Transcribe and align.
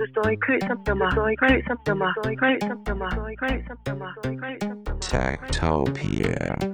Du 0.00 0.06
står 0.12 0.28
i 0.34 0.36
kø 0.46 0.54
som 0.68 0.78
nummer. 0.88 1.06
Du 1.06 1.14
står 1.16 1.28
i 1.28 1.36
kø 1.42 1.50
som 1.68 1.78
nummer. 1.88 2.06
Du 2.06 2.22
står 2.22 2.30
i 2.30 2.36
kø 2.42 2.50
som 2.68 2.78
nummer. 2.88 3.08
Du 3.08 3.14
står 3.16 3.28
i 3.28 3.36
kø 3.42 3.50
som 3.68 3.78
nummer. 3.88 4.10
Du 4.14 4.20
står 4.20 4.30
i 4.30 4.36
kø 4.42 4.50
som 4.62 4.76
nummer. 4.86 5.00
Techtopia. 5.10 6.73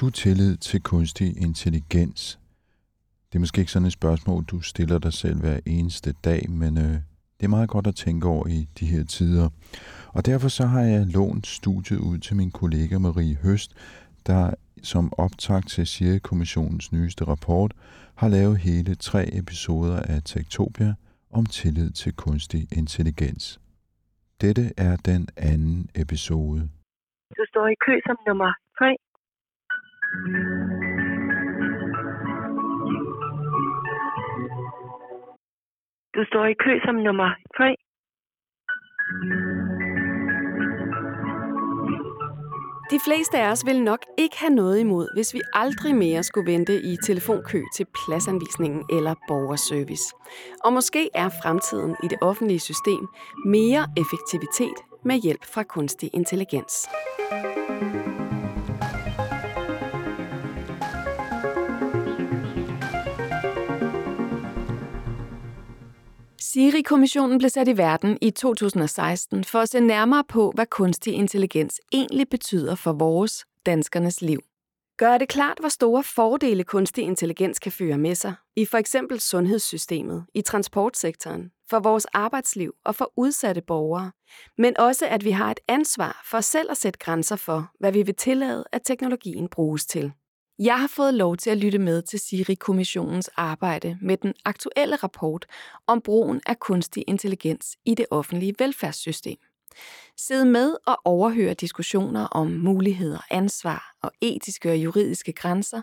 Du 0.00 0.10
tillid 0.10 0.56
til 0.56 0.82
kunstig 0.82 1.42
intelligens? 1.42 2.40
Det 3.28 3.34
er 3.34 3.40
måske 3.40 3.58
ikke 3.60 3.72
sådan 3.72 3.86
et 3.86 3.92
spørgsmål, 3.92 4.44
du 4.44 4.60
stiller 4.60 4.98
dig 4.98 5.12
selv 5.12 5.40
hver 5.40 5.60
eneste 5.66 6.12
dag, 6.24 6.50
men 6.50 6.78
øh, 6.78 6.94
det 7.36 7.44
er 7.44 7.48
meget 7.48 7.68
godt 7.68 7.86
at 7.86 7.94
tænke 7.94 8.28
over 8.28 8.46
i 8.46 8.68
de 8.80 8.86
her 8.86 9.04
tider. 9.04 9.48
Og 10.14 10.26
derfor 10.26 10.48
så 10.48 10.66
har 10.66 10.80
jeg 10.80 11.06
lånt 11.06 11.46
studiet 11.46 11.98
ud 11.98 12.18
til 12.18 12.36
min 12.36 12.50
kollega 12.50 12.98
Marie 12.98 13.36
Høst, 13.36 13.70
der 14.26 14.54
som 14.82 15.12
optakt 15.18 15.68
til 15.68 15.86
Siri-kommissionens 15.86 16.92
nyeste 16.92 17.24
rapport 17.24 17.72
har 18.14 18.28
lavet 18.28 18.58
hele 18.58 18.94
tre 18.94 19.36
episoder 19.38 20.02
af 20.02 20.22
Tektopia 20.24 20.94
om 21.30 21.46
tillid 21.46 21.90
til 21.90 22.12
kunstig 22.12 22.62
intelligens. 22.78 23.60
Dette 24.40 24.72
er 24.76 24.96
den 24.96 25.28
anden 25.36 25.90
episode. 25.94 26.60
Du 27.38 27.44
står 27.48 27.66
i 27.68 27.76
kø 27.86 27.94
som 28.06 28.16
nummer 28.26 28.52
3. 28.78 29.05
Du 36.14 36.24
står 36.30 36.44
i 36.46 36.54
kø 36.64 36.72
som 36.84 36.94
nummer 36.94 37.30
3. 37.56 37.76
De 42.90 43.00
fleste 43.06 43.38
af 43.38 43.50
os 43.50 43.66
vil 43.66 43.82
nok 43.82 43.98
ikke 44.18 44.36
have 44.38 44.54
noget 44.54 44.80
imod, 44.80 45.08
hvis 45.14 45.34
vi 45.34 45.40
aldrig 45.52 45.94
mere 45.94 46.22
skulle 46.22 46.52
vente 46.52 46.74
i 46.82 46.96
telefonkø 47.06 47.62
til 47.74 47.86
pladsanvisningen 47.94 48.84
eller 48.90 49.14
borgerservice. 49.28 50.14
Og 50.64 50.72
måske 50.72 51.10
er 51.14 51.28
fremtiden 51.42 51.96
i 52.04 52.08
det 52.08 52.18
offentlige 52.20 52.60
system 52.60 53.08
mere 53.46 53.86
effektivitet 53.96 54.78
med 55.04 55.16
hjælp 55.22 55.44
fra 55.44 55.62
kunstig 55.62 56.10
intelligens. 56.14 56.88
Siri-kommissionen 66.56 67.38
blev 67.38 67.50
sat 67.50 67.68
i 67.68 67.76
verden 67.76 68.18
i 68.20 68.30
2016 68.30 69.44
for 69.44 69.58
at 69.58 69.68
se 69.68 69.80
nærmere 69.80 70.24
på, 70.28 70.52
hvad 70.54 70.66
kunstig 70.66 71.14
intelligens 71.14 71.80
egentlig 71.92 72.28
betyder 72.28 72.74
for 72.74 72.92
vores, 72.92 73.44
danskernes 73.66 74.22
liv. 74.22 74.40
Gør 74.96 75.18
det 75.18 75.28
klart, 75.28 75.58
hvor 75.60 75.68
store 75.68 76.02
fordele 76.02 76.64
kunstig 76.64 77.04
intelligens 77.04 77.58
kan 77.58 77.72
føre 77.72 77.98
med 77.98 78.14
sig 78.14 78.34
i 78.56 78.64
for 78.64 78.78
eksempel 78.78 79.20
sundhedssystemet, 79.20 80.26
i 80.34 80.42
transportsektoren, 80.42 81.50
for 81.70 81.78
vores 81.80 82.04
arbejdsliv 82.04 82.74
og 82.84 82.94
for 82.94 83.12
udsatte 83.16 83.62
borgere, 83.62 84.12
men 84.58 84.78
også 84.78 85.06
at 85.06 85.24
vi 85.24 85.30
har 85.30 85.50
et 85.50 85.60
ansvar 85.68 86.22
for 86.30 86.40
selv 86.40 86.70
at 86.70 86.76
sætte 86.76 86.98
grænser 86.98 87.36
for, 87.36 87.70
hvad 87.80 87.92
vi 87.92 88.02
vil 88.02 88.14
tillade, 88.14 88.64
at 88.72 88.82
teknologien 88.84 89.48
bruges 89.48 89.86
til. 89.86 90.12
Jeg 90.58 90.80
har 90.80 90.86
fået 90.86 91.14
lov 91.14 91.36
til 91.36 91.50
at 91.50 91.56
lytte 91.56 91.78
med 91.78 92.02
til 92.02 92.18
Siri-kommissionens 92.18 93.30
arbejde 93.36 93.98
med 94.00 94.16
den 94.16 94.34
aktuelle 94.44 94.96
rapport 94.96 95.46
om 95.86 96.00
brugen 96.00 96.40
af 96.46 96.58
kunstig 96.58 97.04
intelligens 97.06 97.76
i 97.84 97.94
det 97.94 98.06
offentlige 98.10 98.54
velfærdssystem. 98.58 99.36
Sid 100.16 100.44
med 100.44 100.76
og 100.86 100.98
overhøre 101.04 101.54
diskussioner 101.54 102.24
om 102.24 102.46
muligheder, 102.46 103.18
ansvar 103.30 103.94
og 104.02 104.10
etiske 104.20 104.70
og 104.70 104.76
juridiske 104.76 105.32
grænser, 105.32 105.82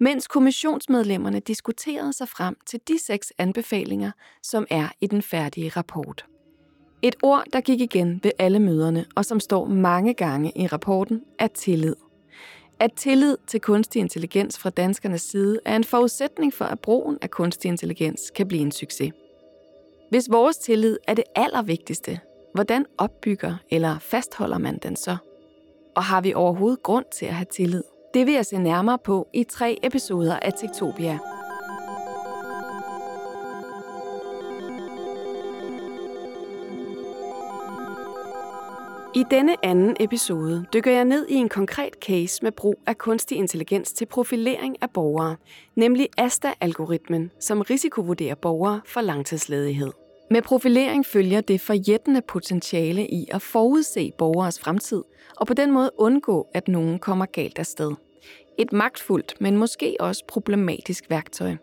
mens 0.00 0.28
kommissionsmedlemmerne 0.28 1.40
diskuterede 1.40 2.12
sig 2.12 2.28
frem 2.28 2.56
til 2.66 2.80
de 2.88 2.98
seks 2.98 3.32
anbefalinger, 3.38 4.10
som 4.42 4.66
er 4.70 4.88
i 5.00 5.06
den 5.06 5.22
færdige 5.22 5.68
rapport. 5.68 6.26
Et 7.02 7.16
ord, 7.22 7.44
der 7.52 7.60
gik 7.60 7.80
igen 7.80 8.20
ved 8.22 8.30
alle 8.38 8.58
møderne, 8.58 9.06
og 9.16 9.24
som 9.24 9.40
står 9.40 9.66
mange 9.66 10.14
gange 10.14 10.52
i 10.56 10.66
rapporten, 10.66 11.22
er 11.38 11.46
tillid. 11.46 11.94
At 12.82 12.92
tillid 12.92 13.36
til 13.46 13.60
kunstig 13.60 14.00
intelligens 14.00 14.58
fra 14.58 14.70
danskernes 14.70 15.22
side 15.22 15.60
er 15.64 15.76
en 15.76 15.84
forudsætning 15.84 16.54
for, 16.54 16.64
at 16.64 16.80
brugen 16.80 17.18
af 17.22 17.30
kunstig 17.30 17.68
intelligens 17.68 18.20
kan 18.34 18.48
blive 18.48 18.62
en 18.62 18.72
succes. 18.72 19.12
Hvis 20.10 20.28
vores 20.30 20.56
tillid 20.56 20.98
er 21.08 21.14
det 21.14 21.24
allervigtigste, 21.36 22.20
hvordan 22.54 22.86
opbygger 22.98 23.56
eller 23.70 23.98
fastholder 23.98 24.58
man 24.58 24.78
den 24.82 24.96
så? 24.96 25.16
Og 25.96 26.04
har 26.04 26.20
vi 26.20 26.34
overhovedet 26.34 26.82
grund 26.82 27.04
til 27.18 27.26
at 27.26 27.34
have 27.34 27.46
tillid? 27.52 27.82
Det 28.14 28.26
vil 28.26 28.34
jeg 28.34 28.46
se 28.46 28.58
nærmere 28.58 28.98
på 28.98 29.28
i 29.32 29.44
tre 29.44 29.78
episoder 29.82 30.36
af 30.36 30.52
Tektopia. 30.52 31.18
I 39.14 39.24
denne 39.30 39.64
anden 39.64 39.96
episode 40.00 40.64
dykker 40.74 40.90
jeg 40.90 41.04
ned 41.04 41.26
i 41.28 41.34
en 41.34 41.48
konkret 41.48 41.94
case 41.94 42.38
med 42.42 42.52
brug 42.52 42.82
af 42.86 42.98
kunstig 42.98 43.38
intelligens 43.38 43.92
til 43.92 44.06
profilering 44.06 44.76
af 44.80 44.90
borgere, 44.90 45.36
nemlig 45.74 46.08
ASTA-algoritmen, 46.18 47.30
som 47.40 47.60
risikovurderer 47.60 48.34
borgere 48.34 48.80
for 48.84 49.00
langtidsledighed. 49.00 49.90
Med 50.30 50.42
profilering 50.42 51.06
følger 51.06 51.40
det 51.40 51.60
forjættende 51.60 52.20
potentiale 52.28 53.06
i 53.06 53.26
at 53.30 53.42
forudse 53.42 54.12
borgeres 54.18 54.60
fremtid, 54.60 55.02
og 55.36 55.46
på 55.46 55.54
den 55.54 55.72
måde 55.72 55.90
undgå, 55.98 56.46
at 56.54 56.68
nogen 56.68 56.98
kommer 56.98 57.26
galt 57.26 57.58
afsted. 57.58 57.92
Et 58.58 58.72
magtfuldt, 58.72 59.34
men 59.40 59.56
måske 59.56 59.96
også 60.00 60.24
problematisk 60.28 61.04
værktøj. 61.10 61.56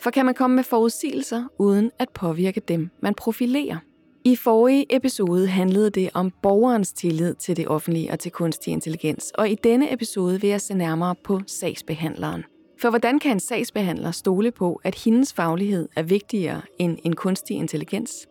For 0.00 0.10
kan 0.10 0.26
man 0.26 0.34
komme 0.34 0.56
med 0.56 0.64
forudsigelser 0.64 1.44
uden 1.58 1.90
at 1.98 2.08
påvirke 2.08 2.60
dem, 2.60 2.90
man 3.00 3.14
profilerer? 3.14 3.78
I 4.26 4.36
forrige 4.36 4.96
episode 4.96 5.46
handlede 5.46 5.90
det 5.90 6.10
om 6.14 6.32
borgerens 6.42 6.92
tillid 6.92 7.34
til 7.34 7.56
det 7.56 7.68
offentlige 7.68 8.10
og 8.12 8.18
til 8.18 8.32
kunstig 8.32 8.72
intelligens, 8.72 9.32
og 9.34 9.50
i 9.50 9.54
denne 9.54 9.92
episode 9.92 10.40
vil 10.40 10.50
jeg 10.50 10.60
se 10.60 10.74
nærmere 10.74 11.14
på 11.24 11.40
sagsbehandleren. 11.46 12.44
For 12.80 12.90
hvordan 12.90 13.18
kan 13.18 13.32
en 13.32 13.40
sagsbehandler 13.40 14.10
stole 14.10 14.50
på, 14.50 14.80
at 14.84 14.94
hendes 14.94 15.32
faglighed 15.32 15.88
er 15.96 16.02
vigtigere 16.02 16.62
end 16.78 16.98
en 17.04 17.16
kunstig 17.16 17.56
intelligens? 17.56 18.26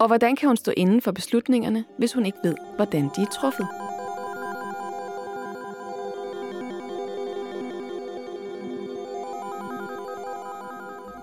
Og 0.00 0.06
hvordan 0.06 0.36
kan 0.36 0.48
hun 0.48 0.56
stå 0.56 0.72
inden 0.76 1.00
for 1.00 1.12
beslutningerne, 1.12 1.84
hvis 1.98 2.12
hun 2.12 2.26
ikke 2.26 2.38
ved, 2.44 2.54
hvordan 2.76 3.02
de 3.16 3.22
er 3.22 3.30
truffet? 3.40 3.68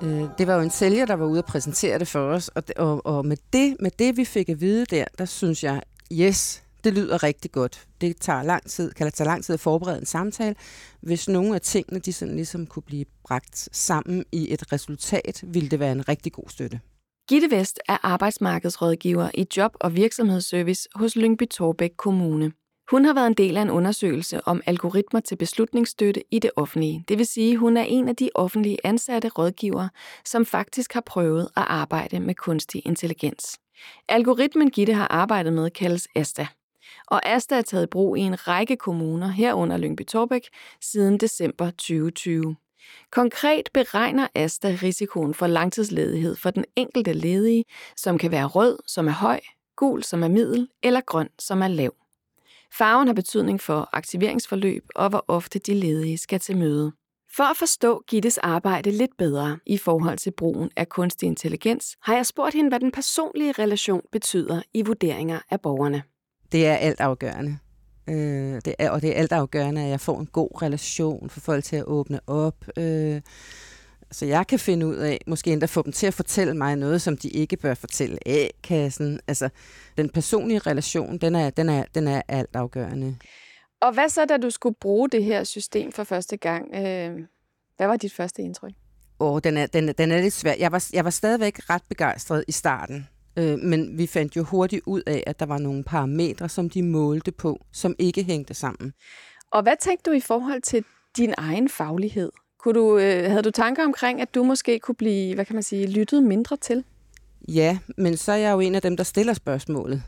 Øh, 0.03 0.23
det 0.37 0.47
var 0.47 0.55
jo 0.55 0.61
en 0.61 0.69
sælger, 0.69 1.05
der 1.05 1.13
var 1.13 1.25
ude 1.25 1.39
og 1.39 1.45
præsentere 1.45 1.99
det 1.99 2.07
for 2.07 2.19
os, 2.19 2.47
og, 2.47 2.63
og, 2.77 3.05
og 3.05 3.25
med, 3.25 3.37
det, 3.53 3.75
med 3.79 3.91
det, 3.99 4.17
vi 4.17 4.25
fik 4.25 4.49
at 4.49 4.61
vide 4.61 4.85
der, 4.85 5.05
der 5.17 5.25
synes 5.25 5.63
jeg, 5.63 5.81
yes, 6.11 6.63
det 6.83 6.93
lyder 6.93 7.23
rigtig 7.23 7.51
godt. 7.51 7.87
Det 8.01 8.17
tager 8.17 8.43
lang 8.43 8.69
tid, 8.69 8.91
kan 8.91 9.05
det 9.05 9.13
tage 9.13 9.27
lang 9.27 9.43
tid 9.43 9.53
at 9.53 9.59
forberede 9.59 9.97
en 9.97 10.05
samtale. 10.05 10.55
Hvis 11.01 11.29
nogle 11.29 11.55
af 11.55 11.61
tingene, 11.61 11.99
de 11.99 12.13
sådan 12.13 12.35
ligesom 12.35 12.67
kunne 12.67 12.83
blive 12.83 13.05
bragt 13.23 13.69
sammen 13.71 14.25
i 14.31 14.53
et 14.53 14.73
resultat, 14.73 15.43
ville 15.47 15.69
det 15.69 15.79
være 15.79 15.91
en 15.91 16.09
rigtig 16.09 16.31
god 16.31 16.49
støtte. 16.49 16.79
Gitte 17.29 17.51
Vest 17.51 17.79
er 17.89 17.97
arbejdsmarkedsrådgiver 18.05 19.29
i 19.33 19.47
Job- 19.57 19.77
og 19.79 19.95
Virksomhedsservice 19.95 20.89
hos 20.95 21.15
Lyngby 21.15 21.47
Torbæk 21.47 21.91
Kommune. 21.97 22.51
Hun 22.91 23.05
har 23.05 23.13
været 23.13 23.27
en 23.27 23.33
del 23.33 23.57
af 23.57 23.61
en 23.61 23.69
undersøgelse 23.69 24.47
om 24.47 24.61
algoritmer 24.65 25.19
til 25.19 25.35
beslutningsstøtte 25.35 26.23
i 26.31 26.39
det 26.39 26.51
offentlige. 26.55 27.03
Det 27.07 27.17
vil 27.17 27.25
sige, 27.25 27.57
hun 27.57 27.77
er 27.77 27.83
en 27.83 28.09
af 28.09 28.15
de 28.15 28.29
offentlige 28.35 28.77
ansatte 28.83 29.29
rådgivere, 29.29 29.89
som 30.25 30.45
faktisk 30.45 30.93
har 30.93 31.01
prøvet 31.01 31.41
at 31.41 31.63
arbejde 31.67 32.19
med 32.19 32.35
kunstig 32.35 32.81
intelligens. 32.85 33.59
Algoritmen 34.09 34.69
Gitte 34.69 34.93
har 34.93 35.07
arbejdet 35.07 35.53
med 35.53 35.69
kaldes 35.69 36.07
ASTA. 36.15 36.47
Og 37.07 37.25
Asta 37.25 37.55
er 37.55 37.61
taget 37.61 37.83
i 37.83 37.87
brug 37.87 38.17
i 38.17 38.21
en 38.21 38.47
række 38.47 38.75
kommuner 38.75 39.27
herunder 39.27 39.77
Lyngby 39.77 40.05
Torbæk 40.05 40.49
siden 40.81 41.17
december 41.17 41.69
2020. 41.69 42.55
Konkret 43.11 43.69
beregner 43.73 44.27
Asta 44.35 44.77
risikoen 44.83 45.33
for 45.33 45.47
langtidsledighed 45.47 46.35
for 46.35 46.49
den 46.49 46.65
enkelte 46.75 47.13
ledige, 47.13 47.65
som 47.97 48.17
kan 48.17 48.31
være 48.31 48.45
rød, 48.45 48.77
som 48.87 49.07
er 49.07 49.11
høj, 49.11 49.39
gul, 49.75 50.03
som 50.03 50.23
er 50.23 50.27
middel, 50.27 50.67
eller 50.83 51.01
grøn, 51.01 51.29
som 51.39 51.61
er 51.61 51.67
lav. 51.67 52.00
Farven 52.77 53.07
har 53.07 53.13
betydning 53.13 53.61
for 53.61 53.89
aktiveringsforløb 53.93 54.83
og 54.95 55.09
hvor 55.09 55.25
ofte 55.27 55.59
de 55.59 55.73
ledige 55.73 56.17
skal 56.17 56.39
til 56.39 56.57
møde. 56.57 56.91
For 57.35 57.43
at 57.43 57.57
forstå 57.57 58.03
Gittes 58.07 58.37
arbejde 58.37 58.91
lidt 58.91 59.17
bedre 59.17 59.59
i 59.65 59.77
forhold 59.77 60.17
til 60.17 60.31
brugen 60.31 60.69
af 60.77 60.89
kunstig 60.89 61.27
intelligens, 61.27 61.97
har 62.01 62.15
jeg 62.15 62.25
spurgt 62.25 62.55
hende, 62.55 62.69
hvad 62.69 62.79
den 62.79 62.91
personlige 62.91 63.51
relation 63.51 64.01
betyder 64.11 64.61
i 64.73 64.81
vurderinger 64.81 65.39
af 65.49 65.61
borgerne. 65.61 66.03
Det 66.51 66.67
er 66.67 66.75
alt 66.75 66.99
afgørende. 66.99 67.57
Øh, 68.09 68.61
det 68.65 68.75
er, 68.79 68.89
og 68.89 69.01
det 69.01 69.09
er 69.09 69.13
alt 69.13 69.31
afgørende, 69.31 69.81
at 69.81 69.89
jeg 69.89 69.99
får 69.99 70.19
en 70.19 70.25
god 70.25 70.61
relation, 70.61 71.29
for 71.29 71.39
folk 71.39 71.63
til 71.63 71.75
at 71.75 71.85
åbne 71.85 72.19
op. 72.27 72.65
Øh, 72.77 73.21
så 74.11 74.25
jeg 74.25 74.47
kan 74.47 74.59
finde 74.59 74.87
ud 74.87 74.95
af, 74.95 75.21
måske 75.27 75.51
endda 75.51 75.65
få 75.65 75.81
dem 75.81 75.91
til 75.91 76.07
at 76.07 76.13
fortælle 76.13 76.53
mig 76.53 76.75
noget, 76.75 77.01
som 77.01 77.17
de 77.17 77.29
ikke 77.29 77.57
bør 77.57 77.73
fortælle 77.73 78.17
A-kassen. 78.27 79.19
Altså, 79.27 79.49
den 79.97 80.09
personlige 80.09 80.59
relation, 80.59 81.17
den 81.17 81.35
er, 81.35 81.49
den 81.49 81.69
er, 81.69 81.83
den 81.95 82.07
er 82.07 82.21
alt 82.27 82.55
afgørende. 82.55 83.17
Og 83.81 83.93
hvad 83.93 84.09
så, 84.09 84.25
da 84.25 84.37
du 84.37 84.49
skulle 84.49 84.75
bruge 84.81 85.09
det 85.09 85.23
her 85.23 85.43
system 85.43 85.91
for 85.91 86.03
første 86.03 86.37
gang? 86.37 86.75
Øh, 86.75 87.19
hvad 87.77 87.87
var 87.87 87.97
dit 87.97 88.13
første 88.13 88.41
indtryk? 88.41 88.73
Åh, 89.19 89.39
den 89.43 89.57
er, 89.57 89.65
den, 89.65 89.87
den 89.97 90.11
er 90.11 90.21
lidt 90.21 90.33
svær. 90.33 90.53
Jeg 90.59 90.71
var, 90.71 90.87
jeg 90.93 91.03
var 91.03 91.09
stadigvæk 91.09 91.69
ret 91.69 91.83
begejstret 91.89 92.45
i 92.47 92.51
starten. 92.51 93.07
Øh, 93.37 93.59
men 93.59 93.97
vi 93.97 94.07
fandt 94.07 94.35
jo 94.35 94.43
hurtigt 94.43 94.83
ud 94.85 95.01
af, 95.07 95.23
at 95.27 95.39
der 95.39 95.45
var 95.45 95.57
nogle 95.57 95.83
parametre, 95.83 96.49
som 96.49 96.69
de 96.69 96.83
målte 96.83 97.31
på, 97.31 97.65
som 97.73 97.95
ikke 97.99 98.23
hængte 98.23 98.53
sammen. 98.53 98.93
Og 99.51 99.63
hvad 99.63 99.75
tænkte 99.79 100.09
du 100.09 100.15
i 100.15 100.19
forhold 100.19 100.61
til 100.61 100.83
din 101.17 101.33
egen 101.37 101.69
faglighed? 101.69 102.31
Kunne 102.63 102.73
du, 102.73 102.97
øh, 102.97 103.29
havde 103.29 103.41
du 103.41 103.51
tanker 103.51 103.85
omkring, 103.85 104.21
at 104.21 104.35
du 104.35 104.43
måske 104.43 104.79
kunne 104.79 104.95
blive, 104.95 105.35
hvad 105.35 105.45
kan 105.45 105.55
man 105.55 105.63
sige, 105.63 105.87
lyttet 105.87 106.23
mindre 106.23 106.57
til? 106.57 106.83
Ja, 107.47 107.77
men 107.97 108.17
så 108.17 108.31
er 108.31 108.35
jeg 108.35 108.51
jo 108.51 108.59
en 108.59 108.75
af 108.75 108.81
dem, 108.81 108.97
der 108.97 109.03
stiller 109.03 109.33
spørgsmålet. 109.33 110.03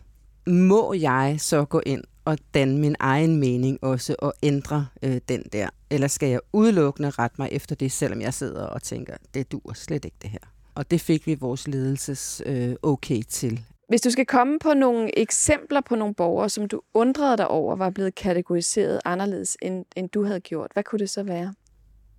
Må 0.47 0.93
jeg 0.93 1.35
så 1.39 1.65
gå 1.65 1.81
ind 1.85 2.03
og 2.25 2.37
danne 2.53 2.79
min 2.79 2.95
egen 2.99 3.39
mening 3.39 3.79
også 3.81 4.15
og 4.19 4.33
ændre 4.43 4.87
øh, 5.03 5.21
den 5.29 5.43
der? 5.53 5.69
Eller 5.89 6.07
skal 6.07 6.29
jeg 6.29 6.39
udelukkende 6.53 7.09
rette 7.09 7.35
mig 7.39 7.49
efter 7.51 7.75
det, 7.75 7.91
selvom 7.91 8.21
jeg 8.21 8.33
sidder 8.33 8.65
og 8.65 8.83
tænker, 8.83 9.13
det 9.33 9.51
dur 9.51 9.73
slet 9.73 10.05
ikke 10.05 10.17
det 10.21 10.29
her? 10.29 10.39
Og 10.75 10.91
det 10.91 11.01
fik 11.01 11.27
vi 11.27 11.35
vores 11.35 11.67
ledelses 11.67 12.41
øh, 12.45 12.75
okay 12.83 13.21
til. 13.29 13.59
Hvis 13.89 14.01
du 14.01 14.09
skal 14.09 14.25
komme 14.25 14.59
på 14.59 14.73
nogle 14.73 15.19
eksempler 15.19 15.81
på 15.81 15.95
nogle 15.95 16.13
borgere, 16.13 16.49
som 16.49 16.67
du 16.67 16.81
undrede 16.93 17.37
dig 17.37 17.47
over, 17.47 17.75
var 17.75 17.89
blevet 17.89 18.15
kategoriseret 18.15 18.99
anderledes, 19.05 19.57
end, 19.61 19.85
end 19.95 20.09
du 20.09 20.23
havde 20.23 20.39
gjort, 20.39 20.71
hvad 20.73 20.83
kunne 20.83 20.99
det 20.99 21.09
så 21.09 21.23
være? 21.23 21.53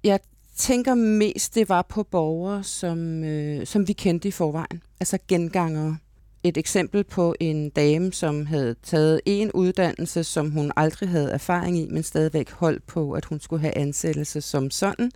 Jeg 0.05 0.21
tænker 0.57 0.95
mest, 0.95 1.55
det 1.55 1.69
var 1.69 1.83
på 1.83 2.03
borgere, 2.03 2.65
som, 2.65 3.25
øh, 3.25 3.67
som 3.67 3.89
vi 3.89 3.93
kendte 3.93 4.29
i 4.29 4.31
forvejen. 4.31 4.83
Altså 5.01 5.19
gengangere. 5.29 5.97
Et 6.43 6.57
eksempel 6.57 7.05
på 7.05 7.35
en 7.41 7.71
dame, 7.71 8.13
som 8.13 8.47
havde 8.47 8.75
taget 8.83 9.21
en 9.27 9.53
uddannelse, 9.53 10.25
som 10.25 10.51
hun 10.51 10.73
aldrig 10.77 11.09
havde 11.09 11.31
erfaring 11.31 11.79
i, 11.79 11.89
men 11.91 12.03
stadigvæk 12.03 12.51
holdt 12.51 12.87
på, 12.87 13.13
at 13.13 13.25
hun 13.25 13.41
skulle 13.41 13.61
have 13.61 13.77
ansættelse 13.77 14.41
som 14.41 14.71
sådan. 14.71 15.11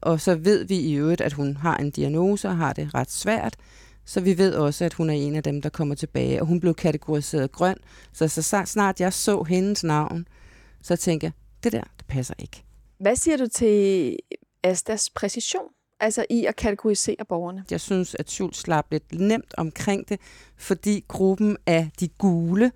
Og 0.00 0.20
så 0.20 0.34
ved 0.34 0.64
vi 0.64 0.76
i 0.76 0.94
øvrigt, 0.94 1.20
at 1.20 1.32
hun 1.32 1.56
har 1.56 1.76
en 1.76 1.90
diagnose 1.90 2.48
og 2.48 2.56
har 2.56 2.72
det 2.72 2.94
ret 2.94 3.10
svært. 3.10 3.56
Så 4.04 4.20
vi 4.20 4.38
ved 4.38 4.54
også, 4.54 4.84
at 4.84 4.94
hun 4.94 5.10
er 5.10 5.14
en 5.14 5.34
af 5.34 5.42
dem, 5.42 5.62
der 5.62 5.68
kommer 5.68 5.94
tilbage, 5.94 6.40
og 6.40 6.46
hun 6.46 6.60
blev 6.60 6.74
kategoriseret 6.74 7.52
grøn. 7.52 7.76
Så, 8.12 8.28
så 8.28 8.62
snart 8.66 9.00
jeg 9.00 9.12
så 9.12 9.42
hendes 9.42 9.84
navn, 9.84 10.28
så 10.82 10.96
tænkte 10.96 11.24
jeg, 11.24 11.32
det 11.64 11.72
der, 11.72 11.84
det 11.98 12.06
passer 12.06 12.34
ikke. 12.38 12.64
Hvad 13.04 13.16
siger 13.16 13.36
du 13.36 13.46
til 13.46 14.16
Astas 14.62 15.10
præcision? 15.10 15.64
Altså 16.00 16.26
i 16.30 16.44
at 16.44 16.56
kategorisere 16.56 17.24
borgerne? 17.28 17.64
Jeg 17.70 17.80
synes, 17.80 18.14
at 18.14 18.30
Schultz 18.30 18.58
slap 18.58 18.86
lidt 18.90 19.12
nemt 19.12 19.54
omkring 19.56 20.08
det, 20.08 20.20
fordi 20.56 21.04
gruppen 21.08 21.56
af 21.66 21.90
de 22.00 22.08
gule, 22.08 22.72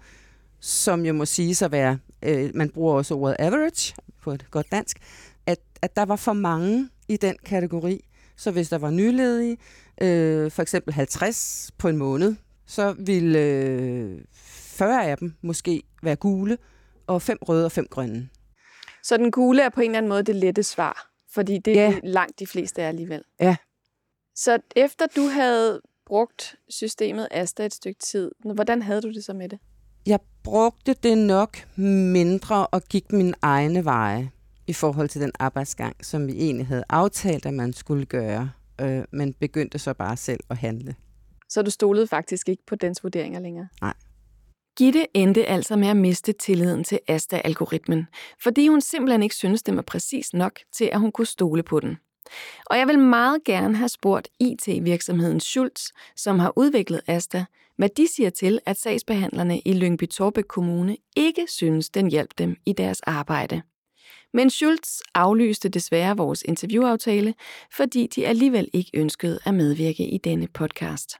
som 0.60 1.06
jo 1.06 1.12
må 1.12 1.24
sige 1.24 1.64
at 1.64 1.72
være, 1.72 1.98
øh, 2.22 2.50
man 2.54 2.70
bruger 2.70 2.94
også 2.94 3.14
ordet 3.14 3.36
average 3.38 3.94
på 4.22 4.32
et 4.32 4.50
godt 4.50 4.66
dansk, 4.72 4.98
at, 5.46 5.58
at 5.82 5.96
der 5.96 6.04
var 6.04 6.16
for 6.16 6.32
mange 6.32 6.88
i 7.08 7.16
den 7.16 7.36
kategori. 7.44 8.04
Så 8.36 8.50
hvis 8.50 8.68
der 8.68 8.78
var 8.78 8.90
nyledige, 8.90 9.56
øh, 10.00 10.50
for 10.50 10.62
eksempel 10.62 10.94
50 10.94 11.70
på 11.78 11.88
en 11.88 11.96
måned, 11.96 12.34
så 12.66 12.94
ville 12.98 13.38
øh, 13.38 14.20
40 14.34 15.10
af 15.10 15.18
dem 15.18 15.34
måske 15.42 15.82
være 16.02 16.16
gule, 16.16 16.58
og 17.06 17.22
fem 17.22 17.38
røde 17.42 17.64
og 17.64 17.72
fem 17.72 17.86
grønne. 17.90 18.28
Så 19.08 19.16
den 19.16 19.30
gule 19.30 19.62
er 19.62 19.68
på 19.68 19.80
en 19.80 19.90
eller 19.90 19.98
anden 19.98 20.08
måde 20.08 20.22
det 20.22 20.36
lette 20.36 20.62
svar, 20.62 21.10
fordi 21.34 21.58
det 21.58 21.78
er 21.78 21.90
ja. 21.90 22.00
langt 22.02 22.38
de 22.38 22.46
fleste 22.46 22.82
er 22.82 22.88
alligevel. 22.88 23.22
Ja. 23.40 23.56
Så 24.34 24.58
efter 24.76 25.06
du 25.16 25.22
havde 25.22 25.80
brugt 26.06 26.56
systemet 26.68 27.28
Asta 27.30 27.66
et 27.66 27.74
stykke 27.74 28.00
tid, 28.00 28.30
hvordan 28.54 28.82
havde 28.82 29.02
du 29.02 29.12
det 29.12 29.24
så 29.24 29.32
med 29.32 29.48
det? 29.48 29.58
Jeg 30.06 30.18
brugte 30.44 30.94
det 30.94 31.18
nok 31.18 31.58
mindre 32.12 32.66
og 32.66 32.82
gik 32.82 33.12
min 33.12 33.34
egne 33.42 33.84
veje 33.84 34.30
i 34.66 34.72
forhold 34.72 35.08
til 35.08 35.20
den 35.20 35.32
arbejdsgang, 35.38 36.04
som 36.04 36.26
vi 36.26 36.32
egentlig 36.32 36.66
havde 36.66 36.84
aftalt, 36.88 37.46
at 37.46 37.54
man 37.54 37.72
skulle 37.72 38.06
gøre, 38.06 38.50
øh, 38.80 39.04
men 39.10 39.34
begyndte 39.34 39.78
så 39.78 39.94
bare 39.94 40.16
selv 40.16 40.40
at 40.50 40.56
handle. 40.56 40.94
Så 41.48 41.62
du 41.62 41.70
stolede 41.70 42.06
faktisk 42.06 42.48
ikke 42.48 42.62
på 42.66 42.74
dens 42.74 43.02
vurderinger 43.02 43.40
længere? 43.40 43.68
Nej. 43.80 43.94
Gitte 44.78 45.06
endte 45.14 45.46
altså 45.46 45.76
med 45.76 45.88
at 45.88 45.96
miste 45.96 46.32
tilliden 46.32 46.84
til 46.84 46.98
Asta-algoritmen, 47.08 48.06
fordi 48.42 48.68
hun 48.68 48.80
simpelthen 48.80 49.22
ikke 49.22 49.34
syntes, 49.34 49.62
det 49.62 49.76
var 49.76 49.82
præcis 49.82 50.34
nok 50.34 50.58
til, 50.72 50.90
at 50.92 51.00
hun 51.00 51.12
kunne 51.12 51.26
stole 51.26 51.62
på 51.62 51.80
den. 51.80 51.96
Og 52.66 52.78
jeg 52.78 52.88
vil 52.88 52.98
meget 52.98 53.44
gerne 53.44 53.76
have 53.76 53.88
spurgt 53.88 54.28
IT-virksomheden 54.40 55.40
Schultz, 55.40 55.86
som 56.16 56.38
har 56.38 56.52
udviklet 56.56 57.00
Asta, 57.06 57.44
hvad 57.76 57.88
de 57.96 58.06
siger 58.16 58.30
til, 58.30 58.58
at 58.66 58.80
sagsbehandlerne 58.80 59.60
i 59.60 59.72
Lyngby 59.72 60.08
Torbæk 60.08 60.44
Kommune 60.44 60.96
ikke 61.16 61.46
synes, 61.48 61.90
den 61.90 62.10
hjalp 62.10 62.30
dem 62.38 62.56
i 62.66 62.72
deres 62.72 63.00
arbejde. 63.00 63.62
Men 64.34 64.50
Schultz 64.50 65.00
aflyste 65.14 65.68
desværre 65.68 66.16
vores 66.16 66.42
interviewaftale, 66.42 67.34
fordi 67.76 68.06
de 68.06 68.26
alligevel 68.26 68.68
ikke 68.72 68.90
ønskede 68.94 69.38
at 69.44 69.54
medvirke 69.54 70.04
i 70.04 70.18
denne 70.18 70.48
podcast. 70.48 71.16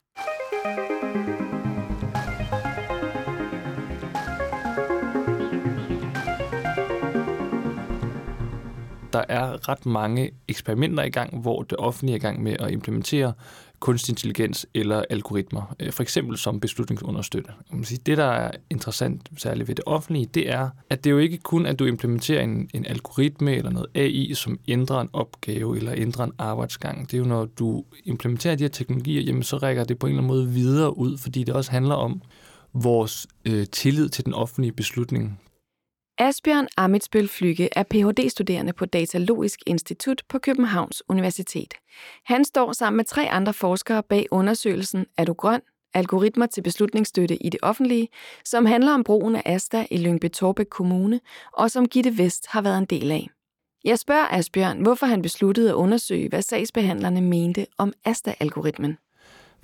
Der 9.18 9.34
er 9.34 9.68
ret 9.68 9.86
mange 9.86 10.30
eksperimenter 10.48 11.02
i 11.02 11.10
gang, 11.10 11.40
hvor 11.40 11.62
det 11.62 11.78
offentlige 11.78 12.14
er 12.14 12.16
i 12.16 12.20
gang 12.20 12.42
med 12.42 12.56
at 12.60 12.70
implementere 12.70 13.32
kunstig 13.80 14.12
intelligens 14.12 14.66
eller 14.74 15.02
algoritmer, 15.10 15.74
øh, 15.80 15.92
for 15.92 16.02
eksempel 16.02 16.38
som 16.38 16.60
beslutningsunderstøtte. 16.60 17.50
Det, 18.06 18.18
der 18.18 18.24
er 18.24 18.50
interessant 18.70 19.28
særligt 19.36 19.68
ved 19.68 19.74
det 19.74 19.84
offentlige, 19.86 20.26
det 20.26 20.50
er, 20.50 20.68
at 20.90 21.04
det 21.04 21.10
jo 21.10 21.18
ikke 21.18 21.38
kun, 21.38 21.66
at 21.66 21.78
du 21.78 21.84
implementerer 21.84 22.42
en, 22.42 22.70
en 22.74 22.86
algoritme 22.86 23.54
eller 23.54 23.70
noget 23.70 23.86
AI, 23.94 24.34
som 24.34 24.58
ændrer 24.68 25.00
en 25.00 25.08
opgave 25.12 25.76
eller 25.76 25.92
ændrer 25.96 26.24
en 26.24 26.32
arbejdsgang. 26.38 27.10
Det 27.10 27.14
er 27.14 27.18
jo, 27.18 27.24
når 27.24 27.44
du 27.44 27.84
implementerer 28.04 28.54
de 28.54 28.64
her 28.64 28.68
teknologier, 28.68 29.22
jamen, 29.22 29.42
så 29.42 29.56
rækker 29.56 29.84
det 29.84 29.98
på 29.98 30.06
en 30.06 30.10
eller 30.10 30.22
anden 30.22 30.36
måde 30.36 30.48
videre 30.48 30.98
ud, 30.98 31.18
fordi 31.18 31.44
det 31.44 31.54
også 31.54 31.70
handler 31.70 31.94
om 31.94 32.22
vores 32.72 33.26
øh, 33.44 33.66
tillid 33.66 34.08
til 34.08 34.24
den 34.24 34.34
offentlige 34.34 34.72
beslutning. 34.72 35.40
Asbjørn 36.20 36.68
Amitsbøl 36.76 37.28
Flyge 37.28 37.68
er 37.76 37.82
Ph.D.-studerende 37.82 38.72
på 38.72 38.86
Datalogisk 38.86 39.60
Institut 39.66 40.22
på 40.28 40.38
Københavns 40.38 41.02
Universitet. 41.08 41.74
Han 42.24 42.44
står 42.44 42.72
sammen 42.72 42.96
med 42.96 43.04
tre 43.04 43.30
andre 43.30 43.52
forskere 43.52 44.02
bag 44.02 44.26
undersøgelsen 44.30 45.06
Er 45.16 45.24
du 45.24 45.32
grøn? 45.32 45.60
Algoritmer 45.94 46.46
til 46.46 46.62
beslutningsstøtte 46.62 47.36
i 47.36 47.48
det 47.48 47.60
offentlige, 47.62 48.08
som 48.44 48.66
handler 48.66 48.92
om 48.92 49.04
brugen 49.04 49.36
af 49.36 49.42
Asta 49.46 49.86
i 49.90 49.96
Lyngby 49.96 50.30
Torbæk 50.30 50.66
Kommune, 50.66 51.20
og 51.52 51.70
som 51.70 51.88
Gitte 51.88 52.18
Vest 52.18 52.46
har 52.46 52.62
været 52.62 52.78
en 52.78 52.84
del 52.84 53.10
af. 53.10 53.28
Jeg 53.84 53.98
spørger 53.98 54.26
Asbjørn, 54.30 54.82
hvorfor 54.82 55.06
han 55.06 55.22
besluttede 55.22 55.70
at 55.70 55.74
undersøge, 55.74 56.28
hvad 56.28 56.42
sagsbehandlerne 56.42 57.20
mente 57.20 57.66
om 57.78 57.92
Asta-algoritmen. 58.04 58.98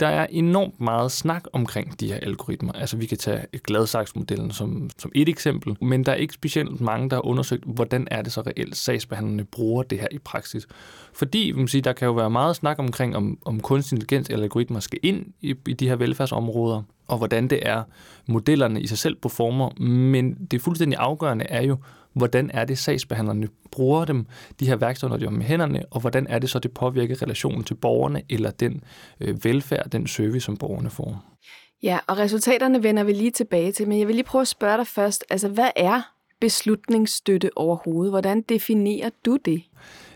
Der 0.00 0.06
er 0.06 0.26
enormt 0.30 0.80
meget 0.80 1.12
snak 1.12 1.44
omkring 1.52 2.00
de 2.00 2.08
her 2.08 2.18
algoritmer. 2.22 2.72
Altså 2.72 2.96
vi 2.96 3.06
kan 3.06 3.18
tage 3.18 3.46
Gladsaksmodellen 3.64 4.50
som, 4.50 4.90
som 4.98 5.12
et 5.14 5.28
eksempel, 5.28 5.76
men 5.80 6.04
der 6.04 6.12
er 6.12 6.16
ikke 6.16 6.34
specielt 6.34 6.80
mange, 6.80 7.10
der 7.10 7.16
har 7.16 7.26
undersøgt, 7.26 7.64
hvordan 7.66 8.08
er 8.10 8.22
det 8.22 8.32
så 8.32 8.40
reelt, 8.40 8.76
sagsbehandlerne 8.76 9.44
bruger 9.44 9.82
det 9.82 10.00
her 10.00 10.08
i 10.10 10.18
praksis. 10.18 10.66
Fordi 11.12 11.52
man 11.52 11.68
siger, 11.68 11.82
der 11.82 11.92
kan 11.92 12.06
jo 12.06 12.12
være 12.12 12.30
meget 12.30 12.56
snak 12.56 12.78
omkring, 12.78 13.16
om, 13.16 13.38
om 13.44 13.60
kunstig 13.60 13.96
intelligens 13.96 14.28
eller 14.28 14.42
algoritmer 14.42 14.80
skal 14.80 14.98
ind 15.02 15.26
i, 15.40 15.54
i 15.68 15.72
de 15.72 15.88
her 15.88 15.96
velfærdsområder, 15.96 16.82
og 17.08 17.18
hvordan 17.18 17.48
det 17.48 17.58
er, 17.62 17.82
modellerne 18.26 18.80
i 18.80 18.86
sig 18.86 18.98
selv 18.98 19.16
performer. 19.16 19.82
Men 19.82 20.34
det 20.34 20.62
fuldstændig 20.62 20.98
afgørende 20.98 21.44
er 21.44 21.62
jo, 21.62 21.76
hvordan 22.14 22.50
er 22.54 22.64
det, 22.64 22.78
sagsbehandlerne 22.78 23.48
bruger 23.70 24.04
dem, 24.04 24.26
de 24.60 24.66
her 24.66 24.76
værktøjer, 24.76 25.10
når 25.10 25.16
de 25.16 25.24
er 25.24 25.30
med 25.30 25.44
hænderne, 25.44 25.82
og 25.90 26.00
hvordan 26.00 26.26
er 26.26 26.38
det 26.38 26.50
så, 26.50 26.58
det 26.58 26.72
påvirker 26.72 27.22
relationen 27.22 27.64
til 27.64 27.74
borgerne, 27.74 28.22
eller 28.30 28.50
den 28.50 28.84
øh, 29.20 29.44
velfærd, 29.44 29.90
den 29.90 30.06
service, 30.06 30.44
som 30.44 30.56
borgerne 30.56 30.90
får. 30.90 31.24
Ja, 31.82 31.98
og 32.06 32.18
resultaterne 32.18 32.82
vender 32.82 33.04
vi 33.04 33.12
lige 33.12 33.30
tilbage 33.30 33.72
til, 33.72 33.88
men 33.88 33.98
jeg 33.98 34.06
vil 34.06 34.14
lige 34.14 34.24
prøve 34.24 34.42
at 34.42 34.48
spørge 34.48 34.76
dig 34.76 34.86
først, 34.86 35.24
altså 35.30 35.48
hvad 35.48 35.70
er 35.76 36.02
beslutningsstøtte 36.40 37.50
overhovedet? 37.56 38.12
Hvordan 38.12 38.42
definerer 38.42 39.10
du 39.24 39.38
det? 39.44 39.62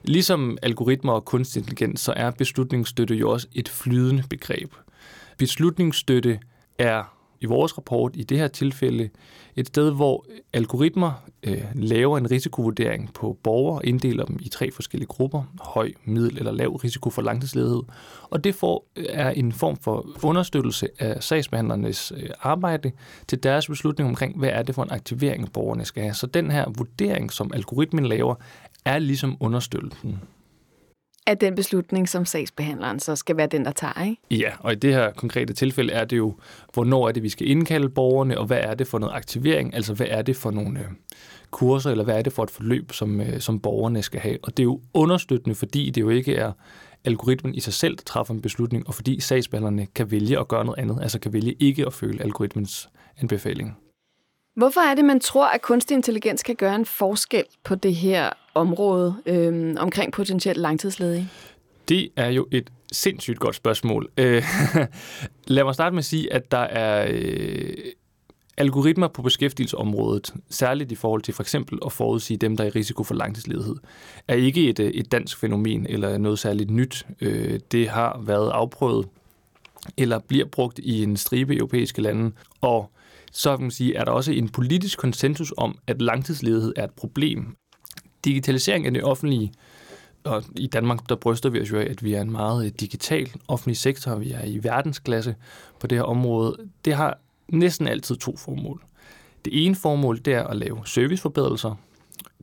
Ligesom 0.02 0.58
algoritmer 0.62 1.12
og 1.12 1.24
kunstig 1.24 1.60
intelligens, 1.60 2.00
så 2.00 2.12
er 2.16 2.30
beslutningsstøtte 2.30 3.14
jo 3.14 3.30
også 3.30 3.46
et 3.52 3.68
flydende 3.68 4.22
begreb. 4.30 4.74
Beslutningsstøtte 5.38 6.40
er 6.78 7.17
i 7.40 7.46
vores 7.46 7.78
rapport 7.78 8.12
i 8.14 8.22
det 8.22 8.38
her 8.38 8.48
tilfælde 8.48 9.08
et 9.56 9.66
sted, 9.66 9.94
hvor 9.94 10.26
algoritmer 10.52 11.12
øh, 11.42 11.64
laver 11.74 12.18
en 12.18 12.30
risikovurdering 12.30 13.14
på 13.14 13.38
borgere, 13.42 13.86
inddeler 13.86 14.24
dem 14.24 14.38
i 14.40 14.48
tre 14.48 14.70
forskellige 14.70 15.08
grupper, 15.08 15.42
høj, 15.60 15.92
middel 16.04 16.38
eller 16.38 16.52
lav 16.52 16.76
risiko 16.76 17.10
for 17.10 17.22
langtidsledighed. 17.22 17.82
Og 18.22 18.44
det 18.44 18.54
får, 18.54 18.86
øh, 18.96 19.04
er 19.08 19.30
en 19.30 19.52
form 19.52 19.76
for 19.76 20.06
understøttelse 20.22 20.88
af 20.98 21.22
sagsbehandlernes 21.22 22.12
øh, 22.16 22.30
arbejde 22.40 22.92
til 23.28 23.42
deres 23.42 23.66
beslutning 23.66 24.08
omkring, 24.08 24.38
hvad 24.38 24.50
er 24.52 24.62
det 24.62 24.74
for 24.74 24.82
en 24.82 24.90
aktivering, 24.90 25.52
borgerne 25.52 25.84
skal 25.84 26.02
have. 26.02 26.14
Så 26.14 26.26
den 26.26 26.50
her 26.50 26.64
vurdering, 26.76 27.32
som 27.32 27.50
algoritmen 27.54 28.06
laver, 28.06 28.34
er 28.84 28.98
ligesom 28.98 29.36
understøttelsen 29.40 30.20
at 31.28 31.40
den 31.40 31.54
beslutning, 31.54 32.08
som 32.08 32.24
sagsbehandleren 32.24 33.00
så 33.00 33.16
skal 33.16 33.36
være 33.36 33.46
den, 33.46 33.64
der 33.64 33.70
tager, 33.70 34.04
ikke? 34.04 34.22
Ja, 34.30 34.50
og 34.60 34.72
i 34.72 34.74
det 34.74 34.94
her 34.94 35.12
konkrete 35.12 35.52
tilfælde 35.52 35.92
er 35.92 36.04
det 36.04 36.16
jo, 36.16 36.34
hvornår 36.72 37.08
er 37.08 37.12
det, 37.12 37.22
vi 37.22 37.28
skal 37.28 37.48
indkalde 37.48 37.88
borgerne, 37.88 38.38
og 38.38 38.46
hvad 38.46 38.58
er 38.60 38.74
det 38.74 38.86
for 38.86 38.98
noget 38.98 39.14
aktivering, 39.14 39.74
altså 39.74 39.94
hvad 39.94 40.06
er 40.10 40.22
det 40.22 40.36
for 40.36 40.50
nogle 40.50 40.80
øh, 40.80 40.86
kurser, 41.50 41.90
eller 41.90 42.04
hvad 42.04 42.18
er 42.18 42.22
det 42.22 42.32
for 42.32 42.42
et 42.42 42.50
forløb, 42.50 42.92
som, 42.92 43.20
øh, 43.20 43.40
som 43.40 43.60
borgerne 43.60 44.02
skal 44.02 44.20
have. 44.20 44.38
Og 44.42 44.56
det 44.56 44.62
er 44.62 44.64
jo 44.64 44.80
understøttende, 44.94 45.54
fordi 45.54 45.90
det 45.90 46.00
jo 46.00 46.08
ikke 46.08 46.36
er 46.36 46.52
algoritmen 47.04 47.54
i 47.54 47.60
sig 47.60 47.72
selv, 47.72 47.96
der 47.96 48.02
træffer 48.06 48.34
en 48.34 48.42
beslutning, 48.42 48.88
og 48.88 48.94
fordi 48.94 49.20
sagsbehandlerne 49.20 49.86
kan 49.94 50.10
vælge 50.10 50.38
at 50.38 50.48
gøre 50.48 50.64
noget 50.64 50.78
andet, 50.78 50.98
altså 51.02 51.18
kan 51.18 51.32
vælge 51.32 51.52
ikke 51.52 51.86
at 51.86 51.92
følge 51.92 52.22
algoritmens 52.22 52.88
anbefaling. 53.20 53.76
Hvorfor 54.58 54.80
er 54.80 54.94
det, 54.94 55.04
man 55.04 55.20
tror, 55.20 55.46
at 55.46 55.62
kunstig 55.62 55.94
intelligens 55.94 56.42
kan 56.42 56.56
gøre 56.56 56.74
en 56.74 56.84
forskel 56.84 57.44
på 57.64 57.74
det 57.74 57.94
her 57.94 58.30
område 58.54 59.16
øh, 59.26 59.74
omkring 59.78 60.12
potentielt 60.12 60.58
langtidsledige? 60.58 61.28
Det 61.88 62.08
er 62.16 62.28
jo 62.28 62.46
et 62.50 62.70
sindssygt 62.92 63.38
godt 63.38 63.54
spørgsmål. 63.54 64.08
Øh, 64.16 64.42
lad 65.46 65.64
mig 65.64 65.74
starte 65.74 65.94
med 65.94 65.98
at 65.98 66.04
sige, 66.04 66.32
at 66.32 66.52
der 66.52 66.58
er 66.58 67.06
øh, 67.10 67.74
algoritmer 68.56 69.08
på 69.08 69.22
beskæftigelsesområdet, 69.22 70.34
særligt 70.50 70.92
i 70.92 70.94
forhold 70.94 71.22
til 71.22 71.34
for 71.34 71.42
eksempel 71.42 71.78
at 71.86 71.92
forudsige 71.92 72.38
dem, 72.38 72.56
der 72.56 72.64
er 72.64 72.68
i 72.68 72.70
risiko 72.70 73.04
for 73.04 73.14
langtidsledighed, 73.14 73.76
er 74.28 74.34
ikke 74.34 74.68
et, 74.68 74.80
øh, 74.80 74.90
et 74.90 75.12
dansk 75.12 75.38
fænomen 75.38 75.86
eller 75.86 76.18
noget 76.18 76.38
særligt 76.38 76.70
nyt. 76.70 77.06
Øh, 77.20 77.60
det 77.72 77.88
har 77.88 78.20
været 78.22 78.50
afprøvet 78.50 79.08
eller 79.96 80.18
bliver 80.18 80.46
brugt 80.46 80.78
i 80.78 81.02
en 81.02 81.16
stribe 81.16 81.56
europæiske 81.56 82.02
lande, 82.02 82.32
og 82.60 82.90
så 83.38 83.56
kan 83.56 83.64
man 83.64 83.70
sige, 83.70 83.94
er 83.94 84.04
der 84.04 84.12
også 84.12 84.32
en 84.32 84.48
politisk 84.48 84.98
konsensus 84.98 85.54
om, 85.56 85.78
at 85.86 86.02
langtidsledighed 86.02 86.72
er 86.76 86.84
et 86.84 86.90
problem. 86.90 87.56
Digitalisering 88.24 88.86
af 88.86 88.92
det 88.92 89.04
offentlige, 89.04 89.52
og 90.24 90.44
i 90.56 90.66
Danmark 90.66 91.08
der 91.08 91.14
bryster 91.14 91.50
vi 91.50 91.60
os 91.60 91.70
jo 91.70 91.78
af, 91.78 91.84
at 91.90 92.04
vi 92.04 92.14
er 92.14 92.20
en 92.20 92.32
meget 92.32 92.66
øh, 92.66 92.72
digital 92.80 93.30
offentlig 93.48 93.76
sektor, 93.76 94.14
vi 94.14 94.32
er 94.32 94.44
i 94.44 94.60
verdensklasse 94.62 95.34
på 95.80 95.86
det 95.86 95.98
her 95.98 96.02
område. 96.02 96.56
Det 96.84 96.94
har 96.94 97.18
næsten 97.48 97.88
altid 97.88 98.16
to 98.16 98.36
formål. 98.36 98.82
Det 99.44 99.66
ene 99.66 99.74
formål 99.74 100.20
det 100.24 100.34
er 100.34 100.44
at 100.44 100.56
lave 100.56 100.86
serviceforbedrelser. 100.86 101.74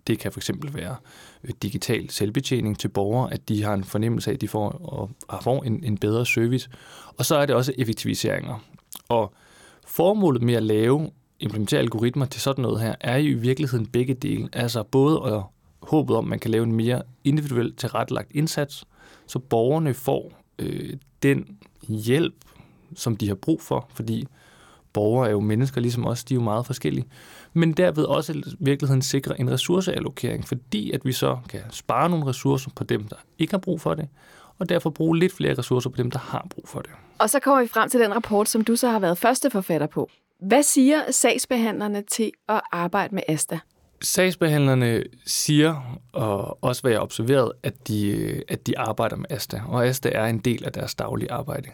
Det 0.08 0.20
kan 0.20 0.32
fx 0.32 0.50
være 0.74 0.96
øh, 1.44 1.54
digital 1.62 2.10
selvbetjening 2.10 2.80
til 2.80 2.88
borgere, 2.88 3.34
at 3.34 3.50
de 3.50 3.64
har 3.64 3.74
en 3.74 3.84
fornemmelse 3.84 4.30
af, 4.30 4.34
at 4.34 4.42
de 4.42 4.48
får, 4.48 4.70
og 5.28 5.44
får 5.44 5.64
en, 5.64 5.84
en 5.84 5.98
bedre 5.98 6.25
service. 6.25 6.70
Og 7.18 7.25
så 7.25 7.36
er 7.36 7.46
det 7.46 7.56
også 7.56 7.74
effektiviseringer. 7.78 8.60
Og 9.10 9.34
Formålet 9.96 10.42
med 10.42 10.54
at 10.54 10.64
lave, 10.64 11.12
implementere 11.40 11.80
algoritmer 11.80 12.25
til 12.25 12.42
sådan 12.42 12.62
noget 12.62 12.82
her, 12.82 12.96
er 13.00 13.18
jo 13.18 13.30
i 13.30 13.34
virkeligheden 13.34 13.88
begge 13.88 14.14
dele. 14.14 14.50
Altså 14.54 14.84
både 14.84 15.34
at 15.34 15.44
håbet 15.82 16.16
om, 16.16 16.25
at 16.25 16.30
man 16.30 16.40
kan 16.40 16.52
lave 16.52 16.64
en 16.64 16.72
mere 16.72 17.02
individuelt 17.24 17.78
tilrettelagt 17.78 18.32
indsats, 18.32 18.86
så 19.28 19.40
borgerne 19.40 19.94
får 19.94 20.32
øh, 20.60 20.94
den 21.24 21.58
hjælp, 21.88 22.34
som 22.96 23.16
de 23.16 23.28
har 23.28 23.36
brug 23.36 23.62
for, 23.62 23.90
fordi 23.94 24.28
borgere 24.94 25.28
er 25.28 25.32
jo 25.32 25.40
mennesker 25.40 25.82
ligesom 25.82 26.06
os, 26.06 26.24
de 26.24 26.34
er 26.34 26.36
jo 26.36 26.44
meget 26.44 26.66
forskellige, 26.66 27.06
men 27.54 27.74
derved 27.74 28.04
også 28.04 28.34
i 28.34 28.44
virkeligheden 28.60 29.02
sikre 29.02 29.40
en 29.40 29.52
ressourceallokering, 29.52 30.48
fordi 30.48 30.92
at 30.92 31.06
vi 31.06 31.12
så 31.12 31.38
kan 31.50 31.62
spare 31.72 32.10
nogle 32.10 32.25
ressourcer 32.25 32.70
på 32.75 32.84
dem, 32.84 33.08
der 33.08 33.16
ikke 33.40 33.54
har 33.54 33.58
brug 33.60 33.82
for 33.82 33.94
det, 33.94 34.08
og 34.59 34.69
derfor 34.69 34.89
bruge 34.89 35.19
lidt 35.19 35.33
flere 35.33 35.57
ressourcer 35.57 35.89
på 35.89 35.97
dem, 35.97 36.12
der 36.12 36.19
har 36.19 36.47
brug 36.50 36.67
for 36.67 36.79
det. 36.79 36.91
Og 37.19 37.29
så 37.29 37.39
kommer 37.39 37.62
vi 37.62 37.67
frem 37.67 37.89
til 37.89 38.00
den 38.00 38.15
rapport, 38.15 38.50
som 38.50 38.63
du 38.63 38.75
så 38.75 38.89
har 38.89 39.00
været 39.00 39.17
første 39.17 39.50
forfatter 39.50 39.88
på. 39.88 40.09
Hvad 40.39 40.63
siger 40.63 41.12
sagsbehandlerne 41.12 42.01
til 42.01 42.31
at 42.50 42.62
arbejde 42.71 43.15
med 43.15 43.24
ASTA? 43.27 43.59
Sagsbehandlerne 44.01 45.03
siger, 45.25 46.00
og 46.13 46.63
også 46.63 46.81
hvad 46.81 46.91
jeg 46.91 47.00
har 47.00 47.03
observeret, 47.03 47.51
at 47.63 47.88
de, 47.88 48.43
at 48.47 48.67
de 48.67 48.79
arbejder 48.79 49.15
med 49.15 49.25
ASTA, 49.29 49.62
og 49.67 49.88
ASTA 49.88 50.09
er 50.09 50.25
en 50.25 50.39
del 50.39 50.65
af 50.65 50.71
deres 50.71 50.95
daglige 50.95 51.31
arbejde. 51.31 51.69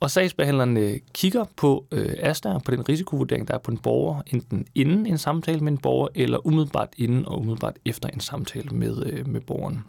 Og 0.00 0.10
sagsbehandlerne 0.10 0.98
kigger 1.14 1.44
på 1.56 1.86
øh, 1.92 2.14
ASTA, 2.18 2.58
på 2.58 2.70
den 2.70 2.88
risikovurdering, 2.88 3.48
der 3.48 3.54
er 3.54 3.58
på 3.58 3.70
en 3.70 3.78
borger, 3.78 4.22
enten 4.26 4.66
inden 4.74 5.06
en 5.06 5.18
samtale 5.18 5.60
med 5.60 5.72
en 5.72 5.78
borger, 5.78 6.08
eller 6.14 6.46
umiddelbart 6.46 6.88
inden 6.96 7.26
og 7.26 7.38
umiddelbart 7.38 7.76
efter 7.84 8.08
en 8.08 8.20
samtale 8.20 8.70
med, 8.70 9.06
øh, 9.06 9.28
med 9.28 9.40
borgeren. 9.40 9.84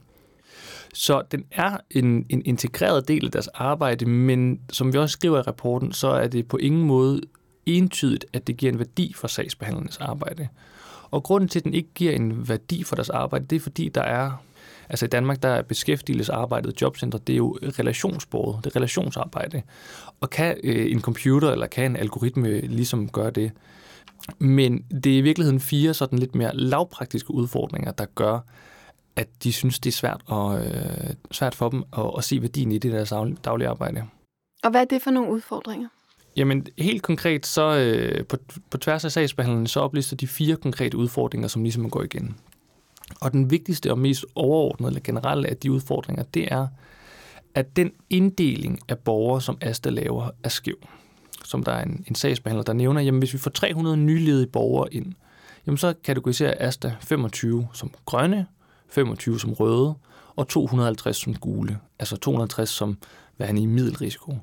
Så 0.94 1.22
den 1.32 1.44
er 1.52 1.78
en, 1.92 2.26
en 2.30 2.42
integreret 2.46 3.08
del 3.08 3.26
af 3.26 3.32
deres 3.32 3.48
arbejde, 3.48 4.06
men 4.06 4.60
som 4.70 4.94
vi 4.94 4.98
også 4.98 5.14
skriver 5.14 5.38
i 5.38 5.42
rapporten, 5.42 5.94
så 5.94 6.08
er 6.08 6.28
det 6.28 6.48
på 6.48 6.58
ingen 6.58 6.84
måde 6.84 7.22
entydigt, 7.66 8.26
at 8.34 8.48
det 8.48 8.58
giver 8.58 8.72
en 8.72 8.80
værdi 8.80 9.14
for 9.16 9.28
sagsbehandlernes 9.28 9.98
arbejde. 9.98 10.48
Og 11.12 11.24
grunden 11.24 11.50
til, 11.50 11.60
at 11.60 11.64
den 11.64 11.74
ikke 11.74 11.90
giver 11.96 12.12
en 12.12 12.50
værdi 12.50 12.84
for 12.84 12.96
deres 12.96 13.10
arbejde, 13.10 13.46
det 13.46 13.56
er 13.56 13.60
fordi, 13.60 13.90
der 13.90 14.02
er 14.02 14.32
Altså 14.90 15.06
i 15.06 15.10
Danmark, 15.10 15.44
der 15.44 15.50
er 15.50 15.62
beskæftigelsesarbejdet, 15.62 16.82
jobcenter, 16.82 17.18
det 17.18 17.34
er 17.34 17.38
jo 17.38 17.58
relationsbordet, 17.80 18.64
det 18.64 18.72
er 18.72 18.76
relationsarbejde. 18.76 19.62
Og 20.20 20.30
kan 20.30 20.58
øh, 20.64 20.92
en 20.92 21.02
computer 21.02 21.52
eller 21.52 21.68
kan 21.68 21.92
en 21.92 21.98
algoritme 21.98 22.62
ligesom 22.62 23.10
gøre 23.10 23.32
det? 23.32 23.52
Men 24.40 24.82
det 25.04 25.14
er 25.14 25.18
i 25.18 25.22
virkeligheden 25.22 25.60
fire 25.60 25.94
sådan 25.94 26.20
lidt 26.20 26.36
mere 26.36 26.56
lavpraktiske 26.56 27.32
udfordringer, 27.32 27.92
der 27.92 28.06
gør, 28.16 28.40
at 29.16 29.28
de 29.44 29.54
synes, 29.54 29.80
det 29.80 29.90
er 29.90 29.98
svært, 29.98 30.22
og, 30.26 30.66
øh, 30.66 31.14
svært 31.32 31.56
for 31.56 31.70
dem 31.70 31.84
at, 31.98 32.12
at 32.18 32.24
se 32.24 32.42
værdien 32.42 32.72
i 32.72 32.78
det 32.78 32.92
deres 32.92 33.14
daglige 33.44 33.68
arbejde. 33.68 34.04
Og 34.64 34.72
hvad 34.72 34.82
er 34.82 34.86
det 34.86 35.02
for 35.02 35.12
nogle 35.12 35.32
udfordringer? 35.32 35.88
Jamen 36.36 36.68
helt 36.78 37.02
konkret, 37.02 37.46
så 37.46 37.78
øh, 37.78 38.26
på, 38.26 38.38
på 38.70 38.78
tværs 38.78 39.06
af 39.06 39.12
sagsbehandlerne, 39.12 39.68
så 39.68 39.80
oplister 39.80 40.16
de 40.16 40.28
fire 40.28 40.56
konkrete 40.56 40.98
udfordringer, 40.98 41.48
som 41.48 41.64
ligesom 41.64 41.90
går 41.90 42.04
igen. 42.04 42.36
Og 43.22 43.32
den 43.32 43.52
vigtigste 43.52 43.92
og 43.92 44.00
mest 44.00 44.26
overordnede 44.36 44.90
eller 44.90 45.02
generelle 45.02 45.48
af 45.50 45.58
de 45.58 45.72
udfordringer, 45.72 46.24
det 46.24 46.48
er, 46.54 46.68
at 47.56 47.76
den 47.76 47.92
inddeling 48.10 48.80
af 48.88 48.98
borgere, 48.98 49.42
som 49.42 49.58
Asta 49.62 49.90
laver, 49.90 50.30
er 50.44 50.50
skæv. 50.50 50.78
Som 51.46 51.64
der 51.64 51.72
er 51.72 51.84
en, 51.84 52.06
en 52.08 52.16
sagsbehandler, 52.16 52.64
der 52.64 52.74
nævner, 52.74 53.02
jamen 53.02 53.20
hvis 53.20 53.34
vi 53.34 53.38
får 53.38 53.52
300 53.52 53.98
nyledige 53.98 54.48
borgere 54.48 54.94
ind, 54.94 55.14
jamen 55.68 55.78
så 55.78 55.94
kategoriserer 56.04 56.68
Asta 56.68 56.94
25 57.02 57.68
som 57.74 57.92
grønne, 58.06 58.46
25 58.90 59.40
som 59.40 59.54
røde 59.54 59.96
og 60.36 60.48
250 60.48 61.18
som 61.18 61.36
gule. 61.36 61.80
Altså 62.00 62.18
250 62.18 62.70
som 62.70 62.98
værende 63.38 63.62
i 63.62 63.66
middelrisiko. 63.66 64.38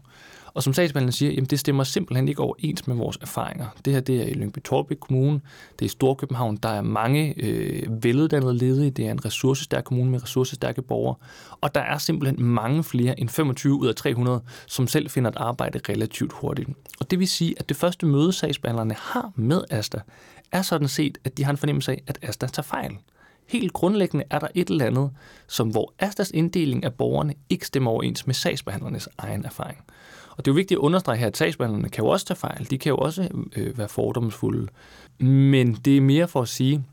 Og 0.56 0.62
som 0.62 0.72
sagsbehandleren 0.72 1.12
siger, 1.12 1.32
jamen 1.32 1.44
det 1.44 1.60
stemmer 1.60 1.84
simpelthen 1.84 2.28
ikke 2.28 2.40
overens 2.40 2.86
med 2.86 2.96
vores 2.96 3.18
erfaringer. 3.20 3.66
Det 3.84 3.92
her 3.92 4.00
det 4.00 4.22
er 4.22 4.26
i 4.26 4.32
Lyngby 4.32 4.62
Torbæk 4.62 4.96
Kommune, 4.96 5.40
det 5.72 5.82
er 5.82 5.86
i 5.86 5.88
Storkøbenhavn, 5.88 6.56
der 6.56 6.68
er 6.68 6.82
mange 6.82 7.34
øh, 7.36 8.02
veluddannede 8.02 8.54
ledige, 8.58 8.90
det 8.90 9.06
er 9.06 9.10
en 9.10 9.24
ressourcestærk 9.24 9.84
kommune 9.84 10.10
med 10.10 10.22
ressourcestærke 10.22 10.82
borgere, 10.82 11.14
og 11.60 11.74
der 11.74 11.80
er 11.80 11.98
simpelthen 11.98 12.42
mange 12.42 12.84
flere 12.84 13.20
end 13.20 13.28
25 13.28 13.74
ud 13.74 13.86
af 13.86 13.94
300, 13.94 14.40
som 14.66 14.86
selv 14.86 15.10
finder 15.10 15.30
et 15.30 15.36
arbejde 15.36 15.80
relativt 15.88 16.32
hurtigt. 16.32 16.68
Og 17.00 17.10
det 17.10 17.18
vil 17.18 17.28
sige, 17.28 17.54
at 17.58 17.68
det 17.68 17.76
første 17.76 18.06
møde, 18.06 18.32
sagsbehandlerne 18.32 18.94
har 18.94 19.32
med 19.34 19.64
Asta, 19.70 20.00
er 20.52 20.62
sådan 20.62 20.88
set, 20.88 21.18
at 21.24 21.38
de 21.38 21.44
har 21.44 21.50
en 21.50 21.56
fornemmelse 21.56 21.92
af, 21.92 22.02
at 22.06 22.18
Asta 22.22 22.46
tager 22.46 22.64
fejl. 22.64 22.92
Helt 23.48 23.72
grundlæggende 23.72 24.24
er 24.30 24.38
der 24.38 24.48
et 24.54 24.70
eller 24.70 24.86
andet, 24.86 25.10
som 25.46 25.68
hvor 25.68 25.92
Astas 25.98 26.30
inddeling 26.30 26.84
af 26.84 26.94
borgerne 26.94 27.34
ikke 27.50 27.66
stemmer 27.66 27.90
overens 27.90 28.26
med 28.26 28.34
sagsbehandlernes 28.34 29.08
egen 29.18 29.44
erfaring. 29.44 29.78
Og 30.30 30.44
det 30.44 30.50
er 30.50 30.54
jo 30.54 30.56
vigtigt 30.56 30.78
at 30.78 30.82
understrege 30.82 31.18
her, 31.18 31.26
at 31.26 31.36
sagsbehandlerne 31.36 31.88
kan 31.88 32.04
jo 32.04 32.10
også 32.10 32.26
tage 32.26 32.38
fejl. 32.38 32.70
De 32.70 32.78
kan 32.78 32.90
jo 32.90 32.96
også 32.96 33.28
øh, 33.56 33.78
være 33.78 33.88
fordomsfulde. 33.88 34.68
Men 35.18 35.74
det 35.74 35.96
er 35.96 36.00
mere 36.00 36.28
for 36.28 36.42
at 36.42 36.48
sige, 36.48 36.84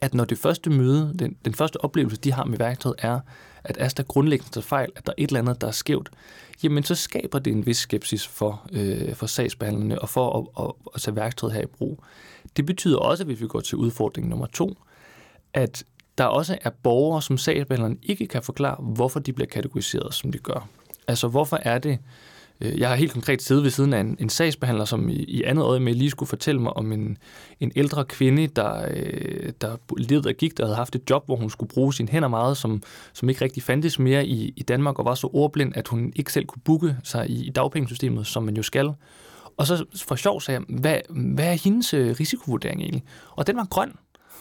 at 0.00 0.14
når 0.14 0.24
det 0.24 0.38
første 0.38 0.70
møde, 0.70 1.14
den, 1.18 1.36
den 1.44 1.54
første 1.54 1.84
oplevelse, 1.84 2.16
de 2.16 2.32
har 2.32 2.44
med 2.44 2.58
værktøjet, 2.58 2.96
er, 2.98 3.20
at 3.64 3.78
Asta 3.78 4.02
grundlæggende 4.02 4.52
tager 4.52 4.62
fejl, 4.62 4.92
at 4.96 5.06
der 5.06 5.12
er 5.12 5.22
et 5.22 5.28
eller 5.28 5.40
andet, 5.40 5.60
der 5.60 5.66
er 5.66 5.72
skævt, 5.72 6.10
jamen 6.62 6.84
så 6.84 6.94
skaber 6.94 7.38
det 7.38 7.52
en 7.52 7.66
vis 7.66 7.76
skepsis 7.76 8.26
for, 8.26 8.66
øh, 8.72 9.14
for 9.14 9.26
sagsbehandlerne 9.26 10.02
og 10.02 10.08
for 10.08 10.50
at, 10.58 10.64
at, 10.64 10.72
at 10.94 11.00
tage 11.00 11.16
værktøjet 11.16 11.54
her 11.54 11.62
i 11.62 11.66
brug. 11.66 12.04
Det 12.56 12.66
betyder 12.66 12.98
også, 12.98 13.24
hvis 13.24 13.40
vi 13.40 13.46
går 13.46 13.60
til 13.60 13.78
udfordring 13.78 14.28
nummer 14.28 14.46
to, 14.46 14.78
at 15.58 15.84
der 16.18 16.24
også 16.24 16.58
er 16.62 16.70
borgere, 16.82 17.22
som 17.22 17.38
sagsbehandleren 17.38 17.98
ikke 18.02 18.26
kan 18.26 18.42
forklare, 18.42 18.76
hvorfor 18.80 19.20
de 19.20 19.32
bliver 19.32 19.48
kategoriseret, 19.48 20.14
som 20.14 20.32
de 20.32 20.38
gør. 20.38 20.68
Altså, 21.08 21.28
hvorfor 21.28 21.58
er 21.62 21.78
det, 21.78 21.98
øh, 22.60 22.78
jeg 22.78 22.88
har 22.88 22.96
helt 22.96 23.12
konkret 23.12 23.42
siddet 23.42 23.64
ved 23.64 23.70
siden 23.70 23.92
af 23.92 24.00
en, 24.00 24.16
en 24.20 24.28
sagsbehandler, 24.28 24.84
som 24.84 25.08
i, 25.08 25.12
i 25.12 25.42
andet 25.42 25.62
øje 25.62 25.80
med 25.80 25.94
lige 25.94 26.10
skulle 26.10 26.28
fortælle 26.28 26.60
mig 26.60 26.76
om 26.76 26.92
en, 26.92 27.18
en 27.60 27.72
ældre 27.76 28.04
kvinde, 28.04 28.46
der, 28.46 28.86
øh, 28.90 29.52
der 29.60 29.76
levede 29.98 30.28
af 30.28 30.36
gik, 30.36 30.58
der 30.58 30.64
havde 30.64 30.76
haft 30.76 30.96
et 30.96 31.10
job, 31.10 31.26
hvor 31.26 31.36
hun 31.36 31.50
skulle 31.50 31.68
bruge 31.68 31.94
sine 31.94 32.08
hænder 32.08 32.28
meget, 32.28 32.56
som, 32.56 32.82
som 33.12 33.28
ikke 33.28 33.44
rigtig 33.44 33.62
fandtes 33.62 33.98
mere 33.98 34.26
i, 34.26 34.52
i 34.56 34.62
Danmark, 34.62 34.98
og 34.98 35.04
var 35.04 35.14
så 35.14 35.30
ordblind, 35.32 35.72
at 35.76 35.88
hun 35.88 36.12
ikke 36.16 36.32
selv 36.32 36.46
kunne 36.46 36.62
booke 36.64 36.96
sig 37.04 37.30
i, 37.30 37.46
i 37.46 37.50
dagpengesystemet, 37.50 38.26
som 38.26 38.42
man 38.42 38.56
jo 38.56 38.62
skal. 38.62 38.92
Og 39.56 39.66
så 39.66 39.84
for 39.96 40.16
sjov 40.16 40.40
sagde 40.40 40.64
jeg, 40.68 40.80
hvad, 40.80 40.98
hvad 41.34 41.46
er 41.46 41.52
hendes 41.64 41.94
øh, 41.94 42.16
risikovurdering 42.20 42.80
egentlig? 42.80 43.04
Og 43.30 43.46
den 43.46 43.56
var 43.56 43.66
grøn. 43.70 43.92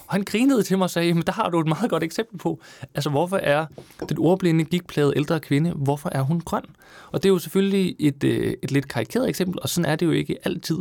Og 0.07 0.13
han 0.13 0.23
grinede 0.23 0.63
til 0.63 0.77
mig 0.77 0.83
og 0.83 0.89
sagde, 0.89 1.13
men 1.13 1.23
der 1.23 1.31
har 1.31 1.49
du 1.49 1.59
et 1.59 1.67
meget 1.67 1.89
godt 1.89 2.03
eksempel 2.03 2.37
på, 2.37 2.61
altså 2.95 3.09
hvorfor 3.09 3.37
er 3.37 3.65
den 4.09 4.17
ordblinde, 4.17 4.63
gigtplagede 4.63 5.13
ældre 5.15 5.39
kvinde, 5.39 5.71
hvorfor 5.71 6.09
er 6.11 6.21
hun 6.21 6.41
grøn? 6.41 6.63
Og 7.11 7.23
det 7.23 7.29
er 7.29 7.33
jo 7.33 7.39
selvfølgelig 7.39 7.95
et, 7.99 8.23
øh, 8.23 8.53
et 8.63 8.71
lidt 8.71 8.87
karikeret 8.87 9.29
eksempel, 9.29 9.59
og 9.61 9.69
sådan 9.69 9.91
er 9.91 9.95
det 9.95 10.05
jo 10.05 10.11
ikke 10.11 10.37
altid. 10.43 10.77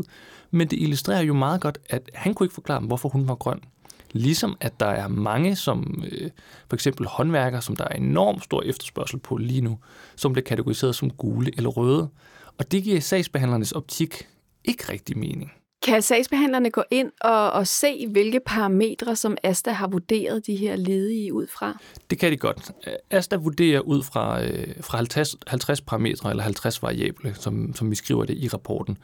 Men 0.51 0.69
det 0.69 0.79
illustrerer 0.81 1.23
jo 1.23 1.35
meget 1.35 1.61
godt, 1.61 1.79
at 1.91 2.11
han 2.15 2.35
kunne 2.35 2.45
ikke 2.45 2.55
forklare, 2.55 2.81
hvorfor 2.81 3.09
hun 3.09 3.29
var 3.29 3.35
grøn. 3.35 3.61
Ligesom 4.13 4.57
at 4.61 4.81
der 4.81 4.87
er 4.87 5.09
mange, 5.09 5.57
som 5.57 6.05
øh, 6.13 6.31
for 6.69 6.77
eksempel 6.77 7.07
håndværkere, 7.07 7.63
som 7.63 7.77
der 7.77 7.85
er 7.85 7.95
enormt 7.97 8.45
stor 8.45 8.63
efterspørgsel 8.63 9.19
på 9.19 9.37
lige 9.37 9.61
nu, 9.61 9.79
som 10.17 10.33
bliver 10.33 10.45
kategoriseret 10.45 10.95
som 10.95 11.11
gule 11.11 11.51
eller 11.57 11.71
røde. 11.71 12.09
Og 12.59 12.73
det 12.73 12.83
giver 12.83 13.01
sagsbehandlernes 13.01 13.73
optik 13.73 14.29
ikke 14.65 14.93
rigtig 14.93 15.19
mening. 15.19 15.53
Kan 15.83 16.03
sagsbehandlerne 16.03 16.71
gå 16.71 16.83
ind 16.91 17.13
og, 17.21 17.53
og 17.53 17.67
se, 17.67 18.07
hvilke 18.07 18.41
parametre, 18.47 19.17
som 19.17 19.37
Asta 19.43 19.71
har 19.71 19.89
vurderet 19.89 20.47
de 20.47 20.57
her 20.57 20.77
ledige 20.77 21.33
ud 21.33 21.47
fra? 21.47 21.79
Det 22.11 22.19
kan 22.19 22.33
de 22.33 22.37
godt. 22.37 22.71
Asta 23.11 23.37
vurderer 23.37 23.81
ud 23.81 24.03
fra, 24.03 24.45
øh, 24.45 24.75
fra 24.81 24.97
50, 24.99 25.37
50 25.47 25.81
parametre 25.81 26.31
eller 26.31 26.43
50 26.43 26.83
variable, 26.83 27.35
som, 27.35 27.75
som 27.75 27.91
vi 27.91 27.95
skriver 27.95 28.25
det 28.25 28.39
i 28.39 28.49
rapporten. 28.49 28.99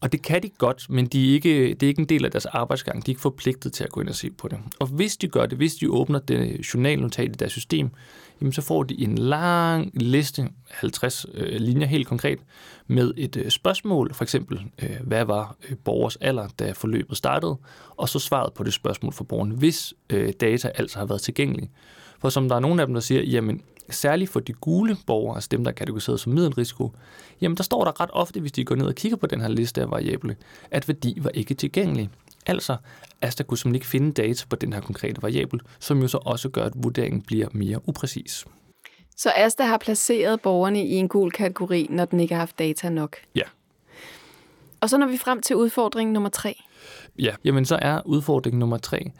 Og 0.00 0.12
det 0.12 0.22
kan 0.22 0.42
de 0.42 0.48
godt, 0.48 0.86
men 0.90 1.06
de 1.06 1.30
er 1.30 1.34
ikke, 1.34 1.74
det 1.74 1.82
er 1.82 1.88
ikke 1.88 2.00
en 2.00 2.08
del 2.08 2.24
af 2.24 2.30
deres 2.30 2.46
arbejdsgang. 2.46 3.06
De 3.06 3.10
er 3.10 3.12
ikke 3.12 3.20
forpligtet 3.20 3.72
til 3.72 3.84
at 3.84 3.90
gå 3.90 4.00
ind 4.00 4.08
og 4.08 4.14
se 4.14 4.30
på 4.30 4.48
det. 4.48 4.58
Og 4.78 4.86
hvis 4.86 5.16
de 5.16 5.28
gør 5.28 5.46
det, 5.46 5.58
hvis 5.58 5.74
de 5.74 5.90
åbner 5.90 6.18
det 6.18 6.74
journalnotat 6.74 7.28
i 7.28 7.32
deres 7.38 7.52
system, 7.52 7.90
jamen 8.40 8.52
så 8.52 8.62
får 8.62 8.82
de 8.82 9.00
en 9.00 9.18
lang 9.18 9.90
liste, 9.94 10.48
50 10.70 11.26
øh, 11.34 11.60
linjer 11.60 11.86
helt 11.86 12.06
konkret, 12.06 12.38
med 12.86 13.14
et 13.16 13.36
øh, 13.36 13.50
spørgsmål, 13.50 14.14
for 14.14 14.24
eksempel, 14.24 14.60
øh, 14.82 14.96
hvad 15.04 15.24
var 15.24 15.56
øh, 15.68 15.76
borgers 15.84 16.16
alder, 16.16 16.48
da 16.58 16.72
forløbet 16.72 17.16
startede, 17.16 17.56
og 17.96 18.08
så 18.08 18.18
svaret 18.18 18.52
på 18.52 18.64
det 18.64 18.72
spørgsmål 18.72 19.12
for 19.12 19.24
borgeren, 19.24 19.50
hvis 19.50 19.94
øh, 20.10 20.32
data 20.40 20.70
altså 20.74 20.98
har 20.98 21.06
været 21.06 21.20
tilgængelige. 21.20 21.70
For 22.18 22.28
som 22.28 22.48
der 22.48 22.56
er 22.56 22.60
nogle 22.60 22.80
af 22.80 22.86
dem, 22.86 22.94
der 22.94 23.00
siger, 23.00 23.22
jamen 23.22 23.62
særligt 23.90 24.30
for 24.30 24.40
de 24.40 24.52
gule 24.52 24.96
borgere, 25.06 25.34
altså 25.34 25.48
dem, 25.50 25.64
der 25.64 25.70
er 25.70 25.74
kategoriseret 25.74 26.20
som 26.20 26.32
middelrisiko, 26.32 26.92
jamen 27.40 27.56
der 27.56 27.62
står 27.62 27.84
der 27.84 28.00
ret 28.00 28.10
ofte, 28.12 28.40
hvis 28.40 28.52
de 28.52 28.64
går 28.64 28.74
ned 28.74 28.86
og 28.86 28.94
kigger 28.94 29.16
på 29.16 29.26
den 29.26 29.40
her 29.40 29.48
liste 29.48 29.82
af 29.82 29.90
variable, 29.90 30.36
at 30.70 30.88
værdi 30.88 31.18
var 31.20 31.30
ikke 31.30 31.54
tilgængelig. 31.54 32.08
Altså, 32.46 32.76
Asta 33.22 33.42
kunne 33.42 33.58
simpelthen 33.58 33.74
ikke 33.74 33.86
finde 33.86 34.12
data 34.12 34.44
på 34.50 34.56
den 34.56 34.72
her 34.72 34.80
konkrete 34.80 35.22
variabel, 35.22 35.60
som 35.78 36.00
jo 36.00 36.08
så 36.08 36.18
også 36.24 36.48
gør, 36.48 36.64
at 36.64 36.72
vurderingen 36.76 37.22
bliver 37.22 37.48
mere 37.52 37.88
upræcis. 37.88 38.46
Så 39.16 39.32
Asta 39.36 39.64
har 39.64 39.78
placeret 39.78 40.40
borgerne 40.40 40.86
i 40.86 40.92
en 40.92 41.08
gul 41.08 41.30
kategori, 41.30 41.86
når 41.90 42.04
den 42.04 42.20
ikke 42.20 42.34
har 42.34 42.40
haft 42.40 42.58
data 42.58 42.88
nok? 42.88 43.16
Ja. 43.34 43.42
Og 44.80 44.90
så 44.90 44.98
når 44.98 45.06
vi 45.06 45.16
frem 45.16 45.40
til 45.40 45.56
udfordring 45.56 46.12
nummer 46.12 46.28
tre. 46.28 46.62
Ja, 47.18 47.34
jamen 47.44 47.64
så 47.64 47.78
er 47.82 48.00
udfordring 48.06 48.58
nummer 48.58 48.76
tre, 48.78 49.10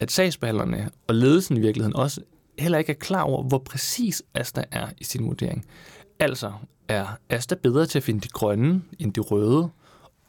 at 0.00 0.10
sagsbehandlerne 0.10 0.90
og 1.06 1.14
ledelsen 1.14 1.56
i 1.56 1.60
virkeligheden 1.60 1.96
også 1.96 2.20
heller 2.58 2.78
ikke 2.78 2.92
er 2.92 2.96
klar 2.96 3.22
over, 3.22 3.42
hvor 3.42 3.58
præcis 3.58 4.22
Asta 4.34 4.64
er 4.70 4.88
i 4.98 5.04
sin 5.04 5.26
vurdering. 5.26 5.66
Altså, 6.18 6.52
er 6.88 7.06
Asta 7.30 7.54
bedre 7.54 7.86
til 7.86 7.98
at 7.98 8.02
finde 8.02 8.20
de 8.20 8.28
grønne 8.28 8.82
end 8.98 9.12
de 9.12 9.20
røde? 9.20 9.68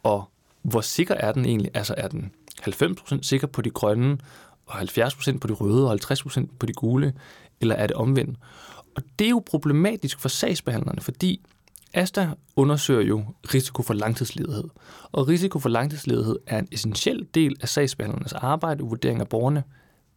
Og 0.03 0.29
hvor 0.63 0.81
sikker 0.81 1.15
er 1.15 1.31
den 1.31 1.45
egentlig? 1.45 1.71
Altså, 1.73 1.95
er 1.97 2.07
den 2.07 2.31
90% 2.61 3.21
sikker 3.21 3.47
på 3.47 3.61
de 3.61 3.69
grønne, 3.69 4.17
og 4.65 4.81
70% 4.81 5.37
på 5.37 5.47
de 5.47 5.53
røde, 5.53 5.91
og 5.91 5.99
50% 6.11 6.45
på 6.59 6.65
de 6.65 6.73
gule? 6.73 7.13
Eller 7.61 7.75
er 7.75 7.87
det 7.87 7.95
omvendt? 7.95 8.39
Og 8.95 9.03
det 9.19 9.25
er 9.25 9.29
jo 9.29 9.43
problematisk 9.45 10.19
for 10.19 10.29
sagsbehandlerne, 10.29 11.01
fordi 11.01 11.41
Asta 11.93 12.29
undersøger 12.55 13.01
jo 13.01 13.25
risiko 13.53 13.83
for 13.83 13.93
langtidsledighed. 13.93 14.63
Og 15.11 15.27
risiko 15.27 15.59
for 15.59 15.69
langtidsledighed 15.69 16.39
er 16.47 16.59
en 16.59 16.67
essentiel 16.71 17.27
del 17.33 17.55
af 17.61 17.69
sagsbehandlernes 17.69 18.33
arbejde 18.33 18.83
og 18.83 18.89
vurdering 18.89 19.19
af 19.19 19.27
borgerne, 19.27 19.63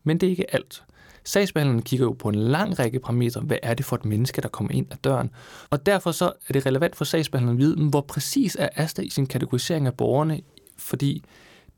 men 0.05 0.18
det 0.18 0.27
er 0.27 0.31
ikke 0.31 0.55
alt. 0.55 0.85
Sagsbehandlerne 1.27 1.83
kigger 1.83 2.07
jo 2.07 2.12
på 2.12 2.29
en 2.29 2.35
lang 2.35 2.79
række 2.79 3.01
parametre. 3.01 3.41
Hvad 3.41 3.59
er 3.62 3.75
det 3.75 3.87
for 3.87 3.97
et 3.97 4.05
menneske, 4.05 4.41
der 4.41 4.49
kommer 4.49 4.73
ind 4.73 4.87
ad 4.91 4.97
døren? 5.05 5.31
Og 5.71 5.87
derfor 5.87 6.12
så 6.12 6.33
er 6.49 6.53
det 6.53 6.67
relevant 6.67 6.97
for 6.97 7.05
sagsbehandleren 7.05 7.57
at 7.57 7.61
vide, 7.61 7.89
hvor 7.89 8.01
præcis 8.01 8.57
er 8.61 8.69
Asta 8.77 9.03
i 9.03 9.11
sin 9.11 9.27
kategorisering 9.27 9.87
af 9.87 9.95
borgerne, 9.95 10.41
fordi 10.79 11.25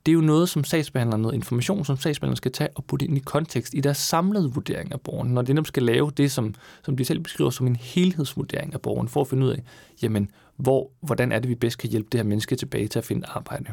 det 0.07 0.13
er 0.13 0.15
jo 0.15 0.21
noget, 0.21 0.49
som 0.49 0.65
sagsbehandleren, 0.65 1.23
noget 1.23 1.35
information, 1.35 1.85
som 1.85 1.97
sagsbehandleren 1.97 2.37
skal 2.37 2.53
tage 2.53 2.71
og 2.75 2.85
putte 2.85 3.07
ind 3.07 3.17
i 3.17 3.21
kontekst 3.21 3.75
i 3.75 3.81
deres 3.81 3.99
samlede 3.99 4.53
vurdering 4.53 4.93
af 4.93 5.01
borgeren, 5.01 5.35
når 5.35 5.43
de 5.43 5.53
nemlig 5.53 5.67
skal 5.67 5.83
lave 5.83 6.11
det, 6.17 6.33
som, 6.33 6.55
som 6.85 6.97
de 6.97 7.05
selv 7.05 7.21
beskriver 7.21 7.51
som 7.51 7.67
en 7.67 7.77
helhedsvurdering 7.77 8.75
af 8.75 8.81
borgeren, 8.81 9.09
for 9.09 9.21
at 9.21 9.29
finde 9.29 9.47
ud 9.47 9.51
af, 9.51 9.63
jamen, 10.03 10.31
hvor, 10.57 10.91
hvordan 11.01 11.33
er 11.33 11.39
det, 11.39 11.49
vi 11.49 11.55
bedst 11.55 11.79
kan 11.79 11.91
hjælpe 11.91 12.09
det 12.13 12.19
her 12.19 12.25
menneske 12.25 12.57
tilbage 12.57 12.89
til 12.89 12.99
at 12.99 13.05
finde 13.05 13.27
arbejde. 13.27 13.71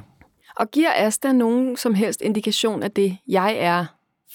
Og 0.58 0.72
giver 0.72 0.92
Asta 0.96 1.32
nogen 1.32 1.78
som 1.78 1.94
helst 1.94 2.22
indikation 2.22 2.84
af 2.84 2.92
det, 2.92 3.18
jeg 3.28 3.56
er 3.60 3.86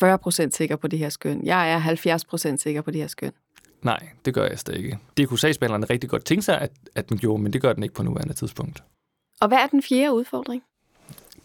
40% 0.02 0.50
sikker 0.50 0.76
på 0.76 0.88
det 0.88 0.98
her 0.98 1.08
skøn. 1.08 1.46
Jeg 1.46 1.72
er 1.72 1.80
70% 1.80 2.56
sikker 2.56 2.82
på 2.82 2.90
det 2.90 3.00
her 3.00 3.08
skøn. 3.08 3.32
Nej, 3.82 4.08
det 4.24 4.34
gør 4.34 4.46
jeg 4.46 4.58
stadig 4.58 4.84
ikke. 4.84 4.98
Det 5.16 5.28
kunne 5.28 5.38
sagsbehandlerne 5.38 5.86
rigtig 5.90 6.10
godt 6.10 6.24
tænke 6.24 6.42
sig, 6.42 6.60
at, 6.60 6.72
at 6.94 7.08
den 7.08 7.18
gjorde, 7.18 7.42
men 7.42 7.52
det 7.52 7.62
gør 7.62 7.72
den 7.72 7.82
ikke 7.82 7.94
på 7.94 8.02
nuværende 8.02 8.34
tidspunkt. 8.34 8.82
Og 9.40 9.48
hvad 9.48 9.58
er 9.58 9.66
den 9.66 9.82
fjerde 9.82 10.12
udfordring? 10.12 10.62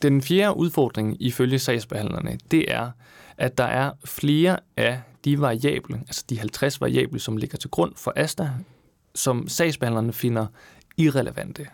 Den 0.01 0.21
fjerde 0.21 0.57
udfordring 0.57 1.17
ifølge 1.19 1.59
sagsbehandlerne, 1.59 2.37
det 2.51 2.71
er, 2.73 2.91
at 3.37 3.57
der 3.57 3.63
er 3.63 3.91
flere 4.05 4.57
af 4.77 5.01
de 5.25 5.41
variable, 5.41 5.97
altså 5.97 6.23
de 6.29 6.39
50 6.39 6.81
variable, 6.81 7.19
som 7.19 7.37
ligger 7.37 7.57
til 7.57 7.69
grund 7.69 7.93
for 7.95 8.13
ASTA, 8.15 8.49
som 9.15 9.47
sagsbehandlerne 9.47 10.13
finder 10.13 10.47
irrelevante 10.97 11.67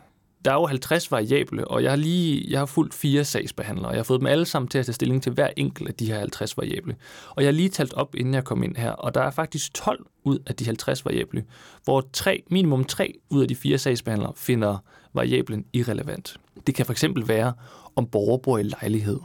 der 0.45 0.51
er 0.51 0.55
jo 0.55 0.65
50 0.65 1.11
variable, 1.11 1.67
og 1.67 1.83
jeg 1.83 1.91
har 1.91 1.95
lige 1.95 2.45
jeg 2.49 2.59
har 2.59 2.65
fulgt 2.65 2.93
fire 2.93 3.23
sagsbehandlere, 3.23 3.87
og 3.87 3.93
jeg 3.93 3.99
har 3.99 4.03
fået 4.03 4.19
dem 4.19 4.27
alle 4.27 4.45
sammen 4.45 4.69
til 4.69 4.77
at 4.77 4.85
tage 4.85 4.93
stilling 4.93 5.23
til 5.23 5.31
hver 5.31 5.49
enkelt 5.57 5.89
af 5.89 5.93
de 5.93 6.05
her 6.05 6.19
50 6.19 6.57
variable. 6.57 6.95
Og 7.29 7.43
jeg 7.43 7.47
har 7.47 7.53
lige 7.53 7.69
talt 7.69 7.93
op, 7.93 8.15
inden 8.15 8.33
jeg 8.33 8.43
kom 8.43 8.63
ind 8.63 8.75
her, 8.75 8.91
og 8.91 9.15
der 9.15 9.21
er 9.21 9.31
faktisk 9.31 9.73
12 9.73 10.05
ud 10.23 10.39
af 10.47 10.55
de 10.55 10.65
50 10.65 11.05
variable, 11.05 11.43
hvor 11.83 12.03
tre, 12.13 12.43
minimum 12.49 12.83
3 12.83 13.13
ud 13.29 13.41
af 13.41 13.47
de 13.47 13.55
fire 13.55 13.77
sagsbehandlere 13.77 14.33
finder 14.35 14.77
variablen 15.13 15.65
irrelevant. 15.73 16.37
Det 16.67 16.75
kan 16.75 16.85
for 16.85 16.93
eksempel 16.93 17.27
være, 17.27 17.53
om 17.95 18.07
borger 18.07 18.37
bor 18.37 18.57
i 18.57 18.63
lejlighed. 18.63 19.19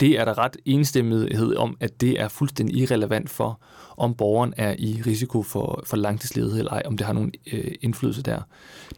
Det 0.00 0.20
er 0.20 0.24
der 0.24 0.38
ret 0.38 0.56
enstemmighed 0.64 1.56
om, 1.56 1.76
at 1.80 2.00
det 2.00 2.20
er 2.20 2.28
fuldstændig 2.28 2.76
irrelevant 2.76 3.30
for, 3.30 3.60
om 3.96 4.14
borgeren 4.14 4.54
er 4.56 4.74
i 4.78 5.02
risiko 5.06 5.42
for, 5.42 5.82
for 5.86 5.96
langtidsledighed 5.96 6.58
eller 6.58 6.72
ej, 6.72 6.82
om 6.86 6.96
det 6.96 7.06
har 7.06 7.14
nogen 7.14 7.32
øh, 7.52 7.72
indflydelse 7.80 8.22
der. 8.22 8.40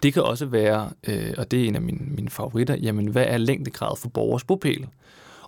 Det 0.03 0.13
kan 0.13 0.23
også 0.23 0.47
være, 0.47 0.91
øh, 1.09 1.35
og 1.39 1.51
det 1.51 1.65
er 1.65 1.69
en 1.69 1.77
af 1.77 1.83
mine, 1.83 2.07
mine 2.09 2.31
favoritter, 2.31 2.77
jamen 2.77 3.09
hvad 3.09 3.25
er 3.29 3.39
længdegrad 3.39 3.97
for 3.97 4.09
borgers 4.09 4.45
bopæl? 4.45 4.87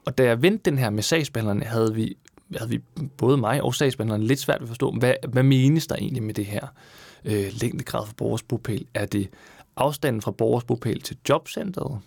Og 0.05 0.19
da 0.19 0.25
jeg 0.25 0.43
vendte 0.43 0.71
den 0.71 0.79
her 0.79 0.91
med 0.91 1.03
sagsbehandlerne, 1.03 1.65
havde 1.65 1.95
vi, 1.95 2.17
havde 2.57 2.71
vi 2.71 2.81
både 3.17 3.37
mig 3.37 3.63
og 3.63 3.75
sagsbehandlerne 3.75 4.27
lidt 4.27 4.41
svært 4.41 4.61
ved 4.61 4.65
at 4.65 4.69
forstå, 4.69 4.91
hvad, 4.91 5.15
hvad 5.29 5.43
menes 5.43 5.87
der 5.87 5.97
egentlig 5.97 6.23
med 6.23 6.35
det 6.35 6.47
her 6.47 6.67
øh, 7.25 7.47
længdegrad 7.61 8.07
for 8.07 8.15
borgers 8.15 8.43
bopæl? 8.43 8.87
Er 8.95 9.07
det 9.07 9.29
afstanden 9.77 10.23
fra 10.23 10.31
borgers 10.31 10.65
bopæl 10.65 11.01
til 11.01 11.17
jobcentret? 11.29 12.01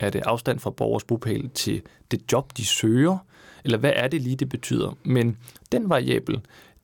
Er 0.00 0.10
det 0.10 0.22
afstand 0.24 0.58
fra 0.58 0.70
borgers 0.70 1.04
bopæl 1.04 1.50
til 1.54 1.82
det 2.10 2.32
job, 2.32 2.56
de 2.56 2.64
søger? 2.64 3.18
Eller 3.64 3.78
hvad 3.78 3.92
er 3.96 4.08
det 4.08 4.20
lige, 4.20 4.36
det 4.36 4.48
betyder? 4.48 4.96
Men 5.02 5.36
den 5.72 5.90
variabel, 5.90 6.40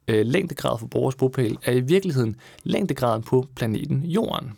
øh, 0.08 0.26
længdegrad 0.26 0.78
for 0.78 0.86
borgers 0.86 1.14
bopæl, 1.14 1.58
er 1.62 1.72
i 1.72 1.80
virkeligheden 1.80 2.36
længdegraden 2.62 3.22
på 3.22 3.46
planeten 3.56 4.02
Jorden. 4.02 4.52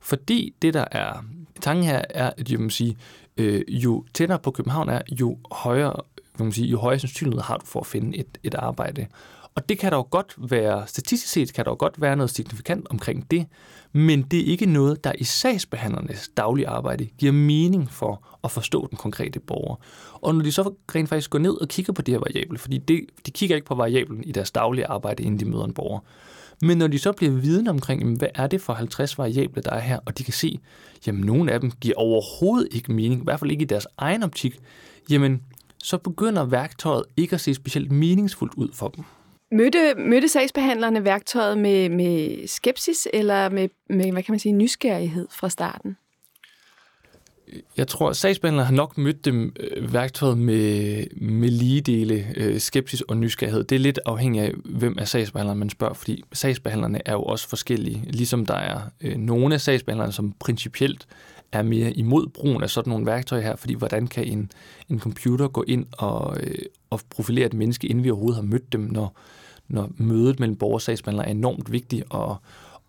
Fordi 0.00 0.54
det, 0.62 0.74
der 0.74 0.84
er 0.90 1.24
tanken 1.60 1.84
her, 1.84 2.02
er, 2.10 2.30
at 2.36 2.50
jeg 2.50 2.58
sige, 2.70 2.96
øh, 3.36 3.62
jo 3.68 4.04
tættere 4.14 4.38
på 4.38 4.50
København 4.50 4.88
er, 4.88 5.02
jo 5.20 5.38
højere, 5.52 5.96
man 6.38 6.52
sige, 6.52 6.68
jo 6.68 6.78
højere 6.78 7.00
sandsynlighed 7.00 7.42
har 7.42 7.56
du 7.56 7.66
for 7.66 7.80
at 7.80 7.86
finde 7.86 8.18
et, 8.18 8.38
et 8.42 8.54
arbejde. 8.54 9.06
Og 9.54 9.68
det 9.68 9.78
kan 9.78 9.92
der 9.92 9.96
jo 9.96 10.06
godt 10.10 10.34
være, 10.50 10.86
statistisk 10.86 11.32
set 11.32 11.52
kan 11.52 11.64
der 11.64 11.70
jo 11.70 11.76
godt 11.78 12.00
være 12.00 12.16
noget 12.16 12.30
signifikant 12.30 12.86
omkring 12.90 13.30
det, 13.30 13.46
men 13.92 14.22
det 14.22 14.40
er 14.40 14.44
ikke 14.44 14.66
noget, 14.66 15.04
der 15.04 15.12
i 15.18 15.24
sagsbehandlernes 15.24 16.30
daglige 16.36 16.68
arbejde 16.68 17.04
giver 17.04 17.32
mening 17.32 17.90
for 17.90 18.38
at 18.44 18.50
forstå 18.50 18.86
den 18.86 18.98
konkrete 18.98 19.40
borger. 19.40 19.76
Og 20.12 20.34
når 20.34 20.42
de 20.42 20.52
så 20.52 20.74
rent 20.94 21.08
faktisk 21.08 21.30
går 21.30 21.38
ned 21.38 21.60
og 21.60 21.68
kigger 21.68 21.92
på 21.92 22.02
de 22.02 22.12
her 22.12 22.18
variable, 22.18 22.58
fordi 22.58 22.78
det, 22.78 23.00
de 23.26 23.30
kigger 23.30 23.56
ikke 23.56 23.66
på 23.66 23.74
variablen 23.74 24.24
i 24.24 24.32
deres 24.32 24.50
daglige 24.50 24.86
arbejde, 24.86 25.22
inden 25.22 25.40
de 25.40 25.44
møder 25.44 25.64
en 25.64 25.74
borger, 25.74 26.00
men 26.62 26.78
når 26.78 26.86
de 26.86 26.98
så 26.98 27.12
bliver 27.12 27.32
viden 27.32 27.68
omkring, 27.68 28.00
jamen, 28.00 28.16
hvad 28.16 28.28
er 28.34 28.46
det 28.46 28.60
for 28.60 28.72
50 28.72 29.18
variable, 29.18 29.62
der 29.62 29.70
er 29.70 29.80
her, 29.80 29.98
og 30.06 30.18
de 30.18 30.24
kan 30.24 30.32
se, 30.32 30.58
jamen 31.06 31.24
nogle 31.24 31.52
af 31.52 31.60
dem 31.60 31.70
giver 31.70 31.94
overhovedet 31.96 32.68
ikke 32.70 32.92
mening, 32.92 33.20
i 33.20 33.24
hvert 33.24 33.40
fald 33.40 33.50
ikke 33.50 33.62
i 33.62 33.66
deres 33.66 33.86
egen 33.98 34.22
optik, 34.22 34.58
jamen 35.10 35.42
så 35.78 35.98
begynder 35.98 36.44
værktøjet 36.44 37.04
ikke 37.16 37.34
at 37.34 37.40
se 37.40 37.54
specielt 37.54 37.92
meningsfuldt 37.92 38.54
ud 38.54 38.68
for 38.74 38.88
dem. 38.88 39.04
Mødte, 39.52 39.94
mødte 39.98 40.28
sagsbehandlerne 40.28 41.04
værktøjet 41.04 41.58
med, 41.58 41.88
med 41.88 42.46
skepsis 42.48 43.08
eller 43.12 43.48
med, 43.48 43.68
med, 43.90 44.12
hvad 44.12 44.22
kan 44.22 44.32
man 44.32 44.38
sige, 44.38 44.52
nysgerrighed 44.52 45.28
fra 45.30 45.48
starten? 45.48 45.96
Jeg 47.76 47.88
tror, 47.88 48.10
at 48.10 48.16
sagsbehandlere 48.16 48.66
har 48.66 48.74
nok 48.74 48.98
mødt 48.98 49.24
dem 49.24 49.52
øh, 49.60 49.92
værktøjet 49.92 50.38
med, 50.38 51.04
med 51.16 51.48
lige 51.48 51.80
dele 51.80 52.26
øh, 52.36 52.60
skepsis 52.60 53.00
og 53.00 53.16
nysgerrighed. 53.16 53.64
Det 53.64 53.76
er 53.76 53.80
lidt 53.80 53.98
afhængigt 54.06 54.44
af, 54.44 54.52
hvem 54.64 54.96
er 54.98 55.04
sagsbehandleren, 55.04 55.58
man 55.58 55.70
spørger, 55.70 55.94
fordi 55.94 56.24
sagsbehandlerne 56.32 57.00
er 57.06 57.12
jo 57.12 57.22
også 57.22 57.48
forskellige. 57.48 58.02
Ligesom 58.06 58.46
der 58.46 58.54
er 58.54 58.80
øh, 59.00 59.16
nogle 59.16 59.54
af 59.54 59.60
sagsbehandlerne, 59.60 60.12
som 60.12 60.34
principielt 60.40 61.06
er 61.52 61.62
mere 61.62 61.92
imod 61.92 62.26
brugen 62.26 62.62
af 62.62 62.70
sådan 62.70 62.90
nogle 62.90 63.06
værktøjer 63.06 63.42
her, 63.42 63.56
fordi 63.56 63.74
hvordan 63.74 64.06
kan 64.06 64.24
en, 64.24 64.50
en 64.88 65.00
computer 65.00 65.48
gå 65.48 65.64
ind 65.68 65.86
og, 65.92 66.36
øh, 66.40 66.58
og 66.90 67.00
profilere 67.10 67.46
et 67.46 67.54
menneske, 67.54 67.86
inden 67.86 68.04
vi 68.04 68.10
overhovedet 68.10 68.36
har 68.36 68.42
mødt 68.42 68.72
dem, 68.72 68.80
når, 68.80 69.16
når 69.68 69.90
mødet 69.96 70.40
mellem 70.40 70.56
borger 70.56 70.74
og 70.74 70.82
sagsbehandler 70.82 71.24
er 71.24 71.30
enormt 71.30 71.72
vigtigt, 71.72 72.04
og, 72.10 72.36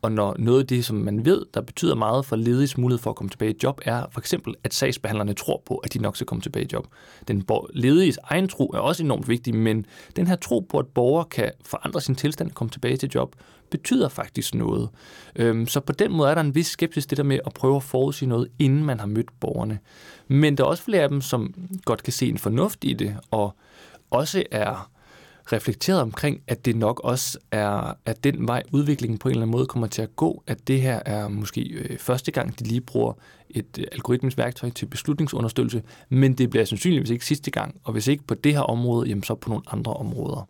og 0.01 0.11
når 0.11 0.35
noget 0.39 0.59
af 0.59 0.67
det, 0.67 0.85
som 0.85 0.97
man 0.97 1.25
ved, 1.25 1.45
der 1.53 1.61
betyder 1.61 1.95
meget 1.95 2.25
for 2.25 2.35
lediges 2.35 2.77
mulighed 2.77 2.99
for 2.99 3.09
at 3.09 3.15
komme 3.15 3.29
tilbage 3.29 3.51
i 3.51 3.57
job, 3.63 3.81
er 3.85 4.05
for 4.11 4.19
eksempel, 4.19 4.55
at 4.63 4.73
sagsbehandlerne 4.73 5.33
tror 5.33 5.63
på, 5.65 5.75
at 5.75 5.93
de 5.93 5.99
nok 5.99 6.15
skal 6.15 6.27
komme 6.27 6.41
tilbage 6.41 6.65
i 6.65 6.69
job. 6.73 6.87
Den 7.27 7.45
lediges 7.73 8.19
egen 8.23 8.47
tro 8.47 8.71
er 8.73 8.79
også 8.79 9.03
enormt 9.03 9.27
vigtig, 9.27 9.55
men 9.55 9.85
den 10.15 10.27
her 10.27 10.35
tro 10.35 10.59
på, 10.59 10.79
at 10.79 10.87
borger 10.87 11.23
kan 11.23 11.51
forandre 11.65 12.01
sin 12.01 12.15
tilstand 12.15 12.49
og 12.49 12.55
komme 12.55 12.71
tilbage 12.71 12.97
til 12.97 13.09
job, 13.15 13.35
betyder 13.69 14.09
faktisk 14.09 14.55
noget. 14.55 14.89
Øhm, 15.35 15.67
så 15.67 15.79
på 15.79 15.91
den 15.91 16.11
måde 16.11 16.29
er 16.29 16.33
der 16.33 16.41
en 16.41 16.55
vis 16.55 16.67
skepsis, 16.67 17.05
det 17.05 17.17
der 17.17 17.23
med 17.23 17.39
at 17.45 17.53
prøve 17.53 17.75
at 17.75 17.83
forudsige 17.83 18.29
noget, 18.29 18.47
inden 18.59 18.85
man 18.85 18.99
har 18.99 19.07
mødt 19.07 19.39
borgerne. 19.39 19.79
Men 20.27 20.57
der 20.57 20.63
er 20.63 20.67
også 20.67 20.83
flere 20.83 21.03
af 21.03 21.09
dem, 21.09 21.21
som 21.21 21.53
godt 21.85 22.03
kan 22.03 22.13
se 22.13 22.29
en 22.29 22.37
fornuft 22.37 22.83
i 22.83 22.93
det, 22.93 23.17
og 23.31 23.55
også 24.09 24.43
er 24.51 24.89
reflekteret 25.53 26.01
omkring, 26.01 26.41
at 26.47 26.65
det 26.65 26.75
nok 26.75 26.99
også 27.03 27.39
er 27.51 27.93
at 28.05 28.23
den 28.23 28.47
vej, 28.47 28.63
udviklingen 28.71 29.17
på 29.17 29.27
en 29.27 29.31
eller 29.31 29.41
anden 29.41 29.51
måde 29.51 29.65
kommer 29.65 29.87
til 29.87 30.01
at 30.01 30.15
gå, 30.15 30.43
at 30.47 30.67
det 30.67 30.81
her 30.81 30.99
er 31.05 31.27
måske 31.27 31.61
øh, 31.61 31.97
første 31.97 32.31
gang, 32.31 32.59
de 32.59 32.63
lige 32.63 32.81
bruger 32.81 33.13
et 33.49 33.77
øh, 33.79 33.85
algoritmisk 33.91 34.37
værktøj 34.37 34.69
til 34.69 34.85
beslutningsunderstøttelse, 34.85 35.83
men 36.09 36.33
det 36.33 36.49
bliver 36.49 36.65
sandsynligvis 36.65 37.09
ikke 37.09 37.25
sidste 37.25 37.51
gang, 37.51 37.75
og 37.83 37.93
hvis 37.93 38.07
ikke 38.07 38.23
på 38.23 38.33
det 38.33 38.53
her 38.53 38.61
område, 38.61 39.09
jamen 39.09 39.23
så 39.23 39.35
på 39.35 39.49
nogle 39.49 39.63
andre 39.71 39.93
områder. 39.93 40.47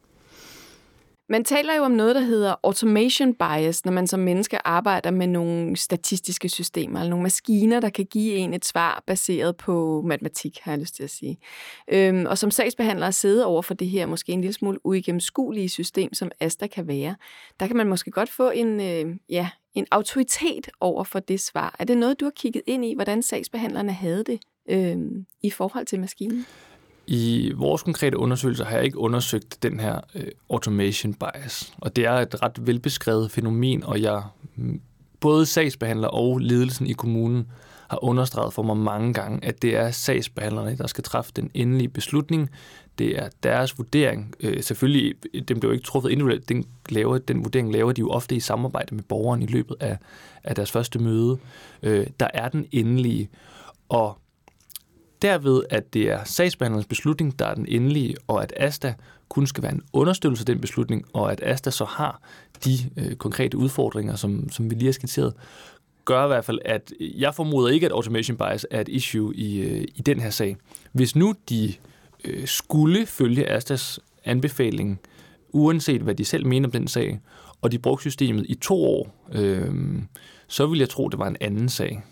Man 1.31 1.43
taler 1.43 1.75
jo 1.75 1.83
om 1.83 1.91
noget, 1.91 2.15
der 2.15 2.21
hedder 2.21 2.55
automation 2.63 3.33
bias, 3.33 3.85
når 3.85 3.91
man 3.91 4.07
som 4.07 4.19
menneske 4.19 4.67
arbejder 4.67 5.11
med 5.11 5.27
nogle 5.27 5.75
statistiske 5.75 6.49
systemer, 6.49 6.99
eller 6.99 7.09
nogle 7.09 7.23
maskiner, 7.23 7.79
der 7.79 7.89
kan 7.89 8.05
give 8.05 8.35
en 8.35 8.53
et 8.53 8.65
svar 8.65 9.03
baseret 9.07 9.57
på 9.57 10.01
matematik, 10.05 10.59
har 10.61 10.71
jeg 10.71 10.79
lyst 10.79 10.95
til 10.95 11.03
at 11.03 11.09
sige. 11.09 11.37
Øhm, 11.87 12.25
og 12.25 12.37
som 12.37 12.51
sagsbehandler 12.51 13.11
sidder 13.11 13.45
over 13.45 13.61
for 13.61 13.73
det 13.73 13.89
her 13.89 14.05
måske 14.05 14.31
en 14.31 14.41
lille 14.41 14.53
smule 14.53 14.85
uigennemskuelige 14.85 15.69
system, 15.69 16.13
som 16.13 16.31
Asta 16.39 16.67
kan 16.67 16.87
være, 16.87 17.15
der 17.59 17.67
kan 17.67 17.77
man 17.77 17.87
måske 17.87 18.11
godt 18.11 18.29
få 18.29 18.49
en, 18.49 18.81
øh, 18.81 19.15
ja, 19.29 19.49
en 19.73 19.87
autoritet 19.91 20.69
over 20.79 21.03
for 21.03 21.19
det 21.19 21.39
svar. 21.39 21.75
Er 21.79 21.85
det 21.85 21.97
noget, 21.97 22.19
du 22.19 22.25
har 22.25 22.33
kigget 22.35 22.61
ind 22.67 22.85
i, 22.85 22.93
hvordan 22.95 23.23
sagsbehandlerne 23.23 23.91
havde 23.91 24.23
det 24.23 24.39
øh, 24.69 24.97
i 25.41 25.49
forhold 25.49 25.85
til 25.85 25.99
maskinen? 25.99 26.45
I 27.11 27.51
vores 27.55 27.83
konkrete 27.83 28.17
undersøgelser 28.17 28.65
har 28.65 28.75
jeg 28.75 28.85
ikke 28.85 28.97
undersøgt 28.97 29.63
den 29.63 29.79
her 29.79 29.99
øh, 30.15 30.27
automation 30.49 31.13
bias, 31.13 31.73
og 31.77 31.95
det 31.95 32.05
er 32.05 32.13
et 32.13 32.43
ret 32.43 32.67
velbeskrevet 32.67 33.31
fænomen, 33.31 33.83
og 33.83 34.01
jeg 34.01 34.23
mm, 34.55 34.81
både 35.19 35.45
sagsbehandler 35.45 36.07
og 36.07 36.39
ledelsen 36.39 36.87
i 36.87 36.93
kommunen 36.93 37.47
har 37.89 38.03
understreget 38.03 38.53
for 38.53 38.63
mig 38.63 38.77
mange 38.77 39.13
gange, 39.13 39.45
at 39.45 39.61
det 39.61 39.75
er 39.75 39.91
sagsbehandlerne, 39.91 40.77
der 40.77 40.87
skal 40.87 41.03
træffe 41.03 41.31
den 41.35 41.51
endelige 41.53 41.89
beslutning. 41.89 42.49
Det 42.99 43.19
er 43.19 43.29
deres 43.43 43.77
vurdering. 43.77 44.33
Øh, 44.39 44.63
selvfølgelig, 44.63 45.15
den 45.33 45.59
bliver 45.59 45.71
jo 45.71 45.71
ikke 45.71 45.85
truffet 45.85 46.09
individuelt. 46.09 46.49
Den, 46.49 46.65
laver, 46.89 47.17
den 47.17 47.43
vurdering 47.43 47.71
laver 47.71 47.91
de 47.91 47.99
jo 47.99 48.09
ofte 48.09 48.35
i 48.35 48.39
samarbejde 48.39 48.95
med 48.95 49.03
borgeren 49.03 49.41
i 49.41 49.45
løbet 49.45 49.75
af, 49.79 49.97
af 50.43 50.55
deres 50.55 50.71
første 50.71 50.99
møde. 50.99 51.37
Øh, 51.83 52.07
der 52.19 52.27
er 52.33 52.49
den 52.49 52.65
endelige. 52.71 53.29
Og 53.89 54.17
derved, 55.21 55.63
at 55.69 55.93
det 55.93 56.11
er 56.11 56.23
sagsbehandlerens 56.23 56.87
beslutning, 56.87 57.39
der 57.39 57.45
er 57.45 57.53
den 57.53 57.65
endelige, 57.67 58.15
og 58.27 58.43
at 58.43 58.53
ASTA 58.57 58.93
kun 59.29 59.47
skal 59.47 59.63
være 59.63 59.73
en 59.73 59.81
understøttelse 59.93 60.41
af 60.41 60.45
den 60.45 60.61
beslutning, 60.61 61.05
og 61.13 61.31
at 61.31 61.43
ASTA 61.43 61.69
så 61.69 61.85
har 61.85 62.21
de 62.65 62.77
øh, 62.97 63.15
konkrete 63.15 63.57
udfordringer, 63.57 64.15
som, 64.15 64.49
som 64.51 64.69
vi 64.69 64.75
lige 64.75 64.85
har 64.85 64.91
skitseret, 64.91 65.33
gør 66.05 66.23
i 66.23 66.27
hvert 66.27 66.45
fald, 66.45 66.59
at 66.65 66.93
jeg 66.99 67.35
formoder 67.35 67.69
ikke, 67.69 67.85
at 67.85 67.91
automation 67.91 68.37
bias 68.37 68.65
er 68.71 68.81
et 68.81 68.89
issue 68.89 69.35
i, 69.35 69.61
øh, 69.61 69.81
i 69.95 70.01
den 70.01 70.19
her 70.19 70.29
sag. 70.29 70.57
Hvis 70.91 71.15
nu 71.15 71.35
de 71.49 71.73
øh, 72.23 72.47
skulle 72.47 73.05
følge 73.05 73.49
ASTAs 73.49 73.99
anbefaling, 74.25 74.99
uanset 75.49 76.01
hvad 76.01 76.15
de 76.15 76.25
selv 76.25 76.45
mener 76.45 76.67
om 76.67 76.71
den 76.71 76.87
sag, 76.87 77.19
og 77.61 77.71
de 77.71 77.79
brugte 77.79 78.01
systemet 78.01 78.45
i 78.49 78.55
to 78.55 78.83
år, 78.85 79.27
øh, 79.31 79.71
så 80.47 80.67
vil 80.67 80.79
jeg 80.79 80.89
tro, 80.89 81.09
det 81.09 81.19
var 81.19 81.27
en 81.27 81.37
anden 81.41 81.69
sag. 81.69 82.03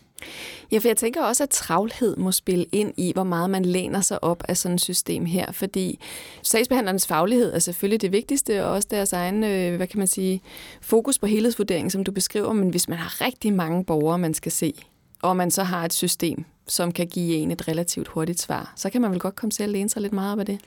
Ja, 0.72 0.78
for 0.78 0.88
jeg 0.88 0.98
tænker 0.98 1.24
også, 1.24 1.44
at 1.44 1.50
travlhed 1.50 2.18
må 2.18 2.32
spille 2.32 2.66
ind 2.72 2.94
i, 2.98 3.14
hvor 3.14 3.24
meget 3.24 3.50
man 3.50 3.66
læner 3.66 4.02
sig 4.02 4.24
op 4.24 4.44
af 4.48 4.58
sådan 4.58 4.76
et 4.76 4.82
system 4.82 5.26
her, 5.26 5.52
fordi 5.52 6.00
sagsbehandlernes 6.44 7.08
faglighed 7.08 7.54
er 7.54 7.60
selvfølgelig 7.60 8.02
det 8.02 8.12
vigtigste, 8.12 8.66
og 8.66 8.72
også 8.72 8.88
deres 8.92 9.14
egen, 9.14 9.44
øh, 9.44 9.76
hvad 9.76 9.88
kan 9.88 9.98
man 9.98 10.08
sige, 10.08 10.42
fokus 10.82 11.20
på 11.20 11.26
helhedsvurdering, 11.26 11.92
som 11.92 12.04
du 12.04 12.12
beskriver, 12.12 12.54
men 12.54 12.70
hvis 12.70 12.90
man 12.90 12.98
har 12.98 13.26
rigtig 13.26 13.54
mange 13.54 13.86
borgere, 13.86 14.18
man 14.18 14.34
skal 14.34 14.52
se, 14.52 14.74
og 15.22 15.38
man 15.38 15.52
så 15.52 15.64
har 15.64 15.86
et 15.86 15.94
system, 15.94 16.46
som 16.68 16.92
kan 16.92 17.08
give 17.08 17.36
en 17.36 17.52
et 17.52 17.68
relativt 17.68 18.08
hurtigt 18.08 18.42
svar, 18.42 18.74
så 18.76 18.90
kan 18.90 19.02
man 19.02 19.12
vel 19.12 19.20
godt 19.20 19.36
komme 19.36 19.52
til 19.52 19.64
at 19.64 19.70
læne 19.70 19.90
sig 19.90 20.02
lidt 20.02 20.14
meget 20.14 20.34
op 20.34 20.40
af 20.40 20.46
det. 20.46 20.60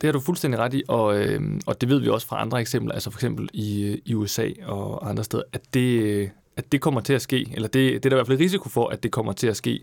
Det 0.00 0.08
har 0.08 0.12
du 0.12 0.20
fuldstændig 0.20 0.60
ret 0.60 0.74
i, 0.74 0.82
og, 0.88 1.18
øh, 1.18 1.40
og 1.66 1.80
det 1.80 1.88
ved 1.88 2.00
vi 2.00 2.08
også 2.08 2.26
fra 2.26 2.40
andre 2.40 2.60
eksempler, 2.60 2.94
altså 2.94 3.10
for 3.10 3.18
eksempel 3.18 3.48
i, 3.52 3.82
øh, 3.82 3.98
i 4.04 4.14
USA 4.14 4.48
og 4.64 5.10
andre 5.10 5.24
steder, 5.24 5.42
at 5.52 5.74
det, 5.74 6.02
øh, 6.02 6.28
at 6.58 6.72
det 6.72 6.80
kommer 6.80 7.00
til 7.00 7.12
at 7.12 7.22
ske, 7.22 7.52
eller 7.54 7.68
det, 7.68 7.92
det 7.92 8.06
er 8.06 8.10
der 8.10 8.16
i 8.16 8.18
hvert 8.18 8.26
fald 8.26 8.38
risiko 8.38 8.68
for, 8.68 8.88
at 8.88 9.02
det 9.02 9.12
kommer 9.12 9.32
til 9.32 9.46
at 9.46 9.56
ske. 9.56 9.80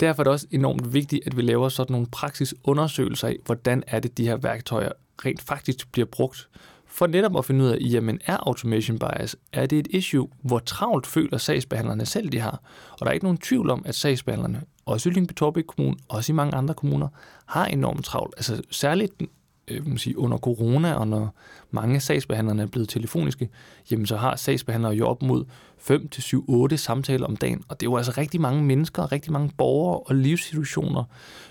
Derfor 0.00 0.22
er 0.22 0.24
det 0.24 0.32
også 0.32 0.46
enormt 0.50 0.94
vigtigt, 0.94 1.26
at 1.26 1.36
vi 1.36 1.42
laver 1.42 1.68
sådan 1.68 1.92
nogle 1.92 2.06
praksisundersøgelser 2.06 3.28
af, 3.28 3.36
hvordan 3.44 3.82
er 3.86 4.00
det, 4.00 4.18
de 4.18 4.26
her 4.26 4.36
værktøjer 4.36 4.92
rent 5.24 5.42
faktisk 5.42 5.92
bliver 5.92 6.06
brugt, 6.06 6.48
for 6.86 7.06
netop 7.06 7.38
at 7.38 7.44
finde 7.44 7.64
ud 7.64 7.70
af, 7.70 7.78
jamen 7.80 8.20
er 8.24 8.36
automation 8.36 8.98
bias, 8.98 9.36
er 9.52 9.66
det 9.66 9.78
et 9.78 9.88
issue, 9.90 10.28
hvor 10.42 10.58
travlt 10.58 11.06
føler 11.06 11.38
sagsbehandlerne 11.38 12.06
selv, 12.06 12.28
de 12.28 12.40
har? 12.40 12.60
Og 12.92 12.98
der 13.00 13.06
er 13.06 13.12
ikke 13.12 13.24
nogen 13.24 13.38
tvivl 13.38 13.70
om, 13.70 13.82
at 13.86 13.94
sagsbehandlerne, 13.94 14.62
også 14.86 15.08
i 15.08 15.12
Lyngby 15.12 15.62
Kommune, 15.66 15.96
også 16.08 16.32
i 16.32 16.34
mange 16.34 16.56
andre 16.56 16.74
kommuner, 16.74 17.08
har 17.46 17.66
enormt 17.66 18.04
travlt. 18.04 18.34
Altså 18.36 18.62
særligt 18.70 19.22
øh, 19.70 19.88
man 19.88 19.98
sige, 19.98 20.18
under 20.18 20.38
corona, 20.38 20.94
og 20.94 21.08
når 21.08 21.34
mange 21.70 22.00
sagsbehandlere 22.00 22.62
er 22.62 22.66
blevet 22.66 22.88
telefoniske, 22.88 23.48
jamen 23.90 24.06
så 24.06 24.16
har 24.16 24.36
sagsbehandlere 24.36 24.92
jo 24.92 25.06
op 25.06 25.22
mod 25.22 25.44
5 25.78 26.08
til 26.08 26.22
7, 26.22 26.44
8 26.48 26.76
samtaler 26.76 27.26
om 27.26 27.36
dagen. 27.36 27.62
Og 27.68 27.80
det 27.80 27.86
er 27.86 27.90
jo 27.90 27.96
altså 27.96 28.12
rigtig 28.18 28.40
mange 28.40 28.62
mennesker, 28.62 29.12
rigtig 29.12 29.32
mange 29.32 29.50
borgere 29.58 29.98
og 29.98 30.14
livssituationer, 30.14 31.04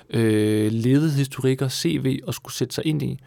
øh, 0.10 0.72
ledighedshistorikker, 0.72 1.68
CV 1.68 2.20
at 2.28 2.36
skulle 2.36 2.54
sætte 2.54 2.76
sig 2.76 2.86
ind 2.86 3.02
i. 3.02 3.20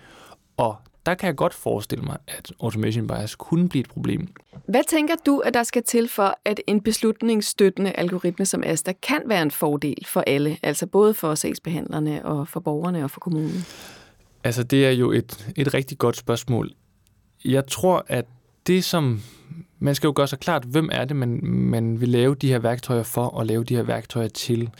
Og 0.56 0.76
der 1.06 1.14
kan 1.14 1.26
jeg 1.26 1.36
godt 1.36 1.54
forestille 1.54 2.04
mig, 2.04 2.16
at 2.28 2.52
automation 2.60 3.06
bias 3.06 3.34
kunne 3.34 3.68
blive 3.68 3.80
et 3.80 3.88
problem. 3.88 4.28
Hvad 4.66 4.82
tænker 4.88 5.14
du, 5.26 5.38
at 5.38 5.54
der 5.54 5.62
skal 5.62 5.82
til 5.82 6.08
for, 6.08 6.38
at 6.44 6.60
en 6.66 6.80
beslutningsstøttende 6.80 7.92
algoritme 7.92 8.46
som 8.46 8.62
Asta 8.66 8.92
kan 9.02 9.22
være 9.26 9.42
en 9.42 9.50
fordel 9.50 10.06
for 10.06 10.20
alle, 10.26 10.58
altså 10.62 10.86
både 10.86 11.14
for 11.14 11.34
sagsbehandlerne 11.34 12.24
og 12.24 12.48
for 12.48 12.60
borgerne 12.60 13.04
og 13.04 13.10
for 13.10 13.20
kommunen? 13.20 13.64
Altså, 14.44 14.62
det 14.62 14.86
er 14.86 14.90
jo 14.90 15.12
et, 15.12 15.52
et 15.56 15.74
rigtig 15.74 15.98
godt 15.98 16.16
spørgsmål. 16.16 16.70
Jeg 17.44 17.66
tror, 17.66 18.04
at 18.08 18.24
det 18.66 18.84
som... 18.84 19.20
Man 19.82 19.94
skal 19.94 20.08
jo 20.08 20.12
gøre 20.16 20.26
sig 20.28 20.38
klart, 20.38 20.64
hvem 20.64 20.88
er 20.92 21.04
det, 21.04 21.16
man, 21.16 21.40
man 21.42 22.00
vil 22.00 22.08
lave 22.08 22.34
de 22.34 22.48
her 22.48 22.58
værktøjer 22.58 23.02
for, 23.02 23.26
og 23.26 23.46
lave 23.46 23.64
de 23.64 23.76
her 23.76 23.82
værktøjer 23.82 24.28
til. 24.28 24.70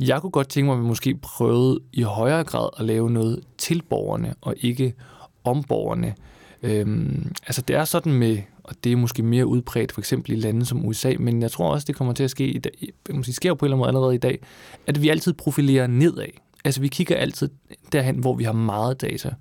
Jeg 0.00 0.20
kunne 0.20 0.30
godt 0.30 0.48
tænke 0.48 0.66
mig, 0.66 0.74
at 0.74 0.82
vi 0.82 0.86
måske 0.86 1.14
prøvede 1.14 1.80
i 1.92 2.02
højere 2.02 2.44
grad 2.44 2.68
at 2.78 2.84
lave 2.84 3.10
noget 3.10 3.40
til 3.58 3.82
borgerne, 3.90 4.34
og 4.40 4.54
ikke 4.60 4.94
om 5.44 5.62
borgerne. 5.62 6.14
Øhm, 6.62 7.32
altså 7.46 7.62
det 7.62 7.76
er 7.76 7.84
sådan 7.84 8.12
med, 8.12 8.38
og 8.64 8.74
det 8.84 8.92
er 8.92 8.96
måske 8.96 9.22
mere 9.22 9.46
udbredt 9.46 9.92
for 9.92 10.00
eksempel 10.00 10.32
i 10.32 10.36
lande 10.36 10.66
som 10.66 10.86
USA, 10.86 11.14
men 11.18 11.42
jeg 11.42 11.50
tror 11.50 11.70
også, 11.70 11.84
det 11.86 11.96
kommer 11.96 12.14
til 12.14 12.24
at 12.24 12.30
ske 12.30 12.46
i 12.46 12.58
dag, 12.58 12.88
måske 13.10 13.32
sker 13.32 13.54
på 13.54 13.66
en 13.66 13.72
eller 13.72 13.76
anden 13.76 13.78
måde 13.78 13.88
allerede 13.88 14.14
i 14.14 14.18
dag, 14.18 14.42
at 14.86 15.02
vi 15.02 15.08
altid 15.08 15.32
profilerer 15.32 15.86
nedad. 15.86 16.26
Altså 16.64 16.80
vi 16.80 16.88
kigger 16.88 17.16
altid 17.16 17.48
derhen, 17.92 18.16
hvor 18.16 18.34
vi 18.34 18.44
har 18.44 18.52
meget 18.52 19.00
data. 19.00 19.34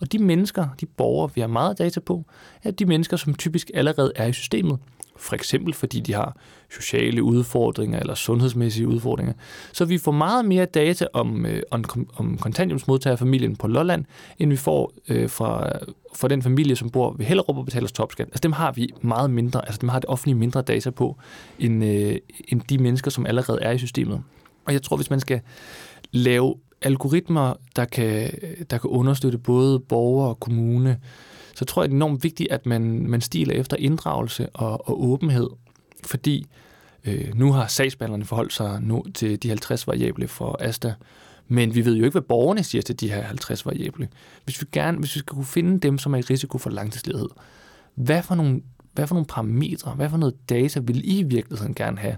Og 0.00 0.12
de 0.12 0.18
mennesker, 0.18 0.68
de 0.80 0.86
borgere, 0.86 1.30
vi 1.34 1.40
har 1.40 1.48
meget 1.48 1.78
data 1.78 2.00
på, 2.00 2.24
er 2.62 2.70
de 2.70 2.86
mennesker, 2.86 3.16
som 3.16 3.34
typisk 3.34 3.70
allerede 3.74 4.12
er 4.16 4.26
i 4.26 4.32
systemet. 4.32 4.78
For 5.18 5.34
eksempel 5.34 5.74
fordi 5.74 6.00
de 6.00 6.14
har 6.14 6.36
sociale 6.70 7.22
udfordringer 7.22 8.00
eller 8.00 8.14
sundhedsmæssige 8.14 8.88
udfordringer. 8.88 9.32
Så 9.72 9.84
vi 9.84 9.98
får 9.98 10.12
meget 10.12 10.44
mere 10.44 10.64
data 10.64 11.06
om, 11.12 11.46
øh, 11.46 11.62
om, 11.70 11.84
om 12.16 12.38
kontanthjælpsmodtagerfamilien 12.38 13.56
på 13.56 13.66
Lolland, 13.66 14.04
end 14.38 14.50
vi 14.50 14.56
får 14.56 14.92
øh, 15.08 15.30
fra, 15.30 15.72
fra 16.14 16.28
den 16.28 16.42
familie, 16.42 16.76
som 16.76 16.90
bor 16.90 17.12
ved 17.12 17.26
Hellerup 17.26 17.56
og 17.56 17.64
betaler 17.64 17.88
topskat. 17.88 18.26
Altså 18.26 18.40
dem 18.42 18.52
har 18.52 18.72
vi 18.72 18.88
meget 19.00 19.30
mindre, 19.30 19.66
altså 19.66 19.78
dem 19.80 19.88
har 19.88 19.98
det 19.98 20.08
offentlige 20.08 20.36
mindre 20.36 20.62
data 20.62 20.90
på, 20.90 21.16
end, 21.58 21.84
øh, 21.84 22.16
end 22.48 22.60
de 22.60 22.78
mennesker, 22.78 23.10
som 23.10 23.26
allerede 23.26 23.58
er 23.62 23.70
i 23.70 23.78
systemet. 23.78 24.22
Og 24.64 24.72
jeg 24.72 24.82
tror, 24.82 24.96
hvis 24.96 25.10
man 25.10 25.20
skal 25.20 25.40
lave 26.12 26.54
algoritmer, 26.82 27.54
der 27.76 27.84
kan, 27.84 28.30
der 28.70 28.78
kan 28.78 28.90
understøtte 28.90 29.38
både 29.38 29.80
borgere 29.80 30.28
og 30.28 30.40
kommune, 30.40 31.00
så 31.54 31.64
tror 31.64 31.82
jeg, 31.82 31.88
det 31.88 31.94
er 31.94 31.96
enormt 31.96 32.24
vigtigt, 32.24 32.52
at 32.52 32.66
man, 32.66 33.08
man 33.08 33.20
stiler 33.20 33.54
efter 33.54 33.76
inddragelse 33.76 34.48
og, 34.48 34.88
og 34.88 35.04
åbenhed, 35.04 35.48
fordi 36.04 36.46
øh, 37.04 37.34
nu 37.34 37.52
har 37.52 37.66
sagsbehandlerne 37.66 38.24
forholdt 38.24 38.52
sig 38.52 38.82
nu 38.82 39.04
til 39.14 39.42
de 39.42 39.48
50 39.48 39.86
variable 39.86 40.28
for 40.28 40.56
ASTA, 40.60 40.94
men 41.48 41.74
vi 41.74 41.84
ved 41.84 41.96
jo 41.96 42.04
ikke, 42.04 42.14
hvad 42.14 42.22
borgerne 42.22 42.64
siger 42.64 42.82
til 42.82 43.00
de 43.00 43.10
her 43.10 43.22
50 43.22 43.66
variable. 43.66 44.08
Hvis 44.44 44.60
vi, 44.60 44.66
gerne, 44.72 44.98
hvis 44.98 45.14
vi 45.14 45.18
skal 45.18 45.34
kunne 45.34 45.44
finde 45.44 45.78
dem, 45.78 45.98
som 45.98 46.14
er 46.14 46.18
i 46.18 46.20
risiko 46.20 46.58
for 46.58 46.70
langtidsledighed, 46.70 47.28
hvad 47.94 48.22
for 48.22 48.34
nogle, 48.34 48.62
hvad 48.92 49.06
for 49.06 49.14
nogle 49.14 49.26
parametre, 49.26 49.90
hvad 49.90 50.10
for 50.10 50.16
noget 50.16 50.34
data 50.48 50.80
vil 50.80 51.02
I 51.04 51.18
i 51.18 51.22
virkeligheden 51.22 51.74
gerne 51.74 51.98
have, 51.98 52.16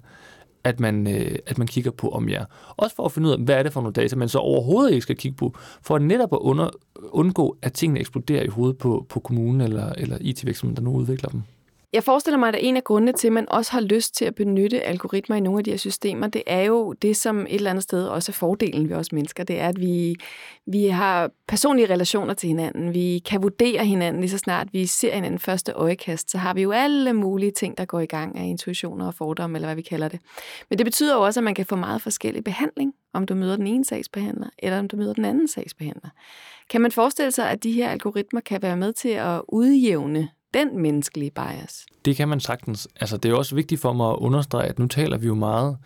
at 0.68 0.80
man, 0.80 1.06
øh, 1.06 1.38
at 1.46 1.58
man 1.58 1.66
kigger 1.66 1.90
på 1.90 2.08
om 2.08 2.28
jer. 2.28 2.44
Også 2.76 2.96
for 2.96 3.04
at 3.04 3.12
finde 3.12 3.28
ud 3.28 3.32
af, 3.32 3.38
hvad 3.38 3.54
er 3.54 3.62
det 3.62 3.72
for 3.72 3.80
nogle 3.80 3.92
data, 3.92 4.16
man 4.16 4.28
så 4.28 4.38
overhovedet 4.38 4.92
ikke 4.92 5.02
skal 5.02 5.16
kigge 5.16 5.36
på, 5.36 5.54
for 5.82 5.98
netop 5.98 6.32
at 6.32 6.38
under, 6.38 6.70
undgå, 7.10 7.56
at 7.62 7.72
tingene 7.72 8.00
eksploderer 8.00 8.42
i 8.42 8.48
hovedet 8.48 8.78
på, 8.78 9.06
på 9.08 9.20
kommunen 9.20 9.60
eller, 9.60 9.92
eller 9.98 10.18
IT-virksomheden, 10.20 10.76
der 10.76 10.82
nu 10.82 10.96
udvikler 10.96 11.28
dem. 11.28 11.42
Jeg 11.92 12.04
forestiller 12.04 12.38
mig, 12.38 12.48
at 12.48 12.56
en 12.58 12.76
af 12.76 12.84
grundene 12.84 13.12
til, 13.12 13.26
at 13.26 13.32
man 13.32 13.48
også 13.48 13.72
har 13.72 13.80
lyst 13.80 14.14
til 14.14 14.24
at 14.24 14.34
benytte 14.34 14.82
algoritmer 14.82 15.36
i 15.36 15.40
nogle 15.40 15.58
af 15.58 15.64
de 15.64 15.70
her 15.70 15.78
systemer, 15.78 16.26
det 16.26 16.42
er 16.46 16.60
jo 16.60 16.92
det, 16.92 17.16
som 17.16 17.40
et 17.40 17.54
eller 17.54 17.70
andet 17.70 17.82
sted 17.82 18.06
også 18.06 18.32
er 18.32 18.34
fordelen 18.34 18.88
ved 18.88 18.96
os 18.96 19.12
mennesker. 19.12 19.44
Det 19.44 19.60
er, 19.60 19.68
at 19.68 19.80
vi, 19.80 20.16
vi 20.66 20.86
har 20.86 21.30
personlige 21.48 21.92
relationer 21.92 22.34
til 22.34 22.46
hinanden. 22.46 22.94
Vi 22.94 23.22
kan 23.24 23.42
vurdere 23.42 23.84
hinanden 23.84 24.20
lige 24.20 24.30
så 24.30 24.38
snart 24.38 24.68
vi 24.72 24.86
ser 24.86 25.14
hinanden 25.14 25.40
første 25.40 25.72
øjekast. 25.72 26.30
Så 26.30 26.38
har 26.38 26.54
vi 26.54 26.62
jo 26.62 26.70
alle 26.70 27.12
mulige 27.12 27.52
ting, 27.52 27.78
der 27.78 27.84
går 27.84 28.00
i 28.00 28.06
gang 28.06 28.38
af 28.38 28.44
intuitioner 28.44 29.06
og 29.06 29.14
fordomme, 29.14 29.58
eller 29.58 29.68
hvad 29.68 29.76
vi 29.76 29.82
kalder 29.82 30.08
det. 30.08 30.20
Men 30.70 30.78
det 30.78 30.86
betyder 30.86 31.14
jo 31.14 31.20
også, 31.20 31.40
at 31.40 31.44
man 31.44 31.54
kan 31.54 31.66
få 31.66 31.76
meget 31.76 32.02
forskellig 32.02 32.44
behandling, 32.44 32.94
om 33.12 33.26
du 33.26 33.34
møder 33.34 33.56
den 33.56 33.66
ene 33.66 33.84
sagsbehandler, 33.84 34.48
eller 34.58 34.78
om 34.78 34.88
du 34.88 34.96
møder 34.96 35.12
den 35.12 35.24
anden 35.24 35.48
sagsbehandler. 35.48 36.08
Kan 36.70 36.80
man 36.80 36.92
forestille 36.92 37.30
sig, 37.30 37.50
at 37.50 37.62
de 37.62 37.72
her 37.72 37.90
algoritmer 37.90 38.40
kan 38.40 38.62
være 38.62 38.76
med 38.76 38.92
til 38.92 39.08
at 39.08 39.42
udjævne 39.48 40.28
den 40.54 40.82
menneskelige 40.82 41.30
bias. 41.30 41.86
Det 42.04 42.16
kan 42.16 42.28
man 42.28 42.40
sagtens. 42.40 42.88
Altså, 43.00 43.16
det 43.16 43.30
er 43.30 43.34
også 43.34 43.54
vigtigt 43.54 43.80
for 43.80 43.92
mig 43.92 44.10
at 44.10 44.16
understrege, 44.16 44.68
at 44.68 44.78
nu 44.78 44.86
taler 44.86 45.18
vi 45.18 45.26
jo 45.26 45.34
meget, 45.34 45.76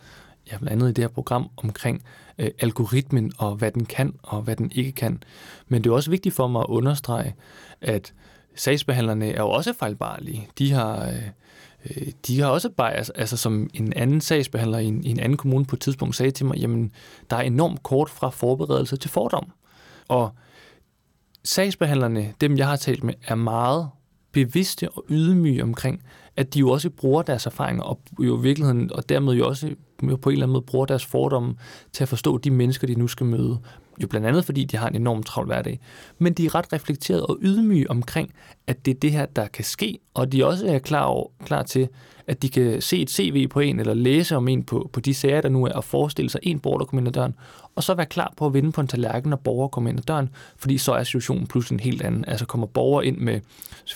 ja, 0.52 0.58
blandt 0.58 0.72
andet 0.72 0.90
i 0.90 0.92
det 0.92 1.04
her 1.04 1.08
program, 1.08 1.50
omkring 1.56 2.02
øh, 2.38 2.50
algoritmen 2.58 3.32
og 3.38 3.54
hvad 3.54 3.70
den 3.70 3.84
kan 3.84 4.14
og 4.22 4.42
hvad 4.42 4.56
den 4.56 4.70
ikke 4.74 4.92
kan. 4.92 5.22
Men 5.68 5.84
det 5.84 5.90
er 5.90 5.94
også 5.94 6.10
vigtigt 6.10 6.34
for 6.34 6.46
mig 6.46 6.60
at 6.60 6.66
understrege, 6.68 7.34
at 7.80 8.14
sagsbehandlerne 8.54 9.32
er 9.32 9.40
jo 9.40 9.50
også 9.50 9.72
fejlbarlige. 9.72 10.48
De 10.58 10.72
har, 10.72 11.06
øh, 11.06 11.28
øh 11.84 12.12
de 12.26 12.40
har 12.40 12.48
også 12.48 12.68
bias, 12.68 13.10
altså 13.10 13.36
som 13.36 13.70
en 13.74 13.92
anden 13.92 14.20
sagsbehandler 14.20 14.78
i 14.78 14.86
en, 14.86 15.04
i 15.04 15.10
en 15.10 15.20
anden 15.20 15.36
kommune 15.36 15.64
på 15.64 15.76
et 15.76 15.80
tidspunkt 15.80 16.16
sagde 16.16 16.30
til 16.30 16.46
mig, 16.46 16.56
jamen, 16.56 16.92
der 17.30 17.36
er 17.36 17.42
enormt 17.42 17.82
kort 17.82 18.10
fra 18.10 18.30
forberedelse 18.30 18.96
til 18.96 19.10
fordom. 19.10 19.52
Og 20.08 20.30
sagsbehandlerne, 21.44 22.34
dem 22.40 22.56
jeg 22.56 22.68
har 22.68 22.76
talt 22.76 23.04
med, 23.04 23.14
er 23.26 23.34
meget 23.34 23.90
bevidste 24.32 24.90
og 24.90 25.04
ydmyge 25.10 25.62
omkring, 25.62 26.02
at 26.36 26.54
de 26.54 26.58
jo 26.58 26.70
også 26.70 26.90
bruger 26.90 27.22
deres 27.22 27.46
erfaringer, 27.46 27.82
og 27.82 28.00
jo 28.18 28.38
i 28.38 28.42
virkeligheden, 28.42 28.92
og 28.92 29.08
dermed 29.08 29.34
jo 29.34 29.48
også 29.48 29.70
på 30.00 30.30
en 30.30 30.32
eller 30.32 30.46
anden 30.46 30.52
måde 30.52 30.64
bruger 30.64 30.86
deres 30.86 31.04
fordomme 31.04 31.54
til 31.92 32.04
at 32.04 32.08
forstå 32.08 32.38
de 32.38 32.50
mennesker, 32.50 32.86
de 32.86 32.94
nu 32.94 33.08
skal 33.08 33.26
møde. 33.26 33.58
Jo 34.02 34.06
blandt 34.06 34.26
andet, 34.26 34.44
fordi 34.44 34.64
de 34.64 34.76
har 34.76 34.88
en 34.88 34.96
enorm 34.96 35.22
travl 35.22 35.46
hverdag. 35.46 35.80
Men 36.18 36.32
de 36.32 36.46
er 36.46 36.54
ret 36.54 36.72
reflekteret 36.72 37.26
og 37.26 37.38
ydmyge 37.42 37.90
omkring, 37.90 38.32
at 38.66 38.86
det 38.86 38.94
er 38.94 38.98
det 38.98 39.12
her, 39.12 39.26
der 39.26 39.46
kan 39.46 39.64
ske, 39.64 39.98
og 40.14 40.32
de 40.32 40.46
også 40.46 40.66
er 40.66 40.78
klar, 40.78 41.04
over, 41.04 41.28
klar 41.44 41.62
til, 41.62 41.88
at 42.26 42.42
de 42.42 42.48
kan 42.48 42.80
se 42.80 43.00
et 43.00 43.10
CV 43.10 43.48
på 43.48 43.60
en, 43.60 43.80
eller 43.80 43.94
læse 43.94 44.36
om 44.36 44.48
en 44.48 44.62
på, 44.62 44.90
på 44.92 45.00
de 45.00 45.14
sager, 45.14 45.40
der 45.40 45.48
nu 45.48 45.64
er, 45.66 45.72
og 45.72 45.84
forestille 45.84 46.30
sig 46.30 46.40
en 46.42 46.60
borger, 46.60 46.78
der 46.78 46.84
kommer 46.84 47.00
ind 47.00 47.08
ad 47.08 47.12
døren, 47.12 47.34
og 47.76 47.82
så 47.82 47.94
være 47.94 48.06
klar 48.06 48.34
på 48.36 48.46
at 48.46 48.54
vinde 48.54 48.72
på 48.72 48.80
en 48.80 48.86
tallerken, 48.86 49.30
når 49.30 49.36
borger 49.36 49.68
kommer 49.68 49.90
ind 49.90 49.98
ad 49.98 50.04
døren, 50.04 50.30
fordi 50.56 50.78
så 50.78 50.92
er 50.92 51.02
situationen 51.02 51.46
pludselig 51.46 51.76
en 51.76 51.80
helt 51.80 52.02
anden. 52.02 52.24
Altså 52.28 52.46
kommer 52.46 52.66
borger 52.66 53.02
ind 53.02 53.18
med 53.18 53.40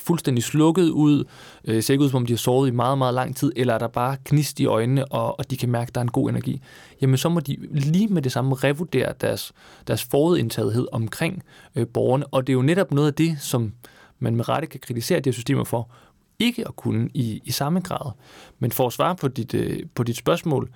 fuldstændig 0.01 0.45
slukket 0.45 0.89
ud, 0.89 1.25
øh, 1.65 1.83
ser 1.83 1.95
ikke 1.95 2.05
ud 2.05 2.11
som 2.11 2.17
om 2.17 2.27
de 2.27 2.33
har 2.33 2.39
sovet 2.39 2.69
i 2.69 2.71
meget, 2.71 2.99
meget 2.99 3.15
lang 3.15 3.37
tid, 3.37 3.53
eller 3.57 3.75
er 3.75 3.79
der 3.79 3.89
bare 3.89 4.17
knist 4.25 4.61
i 4.61 4.67
øjnene, 4.67 5.05
og, 5.05 5.39
og 5.39 5.51
de 5.51 5.57
kan 5.57 5.69
mærke, 5.69 5.89
at 5.89 5.95
der 5.95 6.01
er 6.01 6.05
en 6.05 6.11
god 6.11 6.31
energi, 6.31 6.63
jamen 7.03 7.17
så 7.17 7.29
må 7.29 7.41
de 7.41 7.57
lige 7.71 8.09
med 8.09 8.23
det 8.23 8.33
samme 8.33 8.55
revurdere 8.55 9.13
deres, 9.21 9.53
deres 9.87 10.05
forudindtagethed 10.05 10.87
omkring 10.93 11.43
øh, 11.77 11.87
borgerne, 11.87 12.27
og 12.27 12.47
det 12.47 12.53
er 12.53 12.55
jo 12.55 12.63
netop 12.63 12.93
noget 12.93 13.09
af 13.09 13.15
det, 13.15 13.37
som 13.41 13.73
man 14.19 14.37
med 14.37 14.49
rette 14.49 14.67
kan 14.67 14.81
kritisere 14.81 15.21
de 15.21 15.29
her 15.29 15.33
systemer 15.33 15.65
for, 15.65 15.91
ikke 16.39 16.69
at 16.69 16.77
kunne 16.77 17.09
i, 17.15 17.41
i 17.45 17.51
samme 17.51 17.81
grad. 17.81 18.13
Men 18.59 18.73
for 18.73 18.87
at 18.87 18.93
svare 18.93 19.17
på 19.17 19.29
dit, 19.29 19.55
øh, 19.55 19.79
på 19.95 20.03
dit 20.03 20.17
spørgsmål, 20.17 20.71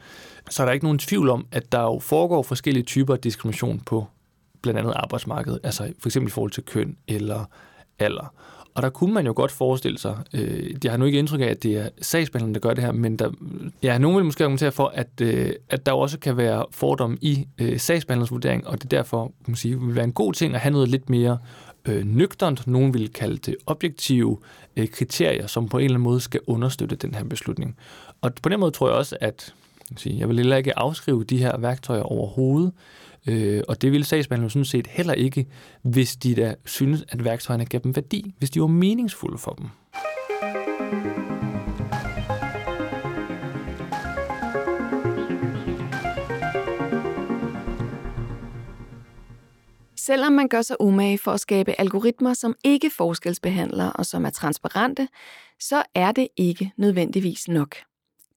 så 0.50 0.62
er 0.62 0.66
der 0.66 0.72
ikke 0.72 0.86
nogen 0.86 0.98
tvivl 0.98 1.28
om, 1.28 1.46
at 1.52 1.72
der 1.72 1.80
jo 1.80 1.98
foregår 1.98 2.42
forskellige 2.42 2.84
typer 2.84 3.14
af 3.14 3.20
diskrimination 3.20 3.80
på 3.80 4.06
blandt 4.62 4.80
andet 4.80 4.92
arbejdsmarkedet, 4.96 5.60
altså 5.62 5.92
for 5.98 6.08
eksempel 6.08 6.28
i 6.28 6.30
forhold 6.30 6.50
til 6.50 6.62
køn 6.62 6.96
eller 7.08 7.44
alder. 7.98 8.34
Og 8.74 8.82
der 8.82 8.90
kunne 8.90 9.14
man 9.14 9.26
jo 9.26 9.32
godt 9.36 9.50
forestille 9.50 9.98
sig, 9.98 10.16
øh, 10.34 10.74
jeg 10.84 10.92
har 10.92 10.96
nu 10.96 11.04
ikke 11.04 11.18
indtryk 11.18 11.40
af, 11.40 11.46
at 11.46 11.62
det 11.62 11.76
er 11.76 11.88
sagsbehandlerne, 12.02 12.54
der 12.54 12.60
gør 12.60 12.74
det 12.74 12.84
her, 12.84 12.92
men 12.92 13.16
der, 13.16 13.30
ja, 13.82 13.98
nogen 13.98 14.16
vil 14.16 14.24
måske 14.24 14.44
argumentere 14.44 14.72
for, 14.72 14.92
at, 14.94 15.08
øh, 15.22 15.52
at 15.68 15.86
der 15.86 15.92
også 15.92 16.18
kan 16.18 16.36
være 16.36 16.64
fordom 16.70 17.18
i 17.20 17.46
øh, 17.60 17.80
sagsbehandlerens 17.80 18.30
vurdering, 18.30 18.66
og 18.66 18.82
det 18.82 18.90
derfor 18.90 19.24
kan 19.24 19.32
man 19.46 19.56
sige, 19.56 19.80
vil 19.80 19.94
være 19.94 20.04
en 20.04 20.12
god 20.12 20.32
ting 20.32 20.54
at 20.54 20.60
have 20.60 20.72
noget 20.72 20.88
lidt 20.88 21.10
mere 21.10 21.38
øh, 21.90 22.04
nøgternt, 22.04 22.66
nogen 22.66 22.94
vil 22.94 23.12
kalde 23.12 23.36
det 23.36 23.56
objektive 23.66 24.38
øh, 24.76 24.88
kriterier, 24.88 25.46
som 25.46 25.68
på 25.68 25.78
en 25.78 25.84
eller 25.84 25.94
anden 25.94 26.04
måde 26.04 26.20
skal 26.20 26.40
understøtte 26.46 26.96
den 26.96 27.14
her 27.14 27.24
beslutning. 27.24 27.76
Og 28.20 28.32
på 28.42 28.48
den 28.48 28.60
måde 28.60 28.70
tror 28.70 28.88
jeg 28.88 28.96
også, 28.96 29.16
at 29.20 29.54
jeg 30.06 30.28
vil 30.28 30.36
heller 30.36 30.56
ikke 30.56 30.78
afskrive 30.78 31.24
de 31.24 31.38
her 31.38 31.58
værktøjer 31.58 32.02
overhovedet, 32.02 32.72
øh, 33.26 33.62
og 33.68 33.82
det 33.82 33.92
vil 33.92 34.04
sagsbehandlerne 34.04 34.50
sådan 34.50 34.64
set 34.64 34.86
heller 34.86 35.14
ikke, 35.14 35.46
hvis 35.82 36.16
de 36.16 36.34
da 36.34 36.54
synes, 36.64 37.04
at 37.08 37.24
værktøjerne 37.24 37.64
giver 37.64 37.80
dem 37.80 37.96
værdi, 37.96 38.34
hvis 38.38 38.50
de 38.50 38.60
var 38.60 38.66
meningsfulde 38.66 39.38
for 39.38 39.50
dem. 39.50 39.66
Selvom 50.06 50.32
man 50.32 50.48
gør 50.48 50.62
sig 50.62 50.76
umage 50.80 51.18
for 51.18 51.32
at 51.32 51.40
skabe 51.40 51.80
algoritmer, 51.80 52.34
som 52.34 52.54
ikke 52.64 52.90
forskelsbehandler 52.90 53.90
og 53.90 54.06
som 54.06 54.24
er 54.24 54.30
transparente, 54.30 55.08
så 55.58 55.82
er 55.94 56.12
det 56.12 56.28
ikke 56.36 56.72
nødvendigvis 56.76 57.48
nok. 57.48 57.76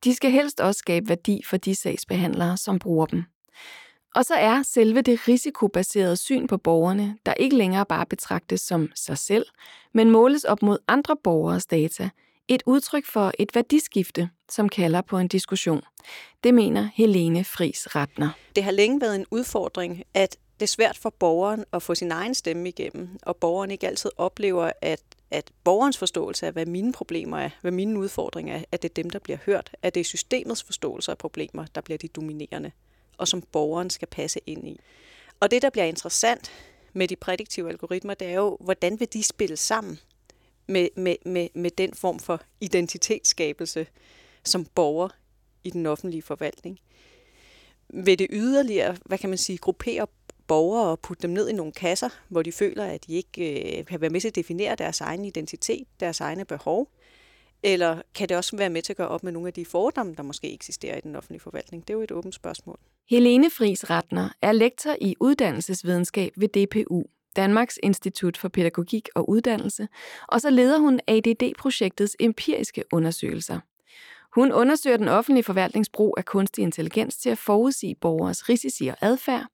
De 0.04 0.16
skal 0.16 0.32
helst 0.32 0.62
også 0.62 0.80
skabe 0.80 1.10
værdi 1.10 1.42
for 1.46 1.58
de 1.58 1.76
sagsbehandlere, 1.76 2.58
som 2.58 2.80
bruger 2.80 3.06
dem. 3.06 3.24
Og 4.16 4.26
så 4.26 4.34
er 4.34 4.64
selve 4.64 5.02
det 5.02 5.28
risikobaserede 5.28 6.18
syn 6.18 6.48
på 6.48 6.58
borgerne, 6.58 7.18
der 7.26 7.34
ikke 7.34 7.56
længere 7.56 7.86
bare 7.86 8.06
betragtes 8.06 8.62
som 8.62 8.90
sig 8.96 9.18
selv, 9.18 9.46
men 9.94 10.12
måles 10.12 10.44
op 10.44 10.62
mod 10.62 10.78
andre 10.88 11.16
borgeres 11.24 11.66
data, 11.66 12.10
et 12.48 12.64
udtryk 12.66 13.06
for 13.06 13.32
et 13.40 13.56
værdiskifte, 13.56 14.30
som 14.50 14.70
kalder 14.70 15.02
på 15.02 15.18
en 15.18 15.28
diskussion. 15.28 15.82
Det 16.44 16.54
mener 16.54 16.90
Helene 16.94 17.44
Fris 17.44 17.96
Ratner. 17.96 18.30
Det 18.56 18.64
har 18.64 18.72
længe 18.72 19.02
været 19.02 19.16
en 19.16 19.26
udfordring, 19.32 20.04
at 20.14 20.38
det 20.60 20.66
er 20.66 20.68
svært 20.68 20.98
for 20.98 21.10
borgeren 21.10 21.66
at 21.74 21.82
få 21.82 21.96
sin 21.96 22.12
egen 22.12 22.36
stemme 22.36 22.70
igennem, 22.70 23.10
og 23.24 23.36
borgeren 23.38 23.72
ikke 23.72 23.88
altid 23.88 24.12
oplever, 24.18 24.72
at, 24.82 25.02
at 25.32 25.52
borgerens 25.64 25.98
forståelse 25.98 26.48
af, 26.48 26.54
hvad 26.54 26.66
mine 26.66 26.94
problemer 26.94 27.38
er, 27.38 27.50
hvad 27.62 27.72
mine 27.72 28.00
udfordringer 28.00 28.56
er, 28.56 28.64
at 28.72 28.82
det 28.82 28.90
er 28.90 28.94
dem, 28.94 29.10
der 29.10 29.20
bliver 29.20 29.38
hørt, 29.46 29.72
at 29.82 29.96
det 29.96 30.02
er 30.02 30.06
systemets 30.06 30.64
forståelse 30.64 31.12
af 31.12 31.18
problemer, 31.18 31.66
der 31.76 31.82
bliver 31.82 31.98
de 31.98 32.08
dominerende, 32.08 32.72
og 33.18 33.28
som 33.28 33.42
borgeren 33.42 33.90
skal 33.90 34.08
passe 34.08 34.40
ind 34.46 34.68
i. 34.68 34.80
Og 35.40 35.52
det, 35.52 35.62
der 35.62 35.70
bliver 35.70 35.86
interessant 35.86 36.52
med 36.94 37.08
de 37.08 37.16
prædiktive 37.16 37.70
algoritmer, 37.70 38.14
det 38.14 38.28
er 38.28 38.36
jo, 38.36 38.58
hvordan 38.60 39.00
vil 39.00 39.14
de 39.14 39.24
spille 39.24 39.58
sammen 39.58 40.00
med, 40.68 40.88
med, 40.96 41.16
med, 41.26 41.48
med 41.54 41.72
den 41.72 41.94
form 41.94 42.20
for 42.20 42.42
identitetsskabelse 42.62 43.88
som 44.44 44.66
borger 44.66 45.10
i 45.64 45.70
den 45.70 45.86
offentlige 45.86 46.22
forvaltning. 46.22 46.80
Vil 47.90 48.20
det 48.20 48.28
yderligere, 48.30 48.98
hvad 49.06 49.18
kan 49.18 49.30
man 49.30 49.38
sige, 49.38 49.58
gruppere 49.58 50.08
borgere 50.54 50.90
og 50.92 51.00
putte 51.00 51.22
dem 51.22 51.32
ned 51.32 51.50
i 51.50 51.54
nogle 51.54 51.72
kasser, 51.72 52.10
hvor 52.30 52.42
de 52.42 52.52
føler, 52.52 52.86
at 52.86 53.08
de 53.08 53.14
ikke 53.14 53.80
øh, 53.80 53.86
kan 53.86 54.02
være 54.02 54.10
med 54.10 54.22
til 54.22 54.28
at 54.28 54.36
definere 54.36 54.76
deres 54.76 55.02
egen 55.02 55.26
identitet, 55.26 55.88
deres 56.00 56.20
egne 56.20 56.46
behov? 56.46 56.90
Eller 57.64 58.02
kan 58.16 58.30
det 58.30 58.38
også 58.38 58.58
være 58.58 58.70
med 58.70 58.82
til 58.82 58.94
at 58.94 58.98
gøre 58.98 59.08
op 59.08 59.24
med 59.24 59.32
nogle 59.32 59.48
af 59.48 59.54
de 59.54 59.66
fordomme, 59.66 60.14
der 60.18 60.24
måske 60.24 60.54
eksisterer 60.54 60.98
i 60.98 61.02
den 61.02 61.16
offentlige 61.16 61.40
forvaltning? 61.40 61.88
Det 61.88 61.94
er 61.94 61.98
jo 61.98 62.04
et 62.04 62.12
åbent 62.12 62.36
spørgsmål. 62.36 62.80
Helene 63.10 63.50
Fris 63.50 63.90
Ratner 63.90 64.30
er 64.42 64.52
lektor 64.52 64.96
i 65.02 65.16
uddannelsesvidenskab 65.20 66.32
ved 66.38 66.48
DPU, 66.48 67.04
Danmarks 67.36 67.80
Institut 67.84 68.38
for 68.38 68.48
Pædagogik 68.48 69.10
og 69.16 69.30
Uddannelse, 69.30 69.88
og 70.28 70.42
så 70.42 70.50
leder 70.50 70.80
hun 70.80 71.00
ADD-projektets 71.08 72.16
empiriske 72.20 72.84
undersøgelser. 72.92 73.60
Hun 74.36 74.52
undersøger 74.52 74.98
den 74.98 75.08
offentlige 75.08 75.44
forvaltningsbrug 75.44 76.14
af 76.18 76.26
kunstig 76.26 76.62
intelligens 76.62 77.18
til 77.18 77.30
at 77.30 77.38
forudsige 77.38 77.96
borgers 77.96 78.50
risici 78.50 78.88
og 78.88 78.98
adfærd, 79.02 79.46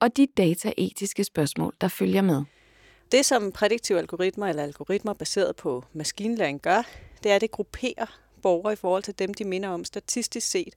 og 0.00 0.16
de 0.16 0.26
dataetiske 0.36 1.24
spørgsmål, 1.24 1.74
der 1.80 1.88
følger 1.88 2.22
med. 2.22 2.42
Det, 3.12 3.24
som 3.26 3.52
prædiktive 3.52 3.98
algoritmer 3.98 4.46
eller 4.46 4.62
algoritmer 4.62 5.12
baseret 5.12 5.56
på 5.56 5.84
maskinlæring 5.92 6.60
gør, 6.60 6.82
det 7.22 7.30
er, 7.30 7.36
at 7.36 7.40
det 7.40 7.50
grupperer 7.50 8.18
borgere 8.42 8.72
i 8.72 8.76
forhold 8.76 9.02
til 9.02 9.18
dem, 9.18 9.34
de 9.34 9.44
minder 9.44 9.68
om 9.68 9.84
statistisk 9.84 10.50
set. 10.50 10.74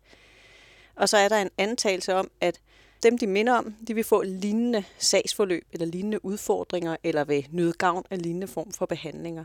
Og 0.96 1.10
så 1.10 1.17
er 1.17 1.30
der 1.30 1.38
en 1.38 1.50
antagelse 1.58 2.15
om, 2.15 2.30
at 2.41 2.62
Dem, 3.04 3.17
de 3.17 3.28
minder 3.28 3.54
om, 3.54 3.76
de 3.88 3.93
vil 3.93 4.04
få 4.04 4.22
lignende 4.22 4.84
sagsforløb 4.98 5.63
eller 5.72 5.86
lignende 5.86 6.26
udfordringer, 6.26 6.98
eller 7.04 7.24
vil 7.24 7.48
nyde 7.52 7.74
gavn 7.74 8.04
af 8.10 8.22
lignende 8.22 8.48
form 8.48 8.72
for 8.72 8.86
behandlinger. 8.86 9.43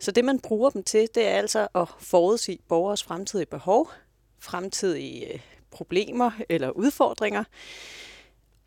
Så 0.00 0.10
det, 0.10 0.24
man 0.24 0.40
bruger 0.40 0.70
dem 0.70 0.82
til, 0.82 1.08
det 1.14 1.26
er 1.26 1.34
altså 1.34 1.68
at 1.74 1.88
forudsige 1.98 2.58
borgers 2.68 3.02
fremtidige 3.02 3.46
behov, 3.46 3.90
fremtidige 4.38 5.32
øh, 5.32 5.40
problemer 5.70 6.30
eller 6.48 6.70
udfordringer, 6.70 7.44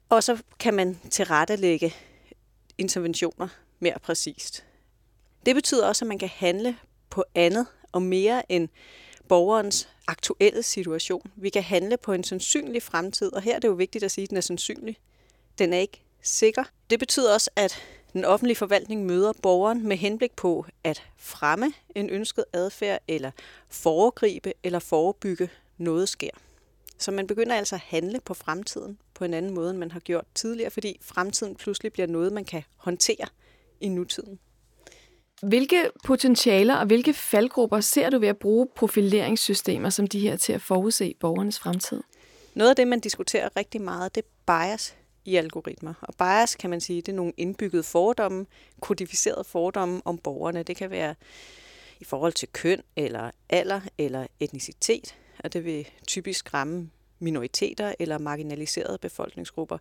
og 0.10 0.24
så 0.24 0.44
kan 0.60 0.74
man 0.74 1.00
tilrettelægge 1.10 1.94
interventioner 2.78 3.48
mere 3.80 4.00
præcist. 4.00 4.66
Det 5.46 5.56
betyder 5.56 5.88
også, 5.88 6.06
at 6.06 6.10
man 6.10 6.20
kan 6.20 6.30
handle 6.30 6.78
på 7.10 7.24
andet 7.36 7.68
og 7.92 8.02
mere 8.02 8.52
end 8.52 8.70
borgerens 9.28 9.90
aktuelle 10.08 10.64
situation. 10.64 11.32
Vi 11.36 11.50
kan 11.50 11.64
handle 11.64 11.98
på 11.98 12.14
en 12.14 12.24
sandsynlig 12.24 12.84
fremtid, 12.84 13.34
og 13.34 13.42
her 13.42 13.56
er 13.56 13.60
det 13.60 13.68
jo 13.68 13.74
vigtigt 13.74 14.04
at 14.04 14.12
sige, 14.12 14.24
at 14.24 14.30
den 14.30 14.38
er 14.38 14.42
sandsynlig. 14.42 14.98
Den 15.58 15.74
er 15.74 15.78
ikke 15.78 16.02
sikker. 16.22 16.64
Det 16.90 17.00
betyder 17.00 17.34
også, 17.34 17.50
at 17.56 17.82
den 18.14 18.26
offentlige 18.26 18.56
forvaltning 18.56 19.06
møder 19.06 19.34
borgeren 19.42 19.88
med 19.88 19.98
henblik 19.98 20.32
på 20.36 20.66
at 20.84 21.04
fremme 21.18 21.74
en 21.96 22.10
ønsket 22.10 22.46
adfærd, 22.54 23.00
eller 23.08 23.32
foregribe 23.70 24.54
eller 24.64 24.80
forebygge 24.80 25.50
noget 25.78 26.10
sker. 26.10 26.30
Så 26.98 27.12
man 27.12 27.28
begynder 27.28 27.56
altså 27.56 27.76
at 27.76 27.82
handle 27.82 28.20
på 28.26 28.34
fremtiden 28.34 28.98
på 29.14 29.26
en 29.26 29.34
anden 29.34 29.54
måde, 29.54 29.70
end 29.70 29.78
man 29.78 29.92
har 29.92 30.00
gjort 30.00 30.26
tidligere, 30.36 30.72
fordi 30.72 30.98
fremtiden 31.02 31.56
pludselig 31.56 31.94
bliver 31.94 32.08
noget, 32.08 32.34
man 32.34 32.46
kan 32.46 32.64
håndtere 32.78 33.28
i 33.82 33.90
nutiden. 33.90 34.40
Hvilke 35.42 35.90
potentialer 36.06 36.76
og 36.76 36.86
hvilke 36.86 37.14
faldgrupper 37.14 37.80
ser 37.80 38.10
du 38.10 38.20
ved 38.20 38.28
at 38.28 38.38
bruge 38.38 38.68
profileringssystemer 38.76 39.90
som 39.90 40.08
de 40.08 40.20
her 40.20 40.36
til 40.36 40.54
at 40.54 40.62
forudse 40.62 41.16
borgernes 41.20 41.60
fremtid? 41.60 42.04
Noget 42.54 42.70
af 42.70 42.76
det, 42.76 42.88
man 42.88 43.00
diskuterer 43.00 43.50
rigtig 43.58 43.82
meget, 43.82 44.16
det 44.16 44.24
er 44.24 44.66
bias 44.68 44.96
i 45.26 45.36
algoritmer. 45.36 45.94
Og 46.02 46.14
bias, 46.16 46.56
kan 46.56 46.70
man 46.70 46.82
sige, 46.82 47.02
det 47.02 47.12
er 47.12 47.16
nogle 47.16 47.34
indbyggede 47.38 47.84
fordomme, 47.84 48.46
kodificerede 48.82 49.44
fordomme 49.44 50.02
om 50.06 50.18
borgerne. 50.18 50.64
Det 50.64 50.76
kan 50.76 50.90
være 50.90 51.16
i 52.00 52.04
forhold 52.04 52.34
til 52.34 52.48
køn, 52.54 52.82
eller 52.96 53.32
alder, 53.50 53.82
eller 53.98 54.28
etnicitet, 54.40 55.16
og 55.44 55.54
det 55.54 55.66
vil 55.66 55.88
typisk 56.08 56.54
ramme 56.54 56.90
minoriteter 57.20 57.94
eller 58.00 58.18
marginaliserede 58.18 58.98
befolkningsgrupper. 58.98 59.78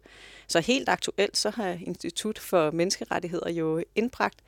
Så 0.47 0.61
helt 0.61 0.89
aktuelt 0.89 1.37
så 1.37 1.51
har 1.51 1.79
Institut 1.81 2.39
for 2.39 2.71
Menneskerettigheder 2.71 3.51
jo 3.51 3.85
indbragt 3.95 4.43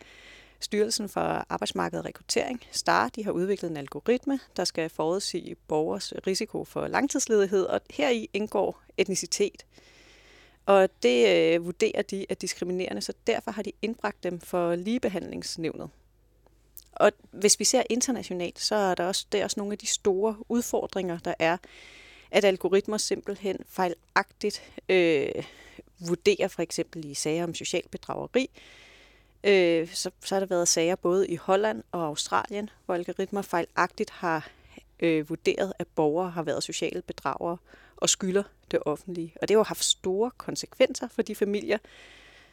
Styrelsen 0.61 1.09
for 1.09 1.47
Arbejdsmarked 1.49 1.99
og 1.99 2.05
Rekruttering, 2.05 2.61
STAR, 2.71 3.09
de 3.09 3.25
har 3.25 3.33
udviklet 3.33 3.71
en 3.71 3.77
algoritme, 3.77 4.41
der 4.57 4.65
skal 4.65 4.91
forudsige 4.91 5.55
borgers 5.55 6.13
risiko 6.27 6.65
for 6.65 6.87
langtidsledighed, 6.89 7.65
og 7.65 7.81
heri 7.91 8.31
indgår 8.33 8.83
etnicitet. 8.97 9.67
Og 10.67 10.89
det 11.03 11.29
øh, 11.29 11.65
vurderer 11.67 12.03
de 12.03 12.27
er 12.29 12.35
diskriminerende, 12.35 13.03
så 13.03 13.13
derfor 13.27 13.51
har 13.51 13.63
de 13.63 13.73
indbragt 13.83 14.23
dem 14.23 14.41
for 14.41 14.75
ligebehandlingsnævnet. 14.75 15.91
Og 16.93 17.13
hvis 17.31 17.61
vi 17.61 17.65
ser 17.65 17.83
internationalt, 17.91 18.61
så 18.61 18.75
er 18.75 18.95
der 18.95 19.05
også, 19.05 19.27
det 19.33 19.41
er 19.41 19.45
også 19.45 19.61
nogle 19.61 19.73
af 19.73 19.79
de 19.79 19.87
store 19.87 20.37
udfordringer, 20.49 21.19
der 21.19 21.35
er, 21.39 21.57
at 22.31 22.45
algoritmer 22.45 22.97
simpelthen 22.97 23.59
fejlagtigt 23.69 24.63
øh, 24.89 25.45
vurderer 25.99 26.49
for 26.49 26.63
eksempel 26.63 27.05
i 27.05 27.15
sager 27.15 27.45
om 27.45 27.55
social 27.55 27.83
bedrageri, 27.91 28.51
øh, 29.45 29.89
så, 29.89 30.11
så 30.25 30.35
har 30.35 30.41
der 30.41 30.47
været 30.47 30.69
sager 30.69 30.97
både 30.97 31.29
i 31.29 31.37
Holland 31.37 31.83
og 31.93 32.07
Australien, 32.07 32.71
hvor 32.87 32.95
algoritmer 32.95 33.43
fejlagtigt 33.43 34.11
har 34.11 34.51
øh, 35.01 35.29
vurderet, 35.29 35.73
at 35.79 35.87
borgere 35.95 36.31
har 36.31 36.43
været 36.43 36.63
sociale 36.63 37.03
bedragere 37.03 37.57
og 37.97 38.09
skylder 38.09 38.43
det 38.75 38.83
offentlige. 38.87 39.35
Og 39.43 39.49
det 39.49 39.55
har 39.55 39.59
jo 39.59 39.65
haft 39.65 39.85
store 39.85 40.31
konsekvenser 40.39 41.09
for 41.09 41.23
de 41.23 41.35
familier, 41.35 41.79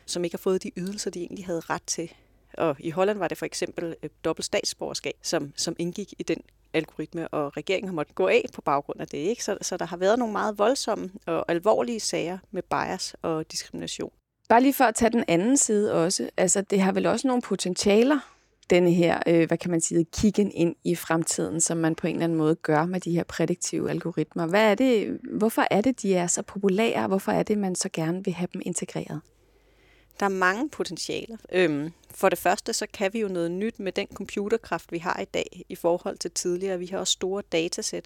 som 0.06 0.24
ikke 0.24 0.34
har 0.34 0.42
fået 0.42 0.64
de 0.64 0.72
ydelser, 0.78 1.12
de 1.12 1.20
egentlig 1.20 1.46
havde 1.46 1.60
ret 1.60 1.84
til. 1.88 2.12
Og 2.54 2.76
i 2.80 2.90
Holland 2.90 3.18
var 3.18 3.28
det 3.28 3.38
for 3.38 3.46
eksempel 3.46 3.96
et 4.02 4.12
dobbelt 4.26 4.46
statsborgerskab, 4.46 5.16
som, 5.22 5.54
som 5.56 5.76
indgik 5.80 6.14
i 6.20 6.24
den 6.24 6.42
algoritme, 6.74 7.28
og 7.28 7.58
regeringen 7.58 7.88
har 7.88 7.96
måttet 7.96 8.16
gå 8.16 8.28
af 8.28 8.46
på 8.54 8.62
baggrund 8.62 9.02
af 9.02 9.08
det. 9.08 9.18
Ikke? 9.18 9.44
Så, 9.44 9.58
så 9.62 9.78
der 9.78 9.86
har 9.86 9.98
været 9.98 10.20
nogle 10.20 10.32
meget 10.32 10.58
voldsomme 10.58 11.12
og 11.26 11.46
alvorlige 11.48 12.00
sager 12.00 12.38
med 12.52 12.62
bias 12.62 13.16
og 13.22 13.52
diskrimination. 13.52 14.12
Bare 14.50 14.62
lige 14.62 14.74
for 14.74 14.84
at 14.84 14.96
tage 14.96 15.10
den 15.10 15.24
anden 15.28 15.58
side 15.58 15.94
også, 15.94 16.30
altså 16.38 16.62
det 16.62 16.82
har 16.82 16.92
vel 16.92 17.06
også 17.06 17.28
nogle 17.28 17.42
potentialer, 17.42 18.20
denne 18.72 18.92
her, 18.92 19.20
øh, 19.28 19.48
hvad 19.48 19.58
kan 19.58 19.72
man 19.72 19.82
sige, 19.82 20.06
kiggen 20.14 20.52
ind 20.52 20.76
i 20.84 20.96
fremtiden, 20.96 21.62
som 21.62 21.78
man 21.78 21.96
på 21.96 22.08
en 22.08 22.16
eller 22.16 22.24
anden 22.24 22.38
måde 22.38 22.56
gør 22.56 22.86
med 22.86 23.00
de 23.00 23.12
her 23.12 23.24
prædiktive 23.24 23.90
algoritmer. 23.90 24.46
Hvad 24.46 24.72
er 24.72 24.76
det, 24.76 25.20
hvorfor 25.24 25.68
er 25.72 25.82
det, 25.82 26.02
de 26.02 26.16
er 26.16 26.28
så 26.28 26.42
populære? 26.42 27.08
Hvorfor 27.08 27.32
er 27.32 27.44
det, 27.44 27.58
man 27.58 27.76
så 27.76 27.90
gerne 27.94 28.26
vil 28.26 28.34
have 28.34 28.48
dem 28.54 28.62
integreret? 28.66 29.22
Der 30.20 30.26
er 30.26 30.30
mange 30.30 30.70
potentialer. 30.70 31.38
Øhm, 31.52 31.92
for 32.12 32.30
det 32.30 32.40
første, 32.40 32.74
så 32.74 32.88
kan 32.94 33.14
vi 33.14 33.20
jo 33.20 33.28
noget 33.28 33.52
nyt 33.52 33.80
med 33.80 33.92
den 33.92 34.08
computerkraft, 34.14 34.92
vi 34.92 34.98
har 34.98 35.20
i 35.20 35.26
dag 35.26 35.64
i 35.70 35.76
forhold 35.76 36.18
til 36.18 36.32
tidligere. 36.32 36.80
Vi 36.80 36.86
har 36.86 36.98
også 36.98 37.12
store 37.12 37.44
datasæt, 37.52 38.06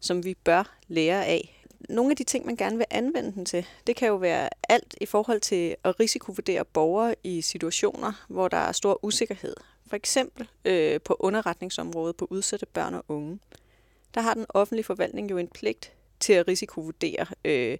som 0.00 0.24
vi 0.24 0.34
bør 0.44 0.78
lære 0.88 1.26
af 1.26 1.64
nogle 1.88 2.10
af 2.10 2.16
de 2.16 2.24
ting, 2.24 2.46
man 2.46 2.56
gerne 2.56 2.76
vil 2.76 2.86
anvende 2.90 3.32
den 3.32 3.44
til, 3.44 3.66
det 3.86 3.96
kan 3.96 4.08
jo 4.08 4.16
være 4.16 4.48
alt 4.68 4.94
i 5.00 5.06
forhold 5.06 5.40
til 5.40 5.76
at 5.84 6.00
risikovurdere 6.00 6.64
borgere 6.64 7.14
i 7.24 7.40
situationer, 7.40 8.12
hvor 8.28 8.48
der 8.48 8.56
er 8.56 8.72
stor 8.72 9.04
usikkerhed. 9.04 9.54
For 9.88 9.96
eksempel 9.96 10.48
øh, 10.64 11.00
på 11.00 11.16
underretningsområdet 11.20 12.16
på 12.16 12.26
udsatte 12.30 12.66
børn 12.66 12.94
og 12.94 13.04
unge. 13.08 13.38
Der 14.14 14.20
har 14.20 14.34
den 14.34 14.46
offentlige 14.48 14.84
forvaltning 14.84 15.30
jo 15.30 15.38
en 15.38 15.48
pligt 15.48 15.92
til 16.20 16.32
at 16.32 16.48
risikovurdere 16.48 17.26
øh, 17.44 17.78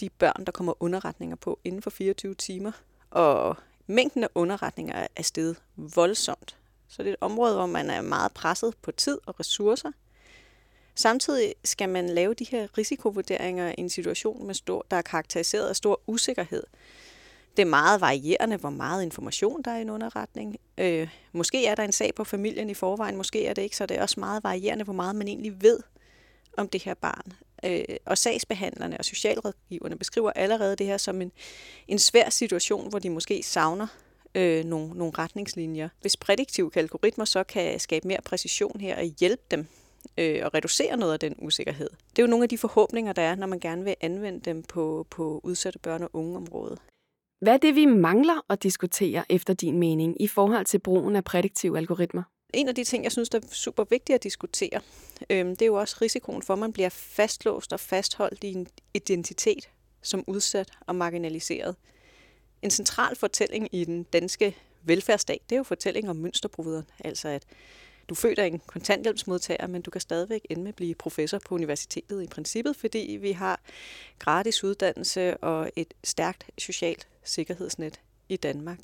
de 0.00 0.10
børn, 0.10 0.44
der 0.44 0.52
kommer 0.52 0.82
underretninger 0.82 1.36
på 1.36 1.58
inden 1.64 1.82
for 1.82 1.90
24 1.90 2.34
timer. 2.34 2.72
Og 3.10 3.56
mængden 3.86 4.24
af 4.24 4.28
underretninger 4.34 5.06
er 5.16 5.22
steget 5.22 5.56
voldsomt. 5.76 6.56
Så 6.88 7.02
det 7.02 7.08
er 7.08 7.12
et 7.12 7.18
område, 7.20 7.54
hvor 7.54 7.66
man 7.66 7.90
er 7.90 8.00
meget 8.00 8.32
presset 8.32 8.74
på 8.82 8.92
tid 8.92 9.18
og 9.26 9.40
ressourcer– 9.40 9.92
Samtidig 10.98 11.54
skal 11.64 11.88
man 11.88 12.08
lave 12.08 12.34
de 12.34 12.44
her 12.44 12.78
risikovurderinger 12.78 13.68
i 13.68 13.74
en 13.78 13.90
situation, 13.90 14.46
med 14.46 14.54
stor, 14.54 14.86
der 14.90 14.96
er 14.96 15.02
karakteriseret 15.02 15.68
af 15.68 15.76
stor 15.76 16.00
usikkerhed. 16.06 16.62
Det 17.58 17.64
er 17.64 17.70
meget 17.70 18.00
varierende, 18.00 18.56
hvor 18.56 18.70
meget 18.70 19.02
information 19.02 19.62
der 19.62 19.70
er 19.70 19.78
i 19.78 19.82
en 19.82 19.90
underretning. 19.90 20.56
Øh, 20.78 21.08
måske 21.32 21.66
er 21.66 21.74
der 21.74 21.82
en 21.82 21.92
sag 21.92 22.14
på 22.14 22.24
familien 22.24 22.70
i 22.70 22.74
forvejen, 22.74 23.16
måske 23.16 23.46
er 23.46 23.54
det 23.54 23.62
ikke, 23.62 23.76
så 23.76 23.86
det 23.86 23.96
er 23.96 24.02
også 24.02 24.20
meget 24.20 24.44
varierende, 24.44 24.84
hvor 24.84 24.92
meget 24.92 25.16
man 25.16 25.28
egentlig 25.28 25.62
ved 25.62 25.80
om 26.56 26.68
det 26.68 26.82
her 26.82 26.94
barn. 26.94 27.32
Øh, 27.64 27.96
og 28.06 28.18
sagsbehandlerne 28.18 28.98
og 28.98 29.04
socialrådgiverne 29.04 29.96
beskriver 29.96 30.30
allerede 30.30 30.76
det 30.76 30.86
her 30.86 30.96
som 30.96 31.22
en, 31.22 31.32
en 31.88 31.98
svær 31.98 32.30
situation, 32.30 32.90
hvor 32.90 32.98
de 32.98 33.10
måske 33.10 33.42
savner 33.42 33.86
øh, 34.34 34.64
nogle, 34.64 34.88
nogle 34.88 35.12
retningslinjer. 35.18 35.88
Hvis 36.00 36.16
prædiktive 36.16 36.70
algoritmer 36.74 37.24
så 37.24 37.44
kan 37.44 37.80
skabe 37.80 38.08
mere 38.08 38.20
præcision 38.24 38.80
her 38.80 38.96
og 38.96 39.04
hjælpe 39.04 39.42
dem 39.50 39.66
øh, 40.18 40.40
og 40.44 40.54
reducere 40.54 40.96
noget 40.96 41.12
af 41.12 41.20
den 41.20 41.34
usikkerhed. 41.38 41.90
Det 42.10 42.18
er 42.18 42.22
jo 42.22 42.30
nogle 42.30 42.42
af 42.42 42.48
de 42.48 42.58
forhåbninger, 42.58 43.12
der 43.12 43.22
er, 43.22 43.34
når 43.34 43.46
man 43.46 43.60
gerne 43.60 43.84
vil 43.84 43.94
anvende 44.00 44.40
dem 44.40 44.62
på, 44.62 45.06
på 45.10 45.40
udsatte 45.44 45.78
børn- 45.78 46.02
og 46.02 46.10
ungeområdet. 46.12 46.78
Hvad 47.40 47.52
er 47.52 47.56
det, 47.56 47.74
vi 47.74 47.86
mangler 47.86 48.44
at 48.48 48.62
diskutere 48.62 49.24
efter 49.28 49.54
din 49.54 49.78
mening 49.78 50.22
i 50.22 50.26
forhold 50.26 50.64
til 50.64 50.78
brugen 50.78 51.16
af 51.16 51.24
prædiktive 51.24 51.78
algoritmer? 51.78 52.22
En 52.54 52.68
af 52.68 52.74
de 52.74 52.84
ting, 52.84 53.04
jeg 53.04 53.12
synes, 53.12 53.28
der 53.28 53.38
er 53.38 53.46
super 53.52 53.84
vigtigt 53.90 54.14
at 54.14 54.22
diskutere, 54.22 54.80
øh, 55.30 55.46
det 55.46 55.62
er 55.62 55.66
jo 55.66 55.74
også 55.74 55.96
risikoen 56.02 56.42
for, 56.42 56.52
at 56.52 56.58
man 56.58 56.72
bliver 56.72 56.88
fastlåst 56.88 57.72
og 57.72 57.80
fastholdt 57.80 58.44
i 58.44 58.52
en 58.52 58.66
identitet 58.94 59.70
som 60.02 60.24
udsat 60.26 60.70
og 60.80 60.96
marginaliseret. 60.96 61.76
En 62.62 62.70
central 62.70 63.16
fortælling 63.16 63.68
i 63.72 63.84
den 63.84 64.02
danske 64.02 64.56
velfærdsstat, 64.82 65.38
det 65.50 65.56
er 65.56 65.58
jo 65.58 65.62
fortællingen 65.62 66.10
om 66.10 66.16
mønsterbruderen, 66.16 66.84
altså 67.04 67.28
at 67.28 67.44
du 68.08 68.14
føler 68.14 68.44
en 68.44 68.60
kontanthjælpsmodtager, 68.66 69.66
men 69.66 69.82
du 69.82 69.90
kan 69.90 70.00
stadigvæk 70.00 70.46
ende 70.50 70.62
med 70.62 70.68
at 70.68 70.76
blive 70.76 70.94
professor 70.94 71.38
på 71.38 71.54
universitetet 71.54 72.22
i 72.22 72.26
princippet, 72.26 72.76
fordi 72.76 73.18
vi 73.20 73.32
har 73.32 73.60
gratis 74.18 74.64
uddannelse 74.64 75.36
og 75.36 75.70
et 75.76 75.94
stærkt 76.04 76.46
socialt 76.58 77.08
sikkerhedsnet 77.24 78.00
i 78.28 78.36
Danmark. 78.36 78.78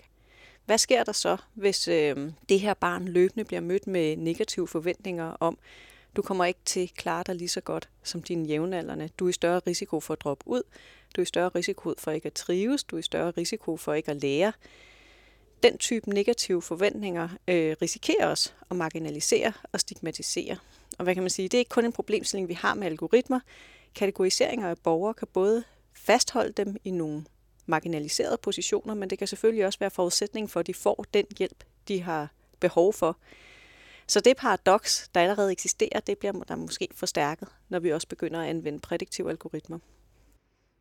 Hvad 0.66 0.78
sker 0.78 1.04
der 1.04 1.12
så, 1.12 1.36
hvis 1.54 1.88
øh, 1.88 2.32
det 2.48 2.60
her 2.60 2.74
barn 2.74 3.08
løbende 3.08 3.44
bliver 3.44 3.60
mødt 3.60 3.86
med 3.86 4.16
negative 4.16 4.68
forventninger 4.68 5.36
om, 5.40 5.58
du 6.16 6.22
kommer 6.22 6.44
ikke 6.44 6.60
til 6.64 6.80
at 6.80 6.94
klare 6.94 7.24
dig 7.26 7.34
lige 7.34 7.48
så 7.48 7.60
godt 7.60 7.88
som 8.02 8.22
dine 8.22 8.48
jævnaldrende. 8.48 9.08
Du 9.18 9.24
er 9.24 9.28
i 9.28 9.32
større 9.32 9.60
risiko 9.66 10.00
for 10.00 10.14
at 10.14 10.20
droppe 10.20 10.48
ud. 10.48 10.62
Du 11.16 11.20
er 11.20 11.22
i 11.22 11.26
større 11.26 11.48
risiko 11.48 11.94
for 11.98 12.10
ikke 12.10 12.26
at 12.26 12.32
trives. 12.32 12.84
Du 12.84 12.96
er 12.96 13.00
i 13.00 13.02
større 13.02 13.30
risiko 13.30 13.76
for 13.76 13.94
ikke 13.94 14.10
at 14.10 14.22
lære 14.22 14.52
den 15.64 15.78
type 15.78 16.10
negative 16.10 16.62
forventninger 16.62 17.28
øh, 17.48 17.76
risikerer 17.82 18.28
os 18.28 18.54
at 18.70 18.76
marginalisere 18.76 19.52
og 19.72 19.80
stigmatisere. 19.80 20.56
Og 20.98 21.04
hvad 21.04 21.14
kan 21.14 21.22
man 21.22 21.30
sige? 21.30 21.48
Det 21.48 21.54
er 21.54 21.58
ikke 21.58 21.68
kun 21.68 21.84
en 21.84 21.92
problemstilling, 21.92 22.48
vi 22.48 22.54
har 22.54 22.74
med 22.74 22.86
algoritmer. 22.86 23.40
Kategoriseringer 23.94 24.68
af 24.68 24.78
borgere 24.78 25.14
kan 25.14 25.28
både 25.32 25.64
fastholde 25.94 26.52
dem 26.52 26.76
i 26.84 26.90
nogle 26.90 27.24
marginaliserede 27.66 28.36
positioner, 28.42 28.94
men 28.94 29.10
det 29.10 29.18
kan 29.18 29.26
selvfølgelig 29.26 29.66
også 29.66 29.78
være 29.78 29.90
forudsætning 29.90 30.50
for, 30.50 30.60
at 30.60 30.66
de 30.66 30.74
får 30.74 31.04
den 31.14 31.26
hjælp, 31.38 31.64
de 31.88 32.02
har 32.02 32.28
behov 32.60 32.92
for. 32.92 33.16
Så 34.06 34.20
det 34.20 34.36
paradoks, 34.36 35.10
der 35.14 35.20
allerede 35.20 35.52
eksisterer, 35.52 36.00
det 36.00 36.18
bliver 36.18 36.32
der 36.32 36.56
måske 36.56 36.88
forstærket, 36.94 37.48
når 37.68 37.78
vi 37.78 37.92
også 37.92 38.08
begynder 38.08 38.40
at 38.40 38.48
anvende 38.48 38.78
prædiktive 38.78 39.30
algoritmer. 39.30 39.78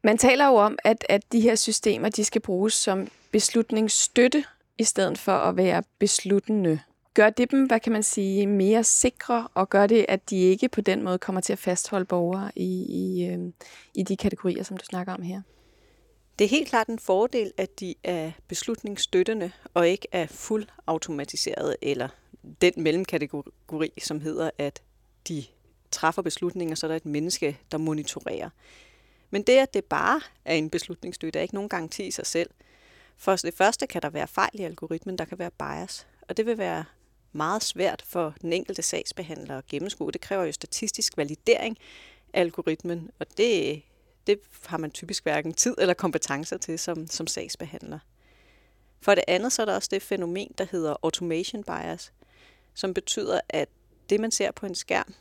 Man 0.04 0.18
taler 0.18 0.48
jo 0.48 0.56
om, 0.56 0.78
at, 0.84 1.06
at 1.10 1.32
de 1.32 1.42
her 1.42 1.56
systemer 1.56 2.10
de 2.10 2.24
skal 2.24 2.42
bruges 2.42 2.74
som 2.74 3.08
beslutningsstøtte, 3.32 4.44
i 4.78 4.84
stedet 4.84 5.18
for 5.18 5.32
at 5.32 5.58
være 5.58 5.84
besluttende. 6.00 6.80
Gør 7.14 7.30
det 7.30 7.52
dem, 7.52 7.66
hvad 7.66 7.80
kan 7.80 7.92
man 7.92 8.04
sige, 8.04 8.48
mere 8.48 8.84
sikre, 8.84 9.48
og 9.54 9.70
gør 9.70 9.88
det, 9.88 10.06
at 10.10 10.30
de 10.30 10.36
ikke 10.36 10.70
på 10.70 10.82
den 10.82 11.04
måde 11.04 11.18
kommer 11.18 11.42
til 11.42 11.54
at 11.54 11.60
fastholde 11.60 12.06
borgere 12.06 12.52
i, 12.56 12.86
i, 12.90 13.26
øh, 13.28 13.40
i 13.94 14.04
de 14.04 14.18
kategorier, 14.18 14.64
som 14.64 14.78
du 14.78 14.86
snakker 14.86 15.14
om 15.14 15.22
her? 15.22 15.42
Det 16.40 16.46
er 16.46 16.50
helt 16.50 16.68
klart 16.68 16.88
en 16.88 17.00
fordel, 17.00 17.52
at 17.58 17.80
de 17.80 17.96
er 18.04 18.32
beslutningsstøttende 18.48 19.52
og 19.74 19.88
ikke 19.88 20.08
er 20.12 20.28
fuld 20.28 20.66
automatiseret 20.88 21.76
eller 21.82 22.10
den 22.62 22.74
mellemkategori, 22.78 23.92
som 24.02 24.22
hedder, 24.22 24.50
at 24.58 24.82
de 25.28 25.44
træffer 25.92 26.22
beslutninger, 26.22 26.76
så 26.76 26.86
er 26.86 26.88
der 26.88 26.96
et 26.96 27.06
menneske, 27.06 27.58
der 27.72 27.78
monitorerer. 27.78 28.50
Men 29.30 29.42
det, 29.42 29.54
at 29.54 29.74
det 29.74 29.86
bare 29.86 30.22
er 30.46 30.56
en 30.56 30.70
beslutningsstøtte, 30.70 31.40
er 31.40 31.44
ikke 31.44 31.56
nogen 31.56 31.70
garanti 31.70 32.04
i 32.04 32.12
sig 32.12 32.26
selv. 32.26 32.50
For 33.18 33.36
det 33.36 33.54
første 33.54 33.88
kan 33.88 34.02
der 34.02 34.10
være 34.10 34.28
fejl 34.28 34.50
i 34.54 34.64
algoritmen, 34.64 35.18
der 35.18 35.26
kan 35.26 35.40
være 35.40 35.52
bias, 35.52 36.08
og 36.22 36.38
det 36.38 36.46
vil 36.46 36.58
være 36.58 36.86
meget 37.32 37.64
svært 37.64 38.04
for 38.08 38.34
den 38.42 38.54
enkelte 38.54 38.82
sagsbehandler 38.82 39.58
at 39.58 39.68
gennemskue. 39.68 40.12
Det 40.12 40.22
kræver 40.22 40.44
jo 40.44 40.52
statistisk 40.52 41.18
validering 41.18 41.78
af 42.34 42.42
algoritmen, 42.42 43.12
og 43.20 43.26
det, 43.38 43.82
det 44.28 44.40
har 44.66 44.78
man 44.78 44.92
typisk 44.92 45.24
hverken 45.24 45.54
tid 45.54 45.76
eller 45.78 45.94
kompetencer 45.94 46.58
til 46.58 46.80
som, 46.80 47.08
som 47.08 47.28
sagsbehandler. 47.28 48.00
For 49.02 49.16
det 49.16 49.24
andet 49.28 49.52
så 49.52 49.62
er 49.62 49.66
der 49.66 49.76
også 49.76 49.90
det 49.92 50.02
fænomen, 50.02 50.52
der 50.58 50.66
hedder 50.72 50.96
automation 51.04 51.64
bias, 51.64 52.14
som 52.74 52.94
betyder, 52.94 53.40
at 53.50 53.70
det, 54.10 54.20
man 54.20 54.32
ser 54.32 54.52
på 54.52 54.66
en 54.66 54.76
skærm, 54.76 55.14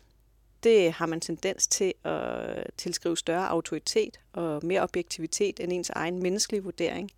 det 0.62 0.92
har 0.92 1.06
man 1.06 1.20
tendens 1.20 1.66
til 1.66 1.94
at 2.04 2.70
tilskrive 2.76 3.16
større 3.16 3.48
autoritet 3.48 4.20
og 4.32 4.66
mere 4.66 4.80
objektivitet 4.80 5.60
end 5.60 5.72
ens 5.72 5.90
egen 5.90 6.22
menneskelige 6.22 6.62
vurdering. 6.62 7.10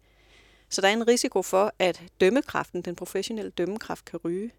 Så 0.74 0.80
der 0.80 0.88
er 0.88 0.92
en 0.92 1.08
risiko 1.08 1.42
for, 1.42 1.74
at 1.78 2.02
dømmekraften, 2.20 2.82
den 2.82 2.96
professionelle 2.96 3.50
dømmekraft, 3.50 4.04
kan 4.04 4.20
ryge. 4.24 4.50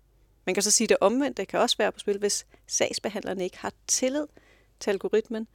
Man 0.45 0.53
kan 0.53 0.63
så 0.63 0.71
sige, 0.71 0.85
at 0.85 0.89
det 0.89 0.97
omvendte 1.01 1.45
kan 1.45 1.59
også 1.59 1.77
være 1.77 1.91
på 1.91 1.99
spil, 1.99 2.17
hvis 2.17 2.45
sagsbehandlerne 2.67 3.43
ikke 3.43 3.57
har 3.57 3.73
tillid 3.87 4.25
til 4.79 4.89
algoritmen, 4.89 5.47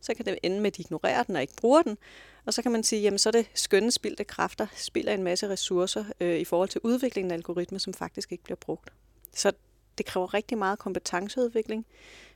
så 0.00 0.14
kan 0.14 0.24
det 0.24 0.38
ende 0.42 0.60
med, 0.60 0.66
at 0.66 0.76
de 0.76 0.82
ignorerer 0.82 1.22
den 1.22 1.36
og 1.36 1.42
ikke 1.42 1.56
bruger 1.56 1.82
den. 1.82 1.98
Og 2.44 2.54
så 2.54 2.62
kan 2.62 2.72
man 2.72 2.82
sige, 2.82 3.02
jamen 3.02 3.18
så 3.18 3.28
er 3.28 3.30
det 3.30 3.46
skønne 3.54 3.90
spildte 3.90 4.24
kræfter, 4.24 4.66
spilder 4.76 5.14
en 5.14 5.22
masse 5.22 5.48
ressourcer 5.48 6.04
øh, 6.20 6.38
i 6.38 6.44
forhold 6.44 6.68
til 6.68 6.80
udviklingen 6.84 7.30
af 7.30 7.34
algoritmer, 7.34 7.78
som 7.78 7.94
faktisk 7.94 8.32
ikke 8.32 8.44
bliver 8.44 8.58
brugt. 8.60 8.92
Så 9.34 9.52
det 9.98 10.06
kræver 10.06 10.34
rigtig 10.34 10.58
meget 10.58 10.78
kompetenceudvikling, 10.78 11.86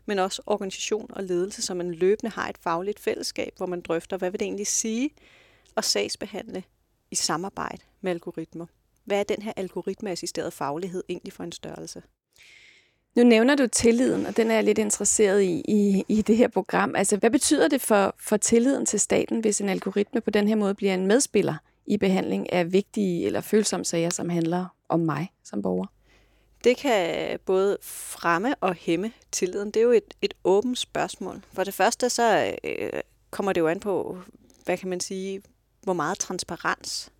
men 0.06 0.18
også 0.18 0.42
organisation 0.46 1.10
og 1.10 1.24
ledelse, 1.24 1.62
så 1.62 1.74
man 1.74 1.94
løbende 1.94 2.30
har 2.30 2.48
et 2.48 2.58
fagligt 2.60 3.00
fællesskab, 3.00 3.52
hvor 3.56 3.66
man 3.66 3.80
drøfter, 3.80 4.16
hvad 4.16 4.30
vil 4.30 4.40
det 4.40 4.46
egentlig 4.46 4.66
sige 4.66 5.10
at 5.76 5.84
sagsbehandle 5.84 6.64
i 7.10 7.14
samarbejde 7.14 7.82
med 8.00 8.10
algoritmer. 8.10 8.66
Hvad 9.04 9.20
er 9.20 9.24
den 9.24 9.42
her 9.42 9.52
algoritmeassisterede 9.56 10.50
faglighed 10.50 11.04
egentlig 11.08 11.32
for 11.32 11.44
en 11.44 11.52
størrelse? 11.52 12.02
Nu 13.16 13.22
nævner 13.22 13.54
du 13.54 13.66
tilliden, 13.66 14.26
og 14.26 14.36
den 14.36 14.50
er 14.50 14.54
jeg 14.54 14.64
lidt 14.64 14.78
interesseret 14.78 15.42
i, 15.42 15.62
i, 15.68 16.04
i 16.08 16.22
det 16.22 16.36
her 16.36 16.48
program. 16.48 16.94
Altså, 16.96 17.16
hvad 17.16 17.30
betyder 17.30 17.68
det 17.68 17.80
for, 17.80 18.14
for 18.18 18.36
tilliden 18.36 18.86
til 18.86 19.00
staten, 19.00 19.40
hvis 19.40 19.60
en 19.60 19.68
algoritme 19.68 20.20
på 20.20 20.30
den 20.30 20.48
her 20.48 20.54
måde 20.54 20.74
bliver 20.74 20.94
en 20.94 21.06
medspiller 21.06 21.54
i 21.86 21.96
behandling 21.96 22.52
af 22.52 22.72
vigtige 22.72 23.26
eller 23.26 23.40
følsomme 23.40 23.84
sager, 23.84 24.10
som 24.10 24.28
handler 24.28 24.66
om 24.88 25.00
mig 25.00 25.32
som 25.44 25.62
borger? 25.62 25.86
Det 26.64 26.76
kan 26.76 27.38
både 27.46 27.78
fremme 27.82 28.54
og 28.54 28.74
hæmme 28.74 29.12
tilliden. 29.32 29.70
Det 29.70 29.80
er 29.80 29.84
jo 29.84 29.90
et, 29.90 30.14
et 30.22 30.34
åbent 30.44 30.78
spørgsmål. 30.78 31.42
For 31.52 31.64
det 31.64 31.74
første 31.74 32.10
så 32.10 32.56
øh, 32.64 32.90
kommer 33.30 33.52
det 33.52 33.60
jo 33.60 33.68
an 33.68 33.80
på, 33.80 34.18
hvad 34.64 34.78
kan 34.78 34.88
man 34.88 35.00
sige, 35.00 35.42
hvor 35.86 35.92
meget 35.92 36.18
transparens 36.18 37.12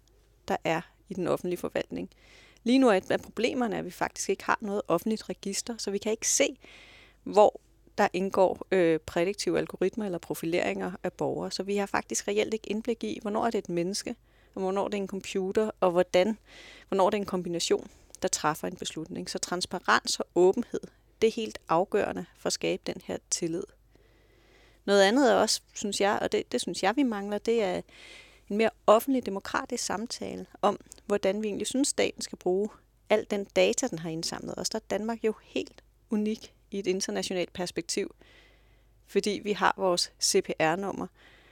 der 0.48 0.56
er 0.64 0.80
i 1.08 1.14
den 1.14 1.26
offentlige 1.26 1.58
forvaltning. 1.58 2.10
Lige 2.64 2.78
nu 2.78 2.88
er 2.88 2.94
et 2.94 3.10
af 3.10 3.20
problemerne, 3.20 3.78
at 3.78 3.84
vi 3.84 3.90
faktisk 3.90 4.30
ikke 4.30 4.44
har 4.44 4.58
noget 4.60 4.82
offentligt 4.88 5.28
register, 5.28 5.74
så 5.78 5.90
vi 5.90 5.98
kan 5.98 6.12
ikke 6.12 6.28
se, 6.28 6.58
hvor 7.22 7.60
der 7.98 8.08
indgår 8.12 8.66
øh, 8.70 8.98
prædiktive 8.98 9.58
algoritmer 9.58 10.04
eller 10.04 10.18
profileringer 10.18 10.92
af 11.02 11.12
borgere. 11.12 11.50
Så 11.50 11.62
vi 11.62 11.76
har 11.76 11.86
faktisk 11.86 12.28
reelt 12.28 12.54
ikke 12.54 12.70
indblik 12.70 13.04
i, 13.04 13.18
hvornår 13.22 13.46
er 13.46 13.50
det 13.50 13.58
et 13.58 13.68
menneske, 13.68 14.16
og 14.54 14.60
hvornår 14.60 14.88
det 14.88 14.98
er 14.98 15.02
en 15.02 15.08
computer, 15.08 15.70
og 15.80 15.90
hvordan, 15.90 16.38
hvornår 16.88 17.10
det 17.10 17.16
er 17.16 17.20
en 17.20 17.26
kombination, 17.26 17.90
der 18.22 18.28
træffer 18.28 18.68
en 18.68 18.76
beslutning. 18.76 19.30
Så 19.30 19.38
transparens 19.38 20.20
og 20.20 20.26
åbenhed, 20.34 20.80
det 21.22 21.28
er 21.28 21.32
helt 21.32 21.58
afgørende 21.68 22.26
for 22.38 22.46
at 22.46 22.52
skabe 22.52 22.82
den 22.86 23.02
her 23.04 23.18
tillid. 23.30 23.64
Noget 24.84 25.02
andet 25.02 25.32
er 25.32 25.34
også, 25.34 25.60
synes 25.74 26.00
jeg, 26.00 26.18
og 26.22 26.32
det, 26.32 26.52
det 26.52 26.60
synes 26.60 26.82
jeg, 26.82 26.96
vi 26.96 27.02
mangler, 27.02 27.38
det 27.38 27.62
er 27.62 27.80
en 28.50 28.56
mere 28.56 28.70
offentlig 28.86 29.26
demokratisk 29.26 29.84
samtale 29.84 30.46
om, 30.62 30.80
hvordan 31.06 31.42
vi 31.42 31.46
egentlig 31.46 31.66
synes, 31.66 31.88
staten 31.88 32.22
skal 32.22 32.38
bruge 32.38 32.68
al 33.10 33.26
den 33.30 33.44
data, 33.44 33.86
den 33.86 33.98
har 33.98 34.10
indsamlet. 34.10 34.54
Og 34.54 34.72
der 34.72 34.78
er 34.78 34.84
Danmark 34.90 35.24
jo 35.24 35.34
helt 35.42 35.84
unik 36.10 36.54
i 36.70 36.78
et 36.78 36.86
internationalt 36.86 37.52
perspektiv, 37.52 38.14
fordi 39.06 39.40
vi 39.44 39.52
har 39.52 39.74
vores 39.76 40.12
CPR-nummer, 40.22 41.06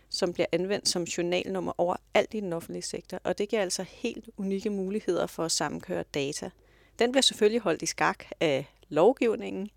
som 0.09 0.33
bliver 0.33 0.47
anvendt 0.53 0.89
som 0.89 1.03
journalnummer 1.03 1.73
over 1.79 1.97
alt 2.15 2.35
i 2.35 2.41
den 2.41 2.53
offentlige 2.53 2.83
sektor, 2.83 3.19
og 3.25 3.39
det 3.39 3.49
giver 3.49 3.63
altså 3.63 3.83
helt 3.83 4.29
unikke 4.37 4.71
muligheder 4.71 5.27
for 5.27 5.45
at 5.45 5.53
sammenkøre 5.53 6.03
data. 6.03 6.51
Den 6.99 7.13
bliver 7.13 7.23
selvfølgelig 7.23 7.61
holdt 7.61 7.83
i 7.83 7.87
skak 7.87 8.25
af 8.41 8.67
lovgivningen, 8.89 9.71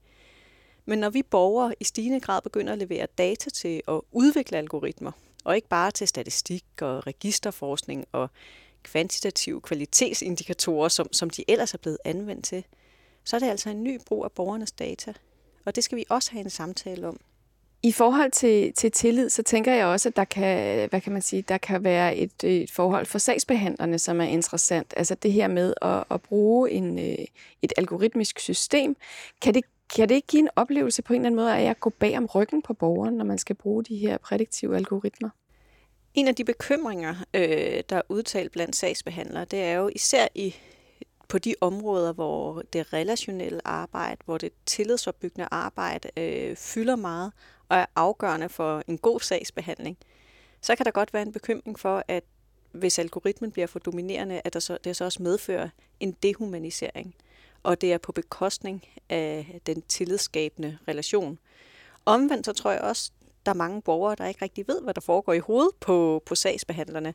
men 0.85 0.99
når 0.99 1.09
vi 1.09 1.23
borgere 1.23 1.75
i 1.79 1.83
stigende 1.83 2.19
grad 2.19 2.41
begynder 2.41 2.73
at 2.73 2.79
levere 2.79 3.07
data 3.17 3.49
til 3.49 3.81
og 3.87 4.05
udvikle 4.11 4.57
algoritmer, 4.57 5.11
og 5.47 5.55
ikke 5.55 5.67
bare 5.67 5.91
til 5.91 6.07
statistik 6.07 6.63
og 6.81 7.07
registerforskning 7.07 8.05
og 8.11 8.29
kvantitative 8.83 9.61
kvalitetsindikatorer, 9.61 10.87
som, 10.87 11.13
som 11.13 11.29
de 11.29 11.43
ellers 11.47 11.73
er 11.73 11.77
blevet 11.77 11.97
anvendt 12.05 12.45
til, 12.45 12.63
så 13.23 13.35
er 13.35 13.39
det 13.39 13.47
altså 13.47 13.69
en 13.69 13.83
ny 13.83 13.99
brug 14.05 14.23
af 14.23 14.31
borgernes 14.31 14.71
data. 14.71 15.13
Og 15.65 15.75
det 15.75 15.83
skal 15.83 15.97
vi 15.97 16.05
også 16.09 16.31
have 16.31 16.43
en 16.43 16.49
samtale 16.49 17.07
om. 17.07 17.19
I 17.83 17.91
forhold 17.91 18.31
til, 18.31 18.73
til 18.73 18.91
tillid, 18.91 19.29
så 19.29 19.43
tænker 19.43 19.73
jeg 19.73 19.85
også, 19.85 20.09
at 20.09 20.15
der 20.15 20.23
kan, 20.23 20.89
hvad 20.89 21.01
kan 21.01 21.13
man 21.13 21.21
sige, 21.21 21.41
der 21.41 21.57
kan 21.57 21.83
være 21.83 22.15
et, 22.15 22.43
et 22.43 22.71
forhold 22.71 23.05
for 23.05 23.17
sagsbehandlerne, 23.17 23.99
som 23.99 24.21
er 24.21 24.25
interessant. 24.25 24.93
Altså 24.97 25.15
det 25.15 25.33
her 25.33 25.47
med 25.47 25.73
at, 25.81 26.03
at 26.11 26.21
bruge 26.21 26.71
en, 26.71 26.99
øh, 26.99 27.25
et 27.61 27.73
algoritmisk 27.77 28.39
system. 28.39 28.95
Kan 29.41 29.53
det, 29.53 29.63
kan 29.95 30.09
det 30.09 30.15
ikke 30.15 30.27
give 30.27 30.39
en 30.41 30.49
oplevelse 30.55 31.01
på 31.01 31.13
en 31.13 31.21
eller 31.21 31.27
anden 31.27 31.35
måde 31.35 31.55
af 31.55 31.69
at 31.69 31.79
gå 31.79 31.89
bag 31.89 32.17
om 32.17 32.25
ryggen 32.25 32.61
på 32.61 32.73
borgeren, 32.73 33.13
når 33.13 33.25
man 33.25 33.37
skal 33.37 33.55
bruge 33.55 33.83
de 33.83 33.97
her 33.97 34.17
prædiktive 34.17 34.75
algoritmer? 34.75 35.29
En 36.13 36.27
af 36.27 36.35
de 36.35 36.43
bekymringer, 36.43 37.15
øh, 37.33 37.83
der 37.89 37.95
er 37.95 38.01
udtalt 38.09 38.51
blandt 38.51 38.75
sagsbehandlere, 38.75 39.45
det 39.45 39.63
er 39.63 39.73
jo 39.73 39.89
især 39.95 40.27
i 40.35 40.55
på 41.27 41.37
de 41.37 41.55
områder, 41.61 42.13
hvor 42.13 42.63
det 42.73 42.93
relationelle 42.93 43.67
arbejde, 43.67 44.21
hvor 44.25 44.37
det 44.37 44.51
tillidsopbyggende 44.65 45.47
arbejde 45.51 46.09
øh, 46.17 46.55
fylder 46.55 46.95
meget 46.95 47.33
og 47.69 47.77
er 47.77 47.85
afgørende 47.95 48.49
for 48.49 48.83
en 48.87 48.97
god 48.97 49.19
sagsbehandling, 49.19 49.97
så 50.61 50.75
kan 50.75 50.85
der 50.85 50.91
godt 50.91 51.13
være 51.13 51.21
en 51.21 51.31
bekymring 51.31 51.79
for, 51.79 52.03
at 52.07 52.23
hvis 52.71 52.99
algoritmen 52.99 53.51
bliver 53.51 53.67
for 53.67 53.79
dominerende, 53.79 54.41
at 54.43 54.53
der 54.53 54.59
så, 54.59 54.77
det 54.83 54.95
så 54.95 55.05
også 55.05 55.23
medfører 55.23 55.69
en 55.99 56.11
dehumanisering, 56.23 57.15
og 57.63 57.81
det 57.81 57.93
er 57.93 57.97
på 57.97 58.11
bekostning 58.11 58.83
af 59.09 59.61
den 59.65 59.81
tillidsskabende 59.81 60.77
relation. 60.87 61.39
Omvendt 62.05 62.45
så 62.45 62.53
tror 62.53 62.71
jeg 62.71 62.81
også, 62.81 63.11
der 63.45 63.51
er 63.51 63.55
mange 63.55 63.81
borgere, 63.81 64.15
der 64.15 64.27
ikke 64.27 64.41
rigtig 64.41 64.67
ved, 64.67 64.81
hvad 64.81 64.93
der 64.93 65.01
foregår 65.01 65.33
i 65.33 65.39
hovedet 65.39 65.75
på, 65.79 66.23
på 66.25 66.35
sagsbehandlerne. 66.35 67.13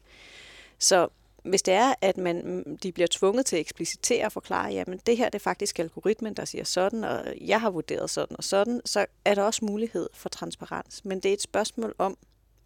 Så 0.78 1.08
hvis 1.42 1.62
det 1.62 1.74
er, 1.74 1.94
at 2.00 2.16
man, 2.16 2.42
mm, 2.44 2.78
de 2.78 2.92
bliver 2.92 3.06
tvunget 3.10 3.46
til 3.46 3.56
at 3.56 3.60
eksplicitere 3.60 4.24
og 4.24 4.32
forklare, 4.32 4.72
jamen 4.72 5.00
det 5.06 5.16
her 5.16 5.24
det 5.24 5.34
er 5.34 5.42
faktisk 5.42 5.78
algoritmen, 5.78 6.34
der 6.34 6.44
siger 6.44 6.64
sådan, 6.64 7.04
og 7.04 7.24
jeg 7.40 7.60
har 7.60 7.70
vurderet 7.70 8.10
sådan 8.10 8.36
og 8.36 8.44
sådan, 8.44 8.80
så 8.84 9.06
er 9.24 9.34
der 9.34 9.42
også 9.42 9.64
mulighed 9.64 10.08
for 10.14 10.28
transparens. 10.28 11.04
Men 11.04 11.20
det 11.20 11.28
er 11.28 11.32
et 11.32 11.42
spørgsmål 11.42 11.94
om, 11.98 12.16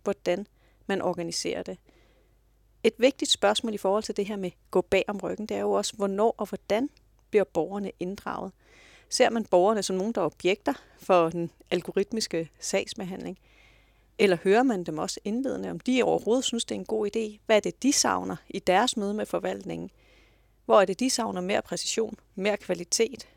hvordan 0.02 0.46
man 0.86 1.02
organiserer 1.02 1.62
det. 1.62 1.78
Et 2.84 2.94
vigtigt 2.98 3.30
spørgsmål 3.30 3.74
i 3.74 3.78
forhold 3.78 4.02
til 4.02 4.16
det 4.16 4.26
her 4.26 4.36
med 4.36 4.50
gå 4.70 4.80
bag 4.80 5.04
om 5.08 5.16
ryggen, 5.16 5.46
det 5.46 5.56
er 5.56 5.60
jo 5.60 5.72
også, 5.72 5.96
hvornår 5.96 6.34
og 6.38 6.46
hvordan 6.46 6.88
bliver 7.37 7.45
borgerne 7.45 7.93
inddraget. 8.01 8.53
Ser 9.09 9.30
man 9.30 9.45
borgerne 9.45 9.82
som 9.82 9.97
nogen, 9.97 10.12
der 10.12 10.20
er 10.20 10.24
objekter 10.26 10.72
for 10.99 11.28
den 11.28 11.51
algoritmiske 11.70 12.51
sagsbehandling? 12.61 13.39
Eller 14.18 14.37
hører 14.45 14.62
man 14.62 14.84
dem 14.84 14.99
også 14.99 15.20
indledende, 15.24 15.70
om 15.70 15.80
de 15.80 16.03
overhovedet 16.03 16.45
synes, 16.45 16.64
det 16.64 16.74
er 16.74 16.78
en 16.78 16.84
god 16.84 17.11
idé? 17.16 17.39
Hvad 17.47 17.57
er 17.57 17.61
det, 17.61 17.82
de 17.82 17.93
savner 17.93 18.37
i 18.49 18.59
deres 18.59 18.97
møde 18.97 19.14
med 19.14 19.26
forvaltningen? 19.26 19.91
Hvor 20.64 20.80
er 20.80 20.84
det, 20.84 21.01
de 21.01 21.11
savner 21.11 21.41
mere 21.41 21.62
præcision, 21.62 22.18
mere 22.34 22.57
kvalitet? 22.57 23.28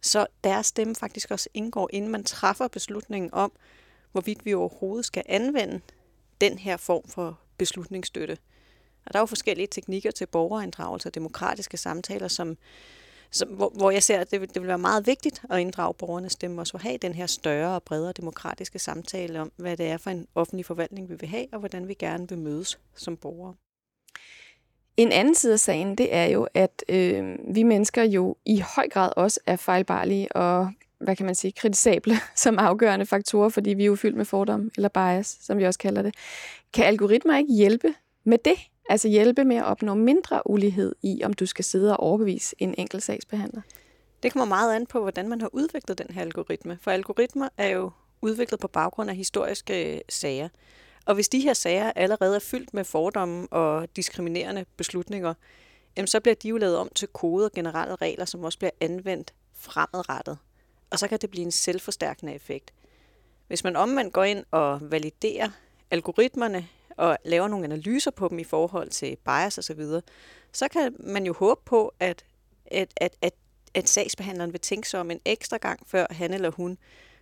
Så 0.00 0.26
deres 0.44 0.66
stemme 0.66 0.94
faktisk 0.94 1.30
også 1.30 1.48
indgår, 1.54 1.90
inden 1.92 2.10
man 2.10 2.24
træffer 2.24 2.68
beslutningen 2.68 3.34
om, 3.34 3.52
hvorvidt 4.12 4.44
vi 4.44 4.54
overhovedet 4.54 5.04
skal 5.04 5.22
anvende 5.26 5.80
den 6.40 6.58
her 6.58 6.76
form 6.76 7.08
for 7.08 7.38
beslutningsstøtte. 7.58 8.38
Og 9.06 9.12
der 9.12 9.18
er 9.18 9.22
jo 9.22 9.26
forskellige 9.26 9.66
teknikker 9.66 10.10
til 10.10 10.26
borgerinddragelse 10.26 11.08
og 11.08 11.14
demokratiske 11.14 11.76
samtaler, 11.76 12.28
som 12.28 12.56
som, 13.30 13.48
hvor, 13.48 13.72
hvor 13.74 13.90
jeg 13.90 14.02
ser, 14.02 14.20
at 14.20 14.30
det, 14.30 14.40
det 14.40 14.62
vil 14.62 14.68
være 14.68 14.78
meget 14.78 15.06
vigtigt 15.06 15.42
at 15.50 15.60
inddrage 15.60 15.94
borgernes 15.94 16.32
stemme, 16.32 16.60
og 16.60 16.66
så 16.66 16.78
have 16.78 16.96
den 16.96 17.14
her 17.14 17.26
større 17.26 17.74
og 17.74 17.82
bredere 17.82 18.12
demokratiske 18.12 18.78
samtale 18.78 19.40
om, 19.40 19.52
hvad 19.56 19.76
det 19.76 19.86
er 19.86 19.96
for 19.96 20.10
en 20.10 20.26
offentlig 20.34 20.66
forvaltning, 20.66 21.08
vi 21.08 21.14
vil 21.20 21.28
have, 21.28 21.46
og 21.52 21.58
hvordan 21.58 21.88
vi 21.88 21.94
gerne 21.94 22.28
vil 22.28 22.38
mødes 22.38 22.78
som 22.94 23.16
borgere. 23.16 23.54
En 24.96 25.12
anden 25.12 25.34
side 25.34 25.52
af 25.52 25.60
sagen, 25.60 25.94
det 25.94 26.14
er 26.14 26.24
jo, 26.24 26.48
at 26.54 26.84
øh, 26.88 27.36
vi 27.54 27.62
mennesker 27.62 28.02
jo 28.02 28.36
i 28.44 28.62
høj 28.76 28.88
grad 28.88 29.10
også 29.16 29.40
er 29.46 29.56
fejlbarlige 29.56 30.32
og, 30.32 30.70
hvad 30.98 31.16
kan 31.16 31.26
man 31.26 31.34
sige, 31.34 31.52
kritisable 31.52 32.14
som 32.34 32.58
afgørende 32.58 33.06
faktorer, 33.06 33.48
fordi 33.48 33.70
vi 33.70 33.82
er 33.82 33.86
jo 33.86 33.96
fyldt 33.96 34.16
med 34.16 34.24
fordom, 34.24 34.70
eller 34.76 34.88
bias, 34.88 35.38
som 35.40 35.58
vi 35.58 35.64
også 35.64 35.78
kalder 35.78 36.02
det. 36.02 36.14
Kan 36.72 36.84
algoritmer 36.84 37.36
ikke 37.36 37.54
hjælpe 37.54 37.94
med 38.24 38.38
det? 38.38 38.56
Altså 38.88 39.08
hjælpe 39.08 39.44
med 39.44 39.56
at 39.56 39.64
opnå 39.64 39.94
mindre 39.94 40.50
ulighed 40.50 40.94
i, 41.02 41.20
om 41.24 41.32
du 41.32 41.46
skal 41.46 41.64
sidde 41.64 41.92
og 41.92 42.00
overbevise 42.00 42.56
en 42.58 42.74
enkelt 42.78 43.02
sagsbehandler? 43.02 43.60
Det 44.22 44.32
kommer 44.32 44.44
meget 44.44 44.74
an 44.74 44.86
på, 44.86 45.00
hvordan 45.00 45.28
man 45.28 45.40
har 45.40 45.50
udviklet 45.52 45.98
den 45.98 46.06
her 46.10 46.22
algoritme. 46.22 46.78
For 46.80 46.90
algoritmer 46.90 47.48
er 47.56 47.68
jo 47.68 47.90
udviklet 48.22 48.60
på 48.60 48.68
baggrund 48.68 49.10
af 49.10 49.16
historiske 49.16 49.94
øh, 49.94 50.00
sager. 50.08 50.48
Og 51.04 51.14
hvis 51.14 51.28
de 51.28 51.40
her 51.40 51.52
sager 51.52 51.92
allerede 51.96 52.34
er 52.34 52.40
fyldt 52.40 52.74
med 52.74 52.84
fordomme 52.84 53.46
og 53.50 53.88
diskriminerende 53.96 54.64
beslutninger, 54.76 55.34
jamen 55.96 56.06
så 56.06 56.20
bliver 56.20 56.34
de 56.34 56.48
jo 56.48 56.56
lavet 56.56 56.76
om 56.76 56.88
til 56.94 57.08
kode 57.08 57.44
og 57.44 57.52
generelle 57.52 57.96
regler, 57.96 58.24
som 58.24 58.44
også 58.44 58.58
bliver 58.58 58.70
anvendt 58.80 59.34
fremadrettet. 59.54 60.38
Og 60.90 60.98
så 60.98 61.08
kan 61.08 61.18
det 61.18 61.30
blive 61.30 61.44
en 61.44 61.52
selvforstærkende 61.52 62.34
effekt. 62.34 62.72
Hvis 63.46 63.64
man 63.64 63.76
omvendt 63.76 64.12
går 64.12 64.24
ind 64.24 64.44
og 64.50 64.90
validerer 64.90 65.48
algoritmerne 65.90 66.68
og 66.96 67.18
laver 67.24 67.48
nogle 67.48 67.64
analyser 67.64 68.10
på 68.10 68.28
dem 68.28 68.38
i 68.38 68.44
forhold 68.44 68.90
til 68.90 69.16
bias 69.24 69.58
osv., 69.58 69.82
så, 69.82 70.00
så 70.52 70.68
kan 70.68 70.96
man 71.00 71.26
jo 71.26 71.32
håbe 71.32 71.60
på, 71.64 71.94
at, 72.00 72.24
at, 72.66 72.92
at, 72.96 73.16
at, 73.22 73.34
at 73.74 73.88
sagsbehandleren 73.88 74.52
vil 74.52 74.60
tænke 74.60 74.88
sig 74.88 75.00
om 75.00 75.10
en 75.10 75.20
ekstra 75.24 75.56
gang, 75.56 75.80
før 75.86 76.06
han 76.10 76.34
eller 76.34 76.50
hun 76.50 76.78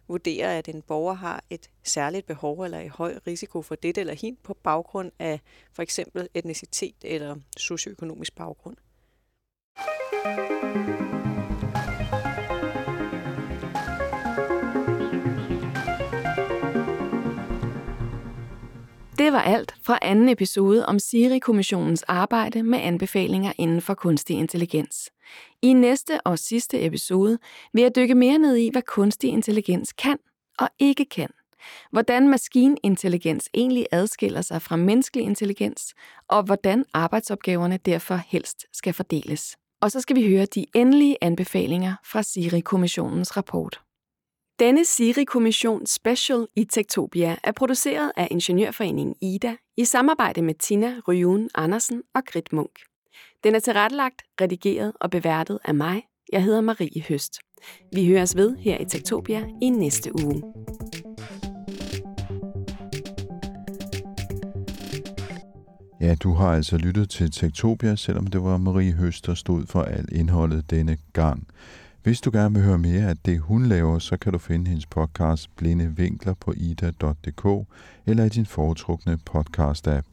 vurderer, 0.08 0.58
at 0.58 0.68
en 0.68 0.82
borger 0.82 1.14
har 1.14 1.44
et 1.50 1.70
særligt 1.82 2.26
behov 2.26 2.60
eller 2.60 2.80
i 2.80 2.88
høj 2.88 3.18
risiko 3.26 3.62
for 3.62 3.74
det 3.74 3.98
eller 3.98 4.14
hin 4.14 4.36
på 4.42 4.54
baggrund 4.54 5.12
af 5.18 5.40
for 5.72 5.82
eksempel 5.82 6.28
etnicitet 6.34 6.94
eller 7.02 7.36
socioøkonomisk 7.56 8.34
baggrund. 8.34 8.76
Det 19.24 19.32
var 19.32 19.42
alt 19.42 19.74
fra 19.82 19.98
anden 20.02 20.28
episode 20.28 20.86
om 20.86 20.98
Siri-kommissionens 20.98 22.02
arbejde 22.02 22.62
med 22.62 22.78
anbefalinger 22.78 23.52
inden 23.58 23.80
for 23.80 23.94
kunstig 23.94 24.36
intelligens. 24.36 25.10
I 25.62 25.72
næste 25.72 26.20
og 26.20 26.38
sidste 26.38 26.84
episode 26.86 27.38
vil 27.72 27.82
jeg 27.82 27.96
dykke 27.96 28.14
mere 28.14 28.38
ned 28.38 28.56
i, 28.56 28.70
hvad 28.72 28.82
kunstig 28.82 29.30
intelligens 29.30 29.92
kan 29.92 30.18
og 30.58 30.68
ikke 30.78 31.04
kan. 31.04 31.28
Hvordan 31.90 32.28
maskinintelligens 32.28 33.48
egentlig 33.54 33.86
adskiller 33.92 34.40
sig 34.40 34.62
fra 34.62 34.76
menneskelig 34.76 35.24
intelligens, 35.24 35.94
og 36.28 36.42
hvordan 36.42 36.84
arbejdsopgaverne 36.94 37.76
derfor 37.76 38.20
helst 38.28 38.66
skal 38.72 38.92
fordeles. 38.92 39.56
Og 39.80 39.90
så 39.90 40.00
skal 40.00 40.16
vi 40.16 40.28
høre 40.28 40.46
de 40.46 40.66
endelige 40.74 41.16
anbefalinger 41.20 41.94
fra 42.04 42.22
Siri-kommissionens 42.22 43.36
rapport. 43.36 43.83
Denne 44.58 44.84
Siri-kommission 44.84 45.86
Special 45.86 46.46
i 46.56 46.64
Tektopia 46.64 47.36
er 47.44 47.52
produceret 47.52 48.12
af 48.16 48.28
Ingeniørforeningen 48.30 49.14
IDA 49.22 49.56
i 49.76 49.84
samarbejde 49.84 50.42
med 50.42 50.54
Tina 50.54 50.94
Ryun 51.08 51.48
Andersen 51.54 52.02
og 52.14 52.22
Grit 52.24 52.52
Munk. 52.52 52.70
Den 53.44 53.54
er 53.54 53.58
tilrettelagt, 53.58 54.22
redigeret 54.40 54.92
og 55.00 55.10
beværtet 55.10 55.58
af 55.64 55.74
mig. 55.74 56.02
Jeg 56.32 56.42
hedder 56.42 56.60
Marie 56.60 57.02
Høst. 57.08 57.38
Vi 57.92 58.06
høres 58.06 58.36
ved 58.36 58.56
her 58.56 58.78
i 58.80 58.84
Tektopia 58.84 59.44
i 59.62 59.70
næste 59.70 60.24
uge. 60.24 60.42
Ja, 66.00 66.14
du 66.14 66.32
har 66.32 66.52
altså 66.52 66.76
lyttet 66.76 67.10
til 67.10 67.30
Tektopia, 67.30 67.96
selvom 67.96 68.26
det 68.26 68.42
var 68.42 68.56
Marie 68.56 68.92
Høst, 68.92 69.26
der 69.26 69.34
stod 69.34 69.66
for 69.66 69.82
alt 69.82 70.10
indholdet 70.12 70.70
denne 70.70 70.96
gang. 71.12 71.46
Hvis 72.04 72.20
du 72.20 72.30
gerne 72.32 72.54
vil 72.54 72.64
høre 72.64 72.78
mere 72.78 73.08
af 73.08 73.16
det, 73.16 73.40
hun 73.40 73.66
laver, 73.66 73.98
så 73.98 74.16
kan 74.16 74.32
du 74.32 74.38
finde 74.38 74.68
hendes 74.68 74.86
podcast 74.86 75.56
Blinde 75.56 75.96
Vinkler 75.96 76.34
på 76.34 76.52
ida.dk 76.56 77.68
eller 78.06 78.24
i 78.24 78.28
din 78.28 78.46
foretrukne 78.46 79.18
podcast-app. 79.30 80.06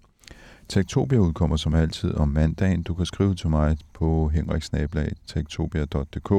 Tektopia 0.68 1.18
udkommer 1.18 1.58
som 1.58 1.74
altid 1.74 2.14
om 2.14 2.28
mandagen. 2.28 2.84
Du 2.84 2.94
kan 2.94 3.06
skrive 3.06 3.36
til 3.36 3.50
mig 3.50 3.78
på 3.94 4.28
henriksnablag.tektopia.dk. 4.28 6.30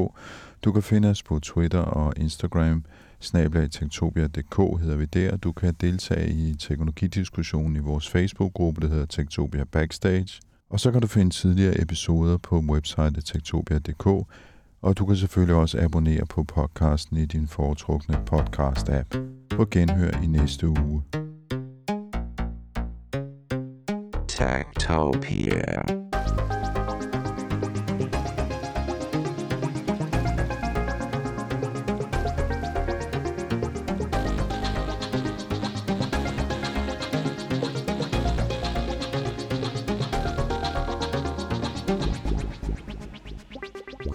Du 0.64 0.72
kan 0.72 0.82
finde 0.82 1.10
os 1.10 1.22
på 1.22 1.38
Twitter 1.38 1.80
og 1.80 2.12
Instagram. 2.16 2.84
Snablag.tektopia.dk 3.20 4.80
hedder 4.80 4.96
vi 4.96 5.04
der. 5.04 5.36
Du 5.36 5.52
kan 5.52 5.74
deltage 5.80 6.28
i 6.28 6.54
teknologidiskussionen 6.54 7.76
i 7.76 7.80
vores 7.80 8.08
Facebook-gruppe, 8.08 8.80
der 8.80 8.88
hedder 8.88 9.06
Tektopia 9.06 9.64
Backstage. 9.64 10.40
Og 10.70 10.80
så 10.80 10.92
kan 10.92 11.00
du 11.00 11.06
finde 11.06 11.30
tidligere 11.30 11.80
episoder 11.80 12.36
på 12.36 12.58
website 12.58 13.22
tektopia.dk 13.22 14.08
og 14.82 14.98
du 14.98 15.06
kan 15.06 15.16
selvfølgelig 15.16 15.56
også 15.56 15.80
abonnere 15.80 16.26
på 16.26 16.44
podcasten 16.44 17.16
i 17.16 17.24
din 17.24 17.48
foretrukne 17.48 18.18
podcast-app. 18.30 19.16
På 19.50 19.66
genhør 19.70 20.10
i 20.22 20.26
næste 20.26 20.68
uge. 20.68 21.02
Tactopia. 24.28 26.11